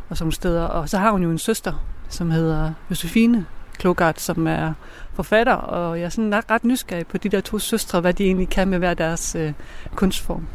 og 0.09 0.17
sådan 0.17 0.33
steder, 0.33 0.65
og 0.65 0.89
så 0.89 0.99
har 0.99 1.11
hun 1.11 1.23
jo 1.23 1.31
en 1.31 1.39
søster, 1.39 1.87
som 2.09 2.31
hedder 2.31 2.73
Josefine 2.91 3.47
Klogart, 3.79 4.21
som 4.21 4.47
er 4.47 4.73
forfatter, 5.15 5.53
og 5.53 5.99
jeg 5.99 6.05
er 6.05 6.09
sådan 6.09 6.35
ret, 6.51 6.65
nysgerrig 6.65 7.07
på 7.07 7.19
de 7.19 7.29
der 7.29 7.41
to 7.41 7.59
søstre, 7.59 8.01
hvad 8.01 8.15
de 8.15 8.25
egentlig 8.25 8.49
kan 8.49 8.69
med 8.69 8.79
hver 8.79 8.95
deres 8.95 9.35
øh, 9.35 9.53
kunstform. 9.95 10.47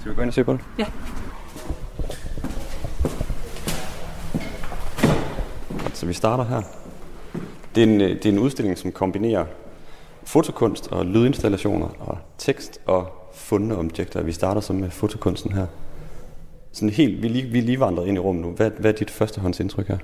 Skal 0.00 0.10
vi 0.10 0.16
gå 0.16 0.22
ind 0.22 0.30
og 0.30 0.34
se 0.34 0.44
på 0.44 0.52
det? 0.52 0.60
Ja. 0.78 0.86
Så 5.94 6.06
vi 6.06 6.12
starter 6.12 6.44
her. 6.44 6.62
Det 7.74 7.82
er 7.82 7.86
en, 7.86 8.00
øh, 8.00 8.08
det 8.08 8.26
er 8.26 8.32
en 8.32 8.38
udstilling, 8.38 8.78
som 8.78 8.92
kombinerer 8.92 9.44
fotokunst 10.24 10.88
og 10.92 11.06
lydinstallationer 11.06 11.88
og 12.00 12.18
tekst 12.38 12.80
og 12.86 13.30
fundne 13.34 13.76
objekter. 13.76 14.22
Vi 14.22 14.32
starter 14.32 14.60
så 14.60 14.72
med 14.72 14.90
fotokunsten 14.90 15.52
her. 15.52 15.66
Sådan 16.72 16.88
helt, 16.88 17.22
vi 17.22 17.28
lige, 17.28 17.46
vi 17.46 17.60
lige 17.60 17.80
vandret 17.80 18.06
ind 18.06 18.16
i 18.16 18.20
rummet 18.20 18.44
nu. 18.44 18.50
Hvad, 18.50 18.70
hvad 18.78 18.92
er 18.92 18.96
dit 18.96 19.10
førstehåndsindtryk 19.10 19.88
her? 19.88 19.98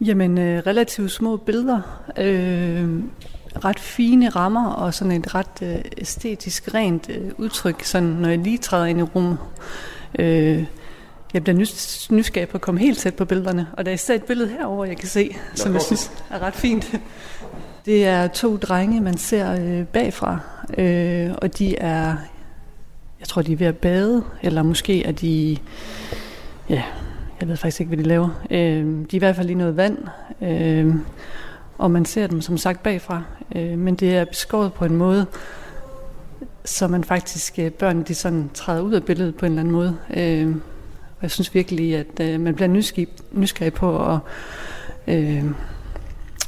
Jamen, 0.00 0.38
øh, 0.38 0.62
relativt 0.66 1.10
små 1.10 1.36
billeder. 1.36 1.80
Øh, 2.18 2.88
ret 3.64 3.80
fine 3.80 4.28
rammer 4.28 4.70
og 4.70 4.94
sådan 4.94 5.12
et 5.12 5.34
ret 5.34 5.62
øh, 5.62 5.78
æstetisk 5.98 6.74
rent 6.74 7.10
øh, 7.10 7.30
udtryk, 7.38 7.82
sådan 7.82 8.08
når 8.08 8.28
jeg 8.28 8.38
lige 8.38 8.58
træder 8.58 8.86
ind 8.86 8.98
i 8.98 9.02
rummet. 9.02 9.38
Øh, 10.18 10.64
jeg 11.34 11.44
bliver 11.44 11.58
nys- 11.58 12.08
nysgerrig 12.10 12.48
på 12.48 12.56
at 12.56 12.60
komme 12.60 12.80
helt 12.80 12.98
tæt 12.98 13.14
på 13.14 13.24
billederne, 13.24 13.66
og 13.72 13.84
der 13.84 13.90
er 13.90 13.94
især 13.94 14.14
et 14.14 14.22
billede 14.22 14.48
herover 14.48 14.84
jeg 14.84 14.96
kan 14.96 15.08
se, 15.08 15.36
som 15.54 15.72
jeg 15.74 15.82
synes 15.82 16.10
er 16.30 16.38
ret 16.38 16.54
fint. 16.54 17.00
Det 17.84 18.06
er 18.06 18.26
to 18.28 18.56
drenge, 18.56 19.00
man 19.00 19.18
ser 19.18 19.52
øh, 19.60 19.86
bagfra, 19.86 20.38
øh, 20.78 21.30
og 21.42 21.58
de 21.58 21.76
er, 21.76 22.16
jeg 23.20 23.28
tror, 23.28 23.42
de 23.42 23.52
er 23.52 23.56
ved 23.56 23.66
at 23.66 23.76
bade, 23.76 24.24
eller 24.42 24.62
måske 24.62 25.04
er 25.04 25.12
de, 25.12 25.56
ja, 26.70 26.82
jeg 27.40 27.48
ved 27.48 27.56
faktisk 27.56 27.80
ikke, 27.80 27.88
hvad 27.88 27.98
de 27.98 28.08
laver. 28.08 28.28
Øh, 28.50 28.86
de 28.86 29.02
er 29.02 29.14
i 29.14 29.18
hvert 29.18 29.36
fald 29.36 29.50
i 29.50 29.54
noget 29.54 29.76
vand, 29.76 29.98
øh, 30.42 30.94
og 31.78 31.90
man 31.90 32.04
ser 32.04 32.26
dem 32.26 32.40
som 32.40 32.58
sagt 32.58 32.82
bagfra, 32.82 33.22
øh, 33.54 33.78
men 33.78 33.94
det 33.94 34.16
er 34.16 34.24
beskåret 34.24 34.72
på 34.72 34.84
en 34.84 34.96
måde, 34.96 35.26
så 36.64 36.88
man 36.88 37.04
faktisk, 37.04 37.58
øh, 37.58 37.70
børn 37.70 38.02
de 38.02 38.14
sådan 38.14 38.50
træder 38.54 38.80
ud 38.80 38.92
af 38.92 39.04
billedet 39.04 39.36
på 39.36 39.46
en 39.46 39.52
eller 39.52 39.60
anden 39.60 39.72
måde. 39.72 39.96
Øh, 40.16 40.48
og 41.16 41.22
jeg 41.22 41.30
synes 41.30 41.54
virkelig, 41.54 41.96
at 41.96 42.20
øh, 42.20 42.40
man 42.40 42.54
bliver 42.54 42.68
nysgerrig, 42.68 43.08
nysgerrig 43.32 43.72
på 43.72 44.12
at, 44.12 44.18
øh, 45.06 45.44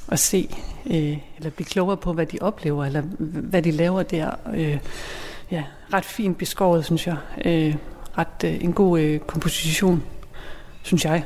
at 0.09 0.19
se, 0.19 0.57
øh, 0.87 1.19
eller 1.37 1.51
blive 1.51 1.67
klogere 1.67 1.97
på, 1.97 2.13
hvad 2.13 2.27
de 2.27 2.39
oplever, 2.41 2.85
eller 2.85 3.03
hvad 3.19 3.63
de 3.63 3.71
laver 3.71 4.03
der. 4.03 4.31
Øh, 4.55 4.79
ja, 5.51 5.65
ret 5.93 6.05
fint 6.05 6.39
beskåret, 6.39 6.85
synes 6.85 7.07
jeg. 7.07 7.17
Øh, 7.45 7.75
ret 8.19 8.45
øh, 8.45 8.65
en 8.65 8.73
god 8.73 9.01
øh, 9.01 9.21
komposition, 9.21 10.03
synes 10.83 11.05
jeg. 11.05 11.25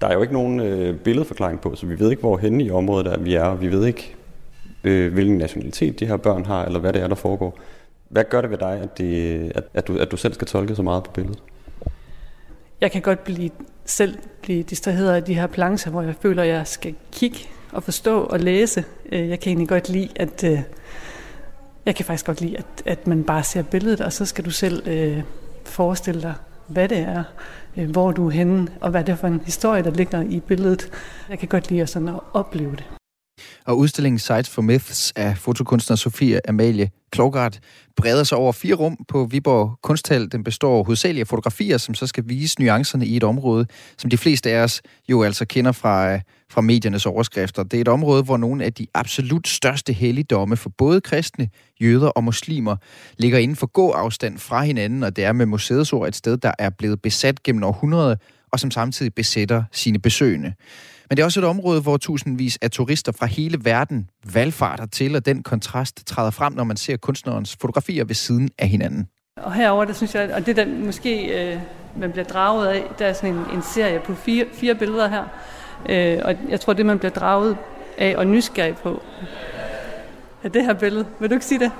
Der 0.00 0.06
er 0.06 0.14
jo 0.14 0.22
ikke 0.22 0.34
nogen 0.34 0.60
øh, 0.60 0.96
billedforklaring 0.96 1.60
på, 1.60 1.74
så 1.76 1.86
vi 1.86 1.98
ved 1.98 2.10
ikke, 2.10 2.20
hvor 2.20 2.36
henne 2.36 2.64
i 2.64 2.70
området 2.70 3.06
er, 3.06 3.18
vi 3.18 3.34
er, 3.34 3.42
og 3.44 3.60
vi 3.60 3.72
ved 3.72 3.86
ikke, 3.86 4.14
øh, 4.84 5.12
hvilken 5.12 5.38
nationalitet 5.38 6.00
de 6.00 6.06
her 6.06 6.16
børn 6.16 6.44
har, 6.44 6.64
eller 6.64 6.78
hvad 6.80 6.92
det 6.92 7.02
er, 7.02 7.08
der 7.08 7.14
foregår. 7.14 7.58
Hvad 8.08 8.24
gør 8.24 8.40
det 8.40 8.50
ved 8.50 8.58
dig, 8.58 8.80
at, 8.82 8.98
det, 8.98 9.52
at, 9.54 9.64
at, 9.74 9.88
du, 9.88 9.98
at 9.98 10.10
du 10.10 10.16
selv 10.16 10.34
skal 10.34 10.46
tolke 10.46 10.74
så 10.74 10.82
meget 10.82 11.04
på 11.04 11.10
billedet? 11.10 11.42
Jeg 12.80 12.92
kan 12.92 13.02
godt 13.02 13.24
blive, 13.24 13.50
selv 13.84 14.18
blive 14.42 14.62
distraheret 14.62 15.14
af 15.14 15.24
de 15.24 15.34
her 15.34 15.46
plancher, 15.46 15.92
hvor 15.92 16.02
jeg 16.02 16.14
føler, 16.20 16.42
at 16.42 16.48
jeg 16.48 16.66
skal 16.66 16.94
kigge 17.12 17.38
og 17.72 17.82
forstå 17.82 18.20
og 18.20 18.40
læse. 18.40 18.84
Øh, 19.12 19.28
Jeg 19.28 19.40
kan 19.40 19.50
egentlig 19.50 19.68
godt 19.68 19.88
lide, 19.88 20.08
at 20.16 20.44
øh, 20.44 20.60
jeg 21.86 21.94
kan 21.94 22.04
faktisk 22.04 22.26
godt 22.26 22.40
lide, 22.40 22.56
at, 22.56 22.64
at 22.86 23.06
man 23.06 23.24
bare 23.24 23.42
ser 23.42 23.62
billedet, 23.62 24.00
og 24.00 24.12
så 24.12 24.24
skal 24.24 24.44
du 24.44 24.50
selv 24.50 24.88
øh, 24.88 25.22
forestille 25.64 26.22
dig, 26.22 26.34
hvad 26.66 26.88
det 26.88 26.98
er, 26.98 27.24
Øh, 27.78 27.90
hvor 27.90 28.12
du 28.12 28.26
er 28.26 28.30
henne, 28.30 28.68
og 28.80 28.90
hvad 28.90 29.04
det 29.04 29.12
er 29.12 29.16
for 29.16 29.26
en 29.26 29.42
historie, 29.44 29.82
der 29.82 29.90
ligger 29.90 30.22
i 30.22 30.40
billedet. 30.40 30.90
Jeg 31.28 31.38
kan 31.38 31.48
godt 31.48 31.70
lide 31.70 31.82
at, 31.82 31.88
sådan 31.88 32.08
at 32.08 32.20
opleve 32.32 32.70
det. 32.70 32.84
Og 33.66 33.78
udstillingen 33.78 34.18
Sites 34.18 34.48
for 34.48 34.62
Myths 34.62 35.12
af 35.16 35.38
fotokunstner 35.38 35.96
Sofie 35.96 36.48
Amalie 36.48 36.90
Klogart 37.10 37.60
breder 37.96 38.24
sig 38.24 38.38
over 38.38 38.52
fire 38.52 38.74
rum 38.74 39.04
på 39.08 39.24
Viborg 39.30 39.78
Kunsthal. 39.82 40.32
Den 40.32 40.44
består 40.44 40.82
hovedsageligt 40.82 41.20
af 41.20 41.28
fotografier, 41.28 41.78
som 41.78 41.94
så 41.94 42.06
skal 42.06 42.24
vise 42.26 42.60
nuancerne 42.60 43.06
i 43.06 43.16
et 43.16 43.24
område, 43.24 43.66
som 43.98 44.10
de 44.10 44.16
fleste 44.16 44.50
af 44.50 44.62
os 44.62 44.82
jo 45.08 45.22
altså 45.22 45.44
kender 45.44 45.72
fra, 45.72 46.12
øh, 46.12 46.20
fra 46.50 46.60
mediernes 46.60 47.06
overskrifter. 47.06 47.62
Det 47.62 47.76
er 47.76 47.80
et 47.80 47.88
område, 47.88 48.22
hvor 48.22 48.36
nogle 48.36 48.64
af 48.64 48.72
de 48.72 48.86
absolut 48.94 49.48
største 49.48 49.92
helligdomme 49.92 50.56
for 50.56 50.70
både 50.78 51.00
kristne, 51.00 51.48
jøder 51.80 52.08
og 52.08 52.24
muslimer 52.24 52.76
ligger 53.18 53.38
inden 53.38 53.56
for 53.56 53.66
gåafstand 53.66 54.38
fra 54.38 54.62
hinanden, 54.62 55.02
og 55.02 55.16
det 55.16 55.24
er 55.24 55.32
med 55.32 55.46
museets 55.46 55.92
ord 55.92 56.08
et 56.08 56.16
sted, 56.16 56.36
der 56.36 56.52
er 56.58 56.70
blevet 56.70 57.02
besat 57.02 57.42
gennem 57.42 57.64
århundreder, 57.64 58.16
og 58.52 58.60
som 58.60 58.70
samtidig 58.70 59.14
besætter 59.14 59.64
sine 59.72 59.98
besøgende. 59.98 60.52
Men 61.10 61.16
det 61.16 61.22
er 61.22 61.24
også 61.24 61.40
et 61.40 61.46
område, 61.46 61.80
hvor 61.80 61.96
tusindvis 61.96 62.58
af 62.62 62.70
turister 62.70 63.12
fra 63.12 63.26
hele 63.26 63.58
verden 63.62 64.10
valgfarter 64.34 64.86
til, 64.86 65.16
og 65.16 65.26
den 65.26 65.42
kontrast 65.42 66.06
træder 66.06 66.30
frem, 66.30 66.52
når 66.52 66.64
man 66.64 66.76
ser 66.76 66.96
kunstnerens 66.96 67.56
fotografier 67.60 68.04
ved 68.04 68.14
siden 68.14 68.50
af 68.58 68.68
hinanden. 68.68 69.08
Og 69.36 69.54
herover 69.54 69.84
der 69.84 69.92
synes 69.92 70.14
jeg, 70.14 70.30
og 70.34 70.46
det 70.46 70.56
der 70.56 70.66
måske 70.66 71.44
øh, 71.52 71.60
man 71.96 72.12
bliver 72.12 72.24
draget 72.24 72.66
af, 72.66 72.84
der 72.98 73.06
er 73.06 73.12
sådan 73.12 73.34
en, 73.34 73.40
en 73.54 73.62
serie 73.62 74.00
på 74.00 74.14
fire, 74.14 74.44
fire 74.52 74.74
billeder 74.74 75.08
her. 75.08 75.24
Øh, 75.88 76.20
og 76.24 76.34
jeg 76.48 76.60
tror, 76.60 76.72
det 76.72 76.86
man 76.86 76.98
bliver 76.98 77.12
draget 77.12 77.56
af 77.98 78.16
og 78.16 78.26
nysgerrig 78.26 78.76
på, 78.76 79.02
er 80.44 80.48
det 80.48 80.64
her 80.64 80.74
billede. 80.74 81.06
Vil 81.18 81.30
du 81.30 81.34
ikke 81.34 81.46
sige 81.46 81.58
det? 81.58 81.70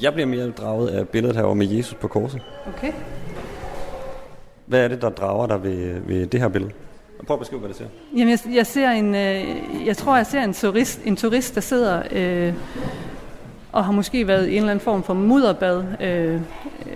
Jeg 0.00 0.12
bliver 0.12 0.26
mere 0.26 0.50
draget 0.50 0.88
af 0.88 1.08
billedet 1.08 1.36
herovre 1.36 1.54
med 1.54 1.66
Jesus 1.66 1.94
på 2.00 2.08
korset. 2.08 2.42
Okay. 2.66 2.92
Hvad 4.66 4.84
er 4.84 4.88
det, 4.88 5.02
der 5.02 5.10
drager 5.10 5.46
dig 5.46 5.62
ved, 5.62 6.00
ved 6.00 6.26
det 6.26 6.40
her 6.40 6.48
billede? 6.48 6.72
Prøv 7.26 7.34
at 7.34 7.38
beskrive, 7.38 7.60
hvad 7.60 7.68
det 7.68 7.76
ser. 7.76 7.86
Jamen, 8.16 8.28
jeg, 8.28 8.54
jeg 8.54 8.66
ser 8.66 8.90
en, 8.90 9.14
øh, 9.14 9.86
jeg 9.86 9.96
tror, 9.96 10.16
jeg 10.16 10.26
ser 10.26 10.42
en 10.42 10.54
turist, 10.54 11.00
en 11.04 11.16
turist 11.16 11.54
der 11.54 11.60
sidder 11.60 12.02
øh, 12.12 12.54
og 13.72 13.84
har 13.84 13.92
måske 13.92 14.26
været 14.26 14.48
i 14.48 14.50
en 14.50 14.56
eller 14.56 14.70
anden 14.70 14.84
form 14.84 15.02
for 15.02 15.14
mudderbad. 15.14 15.84
Øh, 16.00 16.40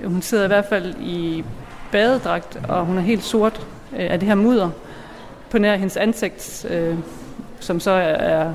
hun 0.05 0.23
sidder 0.23 0.45
i 0.45 0.47
hvert 0.47 0.65
fald 0.65 0.95
i 1.01 1.45
badedragt, 1.93 2.61
og 2.69 2.87
hun 2.87 2.99
er 2.99 3.03
helt 3.03 3.23
sort 3.23 3.67
øh, 3.93 4.13
af 4.13 4.19
det 4.21 4.29
her 4.29 4.35
mudder 4.35 4.71
på 5.51 5.59
nær 5.59 5.77
hendes 5.77 5.97
ansigt, 5.97 6.67
øh, 6.71 6.99
som 7.61 7.81
så 7.81 7.91
er, 7.91 8.53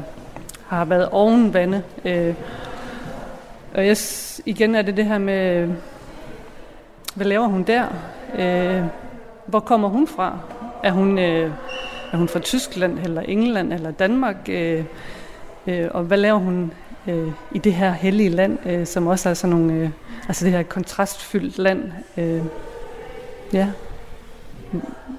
har 0.68 0.86
været 0.86 1.10
ovenvande. 1.10 1.84
Øh, 2.06 2.36
og 3.74 3.88
jeg, 3.88 3.98
igen 4.46 4.76
er 4.76 4.82
det 4.82 4.98
det 4.98 5.06
her 5.06 5.18
med, 5.18 5.70
hvad 7.16 7.26
laver 7.26 7.48
hun 7.48 7.64
der? 7.64 7.86
Øh, 8.40 8.84
hvor 9.46 9.60
kommer 9.60 9.88
hun 9.90 10.08
fra? 10.08 10.40
Er 10.86 10.92
hun, 10.92 11.20
øh, 11.20 11.52
er 12.12 12.18
hun 12.18 12.28
fra 12.28 12.40
Tyskland, 12.40 13.00
eller 13.00 13.22
England, 13.22 13.74
eller 13.74 13.92
Danmark? 13.92 14.36
Øh, 14.50 14.84
øh, 15.68 15.88
og 15.92 16.04
hvad 16.04 16.18
laver 16.18 16.38
hun 16.38 16.72
øh, 17.08 17.28
i 17.52 17.60
det 17.60 17.74
her 17.74 17.92
hellige 17.92 18.30
land, 18.30 18.58
øh, 18.66 18.86
som 18.86 19.08
også 19.08 19.30
er 19.30 19.34
sådan 19.34 19.56
nogle, 19.56 19.74
øh, 19.74 19.90
altså 20.28 20.46
det 20.46 20.54
her 20.54 20.64
kontrastfyldt 20.64 21.58
land? 21.58 21.92
Øh, 22.18 22.42
ja. 23.54 23.68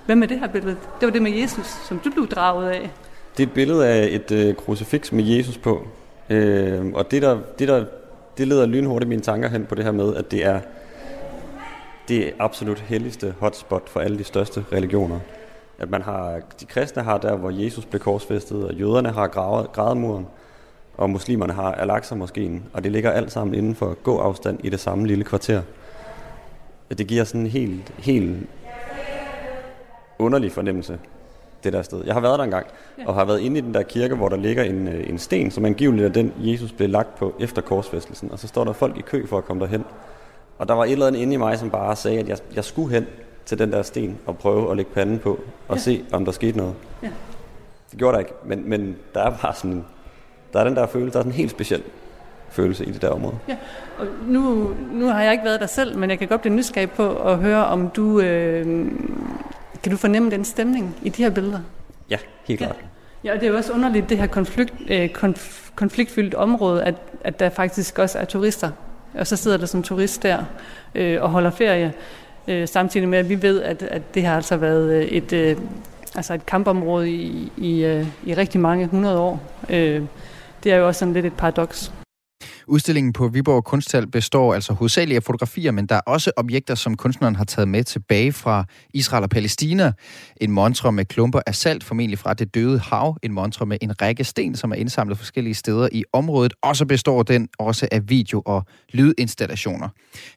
Hvad 0.07 0.17
med 0.17 0.29
det 0.29 0.39
her 0.41 0.49
billede? 0.49 0.77
Det 1.01 1.07
var 1.07 1.11
det 1.11 1.23
med 1.23 1.33
Jesus, 1.33 1.67
som 1.67 1.99
du 1.99 2.11
blev 2.11 2.29
draget 2.29 2.71
af. 2.71 2.91
Det 3.37 3.43
er 3.43 3.47
et 3.47 3.53
billede 3.53 3.89
af 3.89 4.09
et 4.11 4.33
øh, 4.33 4.55
krucifix 4.55 5.13
med 5.13 5.25
Jesus 5.25 5.59
på. 5.59 5.87
Øh, 6.31 6.87
og 6.95 7.11
det, 7.11 7.23
der, 7.23 7.39
det, 7.59 7.69
der, 7.69 7.85
det 8.39 8.49
leder 8.49 8.67
lynhurtigt 8.67 9.09
mine 9.09 9.23
tanker 9.23 9.49
hen 9.49 9.67
på 9.67 9.75
det 9.75 9.85
her 9.85 9.93
med, 9.93 10.17
at 10.17 10.31
det 10.31 10.47
er 10.47 10.61
det 12.09 12.33
absolut 12.39 12.79
helligste 12.81 13.35
hotspot 13.41 13.89
for 13.89 14.01
alle 14.01 14.19
de 14.19 14.25
største 14.25 14.65
religioner. 14.73 15.19
At 15.79 15.91
man 15.91 16.03
har, 16.03 16.41
de 16.61 16.67
kristne 16.67 17.03
har 17.03 17.19
der, 17.19 17.37
hvor 17.37 17.51
Jesus 17.51 17.85
blev 17.85 18.01
korsfæstet, 18.01 18.65
og 18.65 18.75
jøderne 18.75 19.11
har 19.11 19.27
grædemuren, 19.73 20.27
og 20.97 21.11
muslimerne 21.11 21.53
har 21.53 21.73
Al-Aqsa-moskeen, 21.73 22.63
og 22.73 22.85
det 22.85 22.93
ligger 22.93 23.11
alt 23.11 23.33
sammen 23.33 23.55
inden 23.55 23.75
for 23.75 23.95
gåafstand 24.03 24.59
i 24.65 24.69
det 24.69 24.81
samme 24.81 25.07
lille 25.07 25.25
kvarter. 25.25 25.63
Det 26.99 27.07
giver 27.07 27.25
sådan 27.25 27.41
en 27.41 27.47
helt, 27.47 27.95
helt 27.99 28.47
underlig 30.19 30.53
fornemmelse, 30.53 30.99
det 31.65 31.73
der 31.73 31.83
sted. 31.83 32.05
Jeg 32.05 32.15
har 32.15 32.21
været 32.21 32.39
der 32.39 32.45
engang, 32.45 32.67
og 33.07 33.15
har 33.15 33.25
været 33.25 33.41
inde 33.41 33.59
i 33.59 33.61
den 33.61 33.75
der 33.75 33.83
kirke, 33.83 34.15
hvor 34.15 34.29
der 34.29 34.37
ligger 34.37 34.63
en, 34.63 34.89
øh, 34.89 35.09
en 35.09 35.19
sten, 35.19 35.51
som 35.51 35.65
angiveligt 35.65 36.07
er 36.07 36.13
den, 36.13 36.33
Jesus 36.39 36.73
blev 36.73 36.89
lagt 36.89 37.15
på 37.19 37.35
efter 37.41 37.63
korsfæstelsen, 37.63 38.33
og 38.33 38.39
så 38.39 38.49
står 38.49 38.65
der 38.65 38.73
folk 38.73 38.99
i 38.99 39.03
kø 39.03 39.27
for 39.27 39.39
at 39.39 39.45
komme 39.45 39.63
derhen. 39.65 39.85
Og 40.59 40.69
der 40.69 40.75
var 40.75 40.85
et 40.85 40.93
eller 40.93 41.07
andet 41.07 41.21
inde 41.21 41.35
i 41.35 41.37
mig, 41.37 41.59
som 41.59 41.71
bare 41.71 41.97
sagde, 41.97 42.19
at 42.19 42.29
jeg, 42.29 42.39
jeg 42.55 42.65
skulle 42.65 42.95
hen 42.95 43.07
til 43.47 43.59
den 43.59 43.73
der 43.73 43.83
sten 43.83 44.19
og 44.27 44.39
prøve 44.39 44.71
at 44.71 44.77
lægge 44.77 44.91
panden 44.95 45.19
på 45.19 45.41
og 45.69 45.77
ja. 45.77 45.81
se, 45.81 46.05
om 46.13 46.25
der 46.25 46.33
skete 46.33 46.57
noget. 46.57 46.75
Ja. 47.03 47.09
Det 47.91 47.99
gjorde 47.99 48.13
der 48.13 48.19
ikke, 48.19 48.33
men, 48.45 48.69
men 48.69 48.97
der 49.15 49.21
er 49.21 49.37
bare 49.43 49.55
sådan, 49.55 49.85
der 50.53 50.61
er 50.61 50.65
den 50.65 50.77
der 50.77 50.87
følelse, 50.87 51.13
der 51.13 51.19
er 51.19 51.23
sådan 51.23 51.33
en 51.33 51.37
helt 51.37 51.51
speciel 51.51 51.83
følelse 52.51 52.85
i 52.85 52.91
det 52.91 53.03
der 53.03 53.09
område. 53.09 53.39
Ja, 53.49 53.57
og 53.99 54.07
nu, 54.27 54.75
nu 54.93 55.07
har 55.07 55.23
jeg 55.23 55.33
ikke 55.33 55.45
været 55.45 55.61
der 55.61 55.67
selv, 55.67 55.99
men 55.99 56.11
jeg 56.11 56.19
kan 56.19 56.29
godt 56.29 56.41
blive 56.41 56.55
nysgerrig 56.55 56.91
på 56.91 57.17
at 57.17 57.39
høre, 57.39 57.67
om 57.67 57.91
du, 57.91 58.21
øh, 58.21 58.67
kan 59.83 59.93
du 59.93 59.97
fornemme 59.97 60.31
den 60.31 60.45
stemning 60.45 60.97
i 61.03 61.09
de 61.09 61.23
her 61.23 61.31
billeder? 61.31 61.61
Ja, 62.11 62.19
helt 62.45 62.59
klart. 62.59 62.77
Ja, 63.25 63.35
og 63.35 63.41
det 63.41 63.47
er 63.47 63.51
jo 63.51 63.57
også 63.57 63.73
underligt, 63.73 64.09
det 64.09 64.19
her 64.19 64.27
konflikt, 64.27 64.75
øh, 64.89 65.09
konf, 65.09 65.71
konfliktfyldt 65.75 66.35
område, 66.35 66.85
at, 66.85 66.95
at 67.25 67.41
der 67.41 67.51
faktisk 67.51 67.99
også 67.99 68.19
er 68.19 68.25
turister. 68.25 68.71
Og 69.15 69.27
så 69.27 69.37
sidder 69.37 69.57
der 69.57 69.67
som 69.67 69.83
turist 69.83 70.23
der 70.23 70.39
øh, 70.95 71.23
og 71.23 71.31
holder 71.31 71.51
ferie, 71.51 71.93
øh, 72.49 72.69
samtidig 72.69 73.09
med, 73.09 73.19
at 73.19 73.29
vi 73.29 73.43
ved, 73.43 73.63
at, 73.63 73.83
at 73.83 74.15
det 74.15 74.25
har 74.25 74.37
altså 74.37 74.57
været 74.57 74.95
øh, 74.95 75.05
et, 75.05 75.33
øh, 75.33 75.57
altså 76.15 76.35
et 76.35 76.47
kampområde 76.47 77.11
i, 77.11 77.53
i, 77.57 77.85
øh, 77.85 78.07
i 78.27 78.35
rigtig 78.35 78.61
mange 78.61 78.87
hundrede 78.87 79.19
år. 79.19 79.43
Øh, 79.71 80.03
det 80.65 80.73
er 80.73 80.77
jo 80.77 80.87
også 80.87 80.99
sådan 80.99 81.15
lidt 81.15 81.27
et 81.27 81.33
paradoks. 81.33 81.93
Udstillingen 82.69 83.13
på 83.13 83.29
Viborg 83.29 83.65
Kunsthal 83.65 84.07
består 84.07 84.55
altså 84.55 84.73
hovedsageligt 84.73 85.17
af 85.17 85.23
fotografier, 85.23 85.73
men 85.73 85.87
der 85.87 85.95
er 85.95 86.01
også 86.01 86.33
objekter, 86.37 86.75
som 86.75 86.97
kunstneren 86.97 87.37
har 87.37 87.45
taget 87.45 87.69
med 87.69 87.85
tilbage 87.85 88.33
fra 88.33 88.65
Israel 88.95 89.23
og 89.23 89.31
Palæstina. 89.31 89.93
En 90.41 90.51
montre 90.51 90.93
med 90.93 91.05
klumper 91.05 91.41
af 91.47 91.55
salt, 91.55 91.85
formentlig 91.85 92.19
fra 92.19 92.35
det 92.35 92.55
døde 92.55 92.79
hav. 92.79 93.17
En 93.23 93.33
montre 93.33 93.67
med 93.67 93.79
en 93.81 94.03
række 94.03 94.25
sten, 94.25 94.55
som 94.55 94.71
er 94.71 94.75
indsamlet 94.75 95.19
forskellige 95.19 95.55
steder 95.55 95.89
i 95.93 96.05
området. 96.13 96.55
Og 96.63 96.77
så 96.77 96.87
består 96.87 97.23
den 97.23 97.49
også 97.59 97.89
af 97.93 98.11
video- 98.11 98.43
og 98.47 98.67
lydinstallationer. 98.93 99.89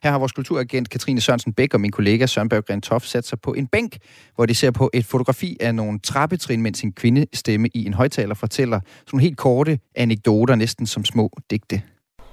Her 0.02 0.10
har 0.10 0.18
vores 0.18 0.32
kulturagent 0.32 0.90
Katrine 0.90 1.20
Sørensen 1.20 1.52
Bæk 1.52 1.74
og 1.74 1.80
min 1.80 1.90
kollega 1.90 2.26
Søren 2.26 2.48
Berggren 2.48 2.80
Toff 2.80 3.04
sat 3.04 3.26
sig 3.26 3.40
på 3.40 3.52
en 3.52 3.66
bænk, 3.66 3.98
hvor 4.34 4.46
de 4.46 4.54
ser 4.54 4.70
på 4.70 4.90
et 4.94 5.06
fotografi 5.06 5.56
af 5.60 5.74
nogle 5.74 5.98
trappetrin, 5.98 6.62
mens 6.62 6.82
en 6.82 6.92
kvindestemme 6.92 7.68
i 7.74 7.86
en 7.86 7.94
højtaler 7.94 8.34
fortæller 8.34 8.80
sådan 9.06 9.20
helt 9.20 9.36
korte 9.36 9.78
anekdoter, 9.94 10.54
næsten 10.54 10.86
som 10.86 11.04
små 11.04 11.30
digte. 11.50 11.82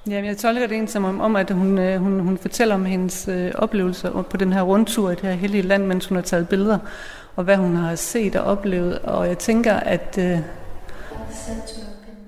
Ja, 0.10 0.26
jeg 0.26 0.38
tolker 0.38 0.68
det 0.68 0.78
en 0.78 0.88
som 0.88 1.06
om, 1.06 1.22
om 1.22 1.36
at 1.36 1.52
hun, 1.52 1.78
øh, 1.78 2.02
hun, 2.02 2.20
hun 2.20 2.38
fortæller 2.38 2.76
om 2.76 2.86
hendes 2.86 3.28
øh, 3.28 3.52
oplevelser 3.56 4.22
på 4.22 4.38
den 4.38 4.54
her 4.54 4.62
rundtur 4.62 5.12
i 5.12 5.16
det 5.16 5.22
her 5.24 5.32
hellige 5.32 5.62
land, 5.62 5.86
mens 5.86 6.06
hun 6.06 6.16
har 6.16 6.22
taget 6.22 6.50
billeder, 6.50 6.78
og 7.36 7.44
hvad 7.44 7.58
hun 7.58 7.76
har 7.76 7.96
set 7.96 8.36
og 8.36 8.44
oplevet. 8.44 9.00
Og 9.00 9.28
jeg 9.28 9.38
tænker, 9.38 9.74
at 9.74 10.18
øh, 10.20 10.40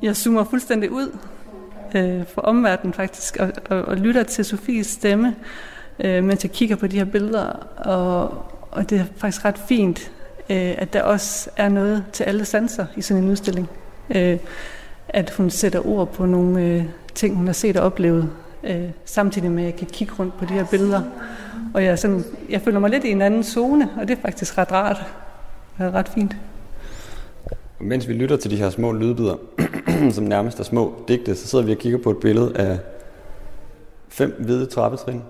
jeg 0.01 0.15
zoomer 0.15 0.43
fuldstændig 0.43 0.91
ud 0.91 1.17
øh, 1.95 2.25
for 2.33 2.41
omverdenen 2.41 2.93
faktisk, 2.93 3.37
og, 3.37 3.51
og, 3.69 3.81
og 3.81 3.97
lytter 3.97 4.23
til 4.23 4.45
Sofies 4.45 4.87
stemme, 4.87 5.35
øh, 5.99 6.23
mens 6.23 6.43
jeg 6.43 6.51
kigger 6.51 6.75
på 6.75 6.87
de 6.87 6.97
her 6.97 7.05
billeder. 7.05 7.45
Og, 7.77 8.45
og 8.71 8.89
det 8.89 8.99
er 8.99 9.05
faktisk 9.17 9.45
ret 9.45 9.57
fint, 9.67 10.11
øh, 10.49 10.75
at 10.77 10.93
der 10.93 11.03
også 11.03 11.49
er 11.57 11.69
noget 11.69 12.05
til 12.13 12.23
alle 12.23 12.45
sanser 12.45 12.85
i 12.95 13.01
sådan 13.01 13.23
en 13.23 13.29
udstilling. 13.29 13.69
Øh, 14.15 14.37
at 15.09 15.29
hun 15.29 15.49
sætter 15.49 15.87
ord 15.87 16.13
på 16.13 16.25
nogle 16.25 16.61
øh, 16.61 16.85
ting, 17.19 17.35
hun 17.35 17.45
har 17.45 17.53
set 17.53 17.77
og 17.77 17.85
oplevet, 17.85 18.29
øh, 18.63 18.89
samtidig 19.05 19.51
med, 19.51 19.63
at 19.63 19.69
jeg 19.69 19.75
kan 19.75 19.87
kigge 19.87 20.13
rundt 20.19 20.37
på 20.37 20.45
de 20.45 20.53
her 20.53 20.65
billeder. 20.65 21.01
Og 21.73 21.83
jeg, 21.83 21.99
sådan, 21.99 22.23
jeg 22.49 22.61
føler 22.61 22.79
mig 22.79 22.89
lidt 22.89 23.03
i 23.03 23.11
en 23.11 23.21
anden 23.21 23.43
zone, 23.43 23.89
og 24.01 24.07
det 24.07 24.17
er 24.17 24.21
faktisk 24.21 24.57
ret 24.57 24.71
rart. 24.71 25.05
Det 25.77 25.85
er 25.85 25.91
ret 25.91 26.09
fint. 26.09 26.35
Og 27.79 27.85
mens 27.85 28.07
vi 28.07 28.13
lytter 28.13 28.37
til 28.37 28.51
de 28.51 28.55
her 28.55 28.69
små 28.69 28.91
lydbider, 28.91 29.35
som 30.15 30.23
nærmest 30.23 30.59
er 30.59 30.63
små 30.63 31.03
digte, 31.07 31.35
så 31.35 31.47
sidder 31.47 31.65
vi 31.65 31.71
og 31.71 31.77
kigger 31.77 31.99
på 31.99 32.11
et 32.11 32.17
billede 32.17 32.57
af 32.57 32.79
fem 34.09 34.35
hvide 34.39 34.65
trappetrin, 34.65 35.21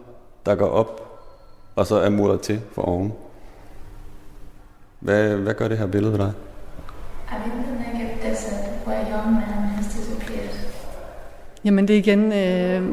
der 0.45 0.55
går 0.55 0.69
op, 0.69 1.21
og 1.75 1.87
så 1.87 1.95
er 1.95 2.09
muret 2.09 2.41
til 2.41 2.61
for 2.71 2.81
oven. 2.81 3.13
Hvad, 4.99 5.35
hvad 5.35 5.53
gør 5.53 5.67
det 5.67 5.77
her 5.77 5.87
billede 5.87 6.11
ved 6.11 6.19
dig? 6.19 6.33
I'm 7.31 7.45
in 7.45 7.63
the 7.63 7.93
Negev 7.93 8.21
desert 8.23 8.87
where 8.87 9.01
a 9.01 9.09
young 9.09 9.33
man 9.33 9.43
has 9.43 9.93
disappeared. 9.93 10.69
Jamen 11.65 11.87
det 11.87 11.93
er 11.93 11.97
igen, 11.97 12.31
øh, 12.31 12.83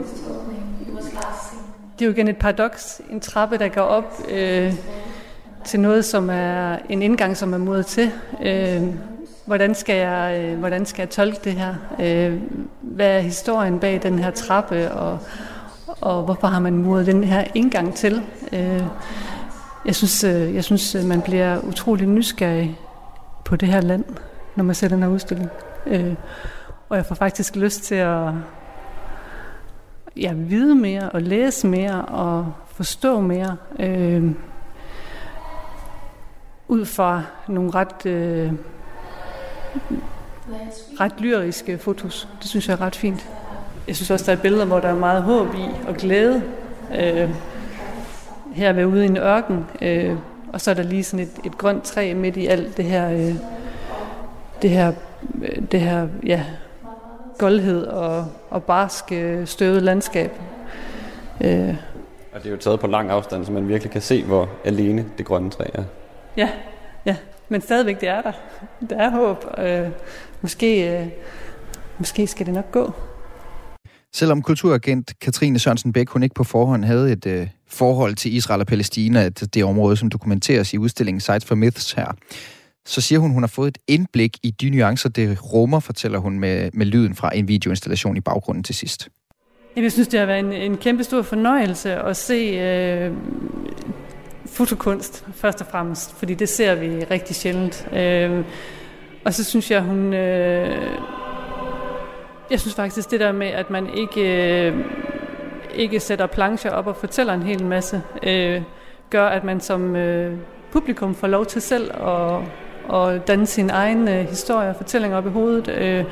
det 1.98 2.02
er 2.02 2.06
jo 2.06 2.10
igen 2.10 2.28
et 2.28 2.36
paradoks. 2.36 3.00
En 3.10 3.20
trappe, 3.20 3.58
der 3.58 3.68
går 3.68 3.82
op 3.82 4.18
øh, 4.30 4.74
til 5.64 5.80
noget, 5.80 6.04
som 6.04 6.30
er 6.30 6.76
en 6.88 7.02
indgang, 7.02 7.36
som 7.36 7.52
er 7.52 7.58
modet 7.58 7.86
til. 7.86 8.10
Øh, 8.42 8.82
hvordan, 9.44 9.74
skal 9.74 9.96
jeg, 9.96 10.40
øh, 10.40 10.58
hvordan 10.58 10.86
skal 10.86 11.02
jeg 11.02 11.10
tolke 11.10 11.40
det 11.44 11.52
her? 11.52 11.74
Øh, 12.00 12.40
hvad 12.80 13.16
er 13.16 13.20
historien 13.20 13.78
bag 13.78 14.02
den 14.02 14.18
her 14.18 14.30
trappe, 14.30 14.92
og, 14.92 15.18
og 16.00 16.22
hvorfor 16.22 16.46
har 16.46 16.60
man 16.60 16.76
muret 16.76 17.06
den 17.06 17.24
her 17.24 17.44
indgang 17.54 17.94
til? 17.94 18.22
Øh, 18.52 18.82
jeg 19.84 19.94
synes, 19.94 20.24
øh, 20.24 20.54
jeg 20.54 20.64
synes, 20.64 20.94
øh, 20.94 21.04
man 21.04 21.22
bliver 21.22 21.60
utrolig 21.60 22.06
nysgerrig 22.06 22.78
på 23.44 23.56
det 23.56 23.68
her 23.68 23.80
land, 23.80 24.04
når 24.56 24.64
man 24.64 24.74
ser 24.74 24.88
den 24.88 25.02
her 25.02 25.08
udstilling. 25.08 25.48
Øh, 25.86 26.14
og 26.88 26.96
jeg 26.96 27.06
får 27.06 27.14
faktisk 27.14 27.56
lyst 27.56 27.82
til 27.82 27.94
at 27.94 28.32
ja, 30.16 30.32
vide 30.32 30.74
mere 30.74 31.10
og 31.10 31.22
læse 31.22 31.66
mere 31.66 32.04
og 32.04 32.52
forstå 32.68 33.20
mere 33.20 33.56
øh, 33.78 34.30
ud 36.68 36.84
fra 36.84 37.22
nogle 37.48 37.70
ret, 37.70 38.06
øh, 38.06 38.52
ret 41.00 41.20
lyriske 41.20 41.78
fotos. 41.78 42.28
Det 42.40 42.48
synes 42.48 42.68
jeg 42.68 42.74
er 42.74 42.80
ret 42.80 42.96
fint. 42.96 43.28
Jeg 43.88 43.96
synes 43.96 44.10
også, 44.10 44.26
der 44.26 44.38
er 44.38 44.42
billeder, 44.42 44.64
hvor 44.64 44.80
der 44.80 44.88
er 44.88 44.94
meget 44.94 45.22
håb 45.22 45.54
i 45.54 45.88
og 45.88 45.94
glæde. 45.94 46.42
Øh, 47.00 47.30
her 48.54 48.72
ved 48.72 48.84
ude 48.84 49.04
i 49.04 49.06
en 49.06 49.16
ørken, 49.16 49.66
øh, 49.82 50.16
og 50.52 50.60
så 50.60 50.70
er 50.70 50.74
der 50.74 50.82
lige 50.82 51.04
sådan 51.04 51.26
et, 51.26 51.32
et 51.44 51.58
grønt 51.58 51.82
træ 51.82 52.14
midt 52.14 52.36
i 52.36 52.46
alt 52.46 52.76
det 52.76 52.84
her, 52.84 53.10
øh, 53.10 53.34
det 54.62 54.70
her, 54.70 54.92
øh, 55.42 55.62
det 55.72 55.80
her 55.80 56.08
ja, 56.26 56.44
goldhed 57.38 57.86
og, 57.86 58.26
og 58.50 58.64
barsk 58.64 59.04
øh, 59.12 59.46
støvet 59.46 59.82
landskab. 59.82 60.30
Øh, 61.40 61.74
Og 62.32 62.42
det 62.42 62.46
er 62.46 62.50
jo 62.50 62.56
taget 62.56 62.80
på 62.80 62.86
lang 62.86 63.10
afstand, 63.10 63.44
så 63.44 63.52
man 63.52 63.68
virkelig 63.68 63.90
kan 63.92 64.02
se, 64.02 64.24
hvor 64.24 64.48
alene 64.64 65.04
det 65.18 65.26
grønne 65.26 65.50
træ 65.50 65.64
er. 65.74 65.84
ja, 66.36 66.48
ja, 67.06 67.16
men 67.48 67.60
stadigvæk 67.60 68.00
det 68.00 68.08
er 68.08 68.22
der. 68.22 68.32
Der 68.90 68.96
er 68.96 69.10
håb. 69.10 69.44
Øh, 69.58 69.88
måske, 70.42 70.98
øh, 71.00 71.06
måske 71.98 72.26
skal 72.26 72.46
det 72.46 72.54
nok 72.54 72.72
gå. 72.72 72.92
Selvom 74.14 74.42
kulturagent 74.42 75.12
Katrine 75.20 75.58
Sørensen 75.58 75.92
Bæk, 75.92 76.08
hun 76.08 76.22
ikke 76.22 76.34
på 76.34 76.44
forhånd 76.44 76.84
havde 76.84 77.12
et 77.12 77.26
øh, 77.26 77.48
forhold 77.68 78.14
til 78.14 78.34
Israel 78.34 78.60
og 78.60 78.66
Palæstina, 78.66 79.28
det, 79.28 79.54
det 79.54 79.64
område, 79.64 79.96
som 79.96 80.08
dokumenteres 80.10 80.72
i 80.74 80.78
udstillingen 80.78 81.20
Sites 81.20 81.44
for 81.44 81.54
Myths 81.54 81.92
her, 81.92 82.06
så 82.86 83.00
siger 83.00 83.18
hun, 83.18 83.30
hun 83.30 83.42
har 83.42 83.48
fået 83.48 83.68
et 83.68 83.78
indblik 83.86 84.36
i 84.42 84.50
de 84.50 84.70
nuancer, 84.70 85.08
det 85.08 85.52
rummer, 85.52 85.80
fortæller 85.80 86.18
hun 86.18 86.38
med, 86.38 86.70
med 86.72 86.86
lyden 86.86 87.14
fra 87.14 87.36
en 87.36 87.48
videoinstallation 87.48 88.16
i 88.16 88.20
baggrunden 88.20 88.64
til 88.64 88.74
sidst. 88.74 89.08
Jamen, 89.76 89.84
Jeg 89.84 89.92
synes, 89.92 90.08
det 90.08 90.20
har 90.20 90.26
været 90.26 90.38
en, 90.38 90.52
en 90.52 90.76
kæmpe 90.76 91.04
stor 91.04 91.22
fornøjelse 91.22 91.94
at 91.94 92.16
se 92.16 92.34
øh, 92.34 93.12
fotokunst, 94.46 95.24
først 95.34 95.60
og 95.60 95.66
fremmest, 95.70 96.18
fordi 96.18 96.34
det 96.34 96.48
ser 96.48 96.74
vi 96.74 97.04
rigtig 97.04 97.36
sjældent. 97.36 97.88
Øh, 97.92 98.44
og 99.24 99.34
så 99.34 99.44
synes 99.44 99.70
jeg, 99.70 99.82
hun... 99.82 100.14
Øh, 100.14 100.98
jeg 102.50 102.60
synes 102.60 102.74
faktisk, 102.74 103.10
det 103.10 103.20
der 103.20 103.32
med, 103.32 103.46
at 103.46 103.70
man 103.70 103.88
ikke, 103.94 104.66
øh, 104.66 104.84
ikke 105.74 106.00
sætter 106.00 106.26
plancher 106.26 106.70
op 106.70 106.86
og 106.86 106.96
fortæller 106.96 107.34
en 107.34 107.42
hel 107.42 107.64
masse, 107.64 108.02
øh, 108.22 108.62
gør, 109.10 109.26
at 109.26 109.44
man 109.44 109.60
som 109.60 109.96
øh, 109.96 110.38
publikum 110.72 111.14
får 111.14 111.26
lov 111.26 111.46
til 111.46 111.62
selv 111.62 111.90
at, 111.90 112.40
og 112.88 113.26
danne 113.26 113.46
sin 113.46 113.70
egen 113.70 114.08
øh, 114.08 114.28
historie 114.28 114.68
og 114.68 114.76
fortælling 114.76 115.14
op 115.14 115.26
i 115.26 115.30
hovedet. 115.30 115.68
Øh, 115.68 116.04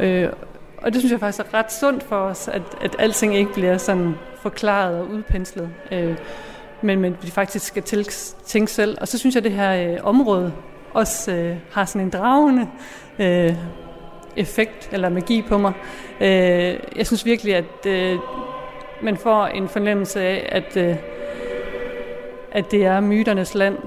øh, 0.00 0.28
og 0.76 0.92
det 0.92 1.00
synes 1.00 1.12
jeg 1.12 1.20
faktisk 1.20 1.46
er 1.46 1.54
ret 1.54 1.72
sundt 1.72 2.02
for 2.02 2.16
os, 2.16 2.48
at, 2.48 2.62
at 2.80 2.96
alting 2.98 3.36
ikke 3.36 3.52
bliver 3.52 3.78
sådan 3.78 4.14
forklaret 4.36 5.00
og 5.00 5.08
udpenslet, 5.08 5.68
øh, 5.92 6.16
men, 6.82 7.00
men 7.00 7.16
vi 7.22 7.30
faktisk 7.30 7.66
skal 7.66 7.82
til, 7.82 8.04
tænke 8.46 8.72
selv. 8.72 8.98
Og 9.00 9.08
så 9.08 9.18
synes 9.18 9.34
jeg, 9.34 9.40
at 9.40 9.44
det 9.44 9.52
her 9.52 9.92
øh, 9.92 9.98
område 10.02 10.52
også 10.94 11.32
øh, 11.32 11.56
har 11.72 11.84
sådan 11.84 12.06
en 12.06 12.10
dragende 12.10 12.68
øh, 13.18 13.56
effekt 14.36 14.88
eller 14.92 15.08
magi 15.08 15.42
på 15.48 15.58
mig. 15.58 15.72
Øh, 16.20 16.78
jeg 16.96 17.06
synes 17.06 17.24
virkelig, 17.24 17.54
at 17.54 17.86
øh, 17.86 18.18
man 19.02 19.16
får 19.16 19.46
en 19.46 19.68
fornemmelse 19.68 20.20
af, 20.20 20.48
at, 20.48 20.76
øh, 20.76 20.96
at 22.52 22.70
det 22.70 22.84
er 22.84 23.00
myternes 23.00 23.54
land. 23.54 23.78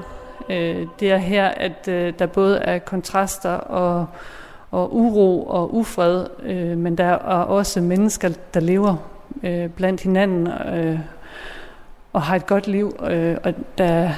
Øh, 0.50 0.88
det 1.00 1.12
er 1.12 1.18
her, 1.18 1.48
at 1.48 1.88
øh, 1.88 2.14
der 2.20 2.26
både 2.26 2.58
er 2.58 2.80
kontraster 2.80 3.54
og, 3.54 4.08
og 4.72 4.96
uro 4.96 5.44
og 5.44 5.76
ufred, 5.76 6.28
øh, 6.44 6.78
men 6.78 6.98
der 6.98 7.06
er 7.06 7.18
også 7.44 7.82
mennesker, 7.82 8.30
der 8.54 8.60
lever 8.60 8.96
øh, 9.44 9.70
blandt 9.70 10.02
hinanden 10.02 10.48
øh, 10.48 11.00
og 12.14 12.22
har 12.22 12.36
et 12.36 12.46
godt 12.46 12.68
liv, 12.68 12.96
øh, 13.10 13.38
og, 13.44 13.54
der, 13.78 14.10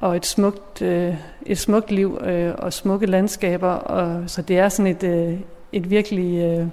og 0.00 0.16
et 0.16 0.26
smukt, 0.26 0.82
øh, 0.82 1.14
et 1.46 1.58
smukt 1.58 1.90
liv 1.90 2.18
øh, 2.24 2.54
og 2.58 2.72
smukke 2.72 3.06
landskaber. 3.06 3.68
Og, 3.68 4.30
så 4.30 4.42
det 4.42 4.58
er 4.58 4.68
sådan 4.68 4.92
et, 4.92 5.02
øh, 5.02 5.40
et 5.72 5.90
virkelig 5.90 6.38
øh, 6.38 6.66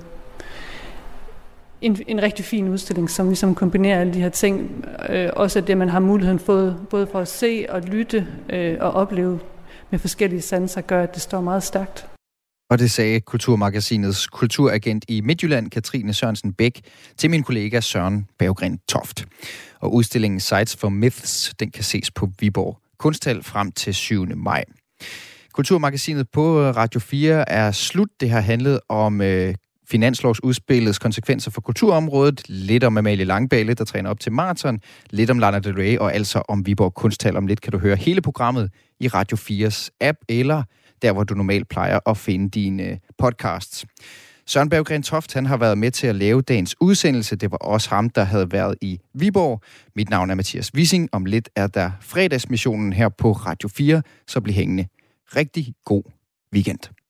en, 1.84 1.98
en 2.08 2.22
rigtig 2.22 2.46
fin 2.46 2.70
udstilling, 2.70 3.10
som 3.10 3.28
ligesom 3.28 3.56
kombinerer 3.56 4.00
alle 4.00 4.14
de 4.14 4.22
her 4.22 4.30
ting. 4.30 4.86
Øh, 5.10 5.30
også 5.36 5.62
det, 5.62 5.78
man 5.78 5.90
har 5.90 6.00
muligheden 6.00 6.40
fået, 6.40 6.78
både 6.90 7.08
for 7.08 7.20
at 7.20 7.28
se 7.28 7.66
og 7.70 7.82
lytte 7.82 8.28
øh, 8.50 8.78
og 8.80 8.92
opleve 8.92 9.40
med 9.92 10.00
forskellige 10.00 10.42
sanser, 10.42 10.82
gør, 10.82 11.04
at 11.04 11.14
det 11.14 11.22
står 11.22 11.42
meget 11.42 11.64
stærkt. 11.64 12.08
Og 12.70 12.80
det 12.80 12.92
sagde 12.92 13.22
Kulturmagasinets 13.22 14.28
kulturagent 14.28 15.06
i 15.08 15.22
Midtjylland, 15.22 15.70
Katrine 15.70 16.14
Sørensen 16.14 16.54
Bæk, 16.54 16.82
til 17.18 17.30
min 17.30 17.44
kollega 17.44 17.80
Søren 17.80 18.28
Berggren 18.40 18.80
Toft. 18.90 19.26
Og 19.80 19.94
udstillingen 19.94 20.40
Sites 20.40 20.76
for 20.76 20.90
Myths, 20.90 21.54
den 21.60 21.72
kan 21.72 21.84
ses 21.84 22.12
på 22.12 22.30
Viborg 22.40 22.78
Kunsthal 23.00 23.44
frem 23.44 23.72
til 23.72 23.94
7. 23.94 24.28
maj. 24.36 24.64
Kulturmagasinet 25.54 26.28
på 26.34 26.72
Radio 26.72 27.00
4 27.00 27.50
er 27.50 27.72
slut. 27.72 28.10
Det 28.20 28.30
har 28.30 28.40
handlet 28.40 28.80
om 28.90 29.22
øh, 29.22 29.56
finanslovsudspillets 29.90 31.00
konsekvenser 31.00 31.52
for 31.52 31.62
kulturområdet, 31.62 32.42
lidt 32.50 32.84
om 32.84 32.98
Amalie 32.98 33.26
Langbale, 33.26 33.74
der 33.74 33.86
træner 33.86 34.10
op 34.10 34.20
til 34.20 34.32
maraton, 34.32 34.80
lidt 35.10 35.30
om 35.30 35.40
Lana 35.40 35.60
Del 35.60 35.74
Rey, 35.74 35.98
og 35.98 36.14
altså 36.14 36.42
om 36.48 36.66
Viborg 36.66 36.94
Kunsthal. 36.94 37.38
Om 37.38 37.48
lidt 37.48 37.62
kan 37.62 37.72
du 37.72 37.78
høre 37.78 37.96
hele 37.96 38.22
programmet 38.22 38.72
i 39.00 39.08
Radio 39.08 39.38
4's 39.38 39.90
app, 40.02 40.18
eller 40.30 40.64
der, 41.02 41.12
hvor 41.12 41.24
du 41.24 41.34
normalt 41.34 41.70
plejer 41.70 42.00
at 42.06 42.18
finde 42.18 42.50
dine 42.50 42.84
øh, 42.84 42.98
podcasts. 43.18 43.86
Søren 44.46 44.70
Berggren 44.70 45.04
Toft, 45.04 45.34
han 45.34 45.46
har 45.46 45.58
været 45.58 45.78
med 45.78 45.92
til 45.92 46.08
at 46.08 46.16
lave 46.16 46.42
dagens 46.42 46.76
udsendelse. 46.82 47.36
Det 47.36 47.52
var 47.52 47.58
også 47.58 47.90
ham, 47.90 48.10
der 48.10 48.24
havde 48.24 48.52
været 48.52 48.76
i 48.82 49.00
Viborg. 49.14 49.62
Mit 49.96 50.10
navn 50.10 50.30
er 50.30 50.36
Mathias 50.36 50.74
Wissing. 50.76 51.10
Om 51.12 51.26
lidt 51.26 51.50
er 51.56 51.68
der 51.68 51.92
fredagsmissionen 52.02 52.94
her 52.94 53.10
på 53.10 53.32
Radio 53.32 53.70
4, 53.70 54.02
så 54.28 54.42
bliv 54.42 54.54
hængende. 54.54 54.88
Rigtig 55.36 55.74
god 55.86 56.04
weekend. 56.54 57.03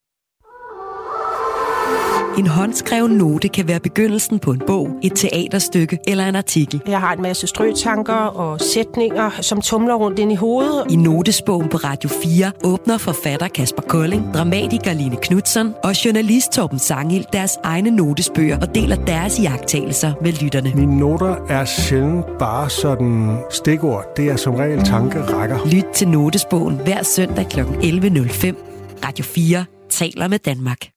En 2.38 2.48
håndskreven 2.48 3.12
note 3.12 3.48
kan 3.48 3.68
være 3.68 3.80
begyndelsen 3.80 4.40
på 4.40 4.52
en 4.52 4.62
bog, 4.68 4.90
et 5.02 5.12
teaterstykke 5.16 5.98
eller 6.08 6.26
en 6.26 6.36
artikel. 6.36 6.82
Jeg 6.88 7.00
har 7.00 7.14
en 7.14 7.22
masse 7.22 7.48
strøtanker 7.48 8.14
og 8.14 8.62
sætninger, 8.62 9.30
som 9.42 9.62
tumler 9.62 9.94
rundt 9.94 10.20
ind 10.20 10.32
i 10.32 10.36
hovedet. 10.36 10.84
I 10.90 10.96
notesbogen 10.96 11.70
på 11.70 11.78
Radio 11.78 12.10
4 12.24 12.52
åbner 12.64 12.98
forfatter 12.98 13.48
Kasper 13.48 13.82
Kolding, 13.82 14.34
dramatiker 14.34 14.94
Line 14.94 15.18
Knudsen 15.22 15.74
og 15.84 16.06
journalist 16.06 16.52
Torben 16.52 16.80
Sangil 16.80 17.26
deres 17.34 17.58
egne 17.64 17.92
notesbøger 17.92 18.60
og 18.60 18.76
deler 18.76 18.96
deres 18.96 19.40
iagttagelser 19.40 20.14
med 20.22 20.32
lytterne. 20.32 20.72
Mine 20.76 21.00
noter 21.00 21.36
er 21.50 21.66
sjældent 21.66 22.26
bare 22.40 22.70
sådan 22.70 23.38
stikord. 23.52 24.06
Det 24.18 24.30
er 24.30 24.36
som 24.36 24.56
regel 24.56 24.84
tankerækker. 24.84 25.58
Lyt 25.66 25.86
til 25.94 26.08
notesbogen 26.08 26.80
hver 26.84 27.04
søndag 27.04 27.50
kl. 27.50 27.60
11.05. 27.60 29.06
Radio 29.06 29.24
4 29.24 29.66
taler 29.90 30.28
med 30.28 30.40
Danmark. 30.40 30.93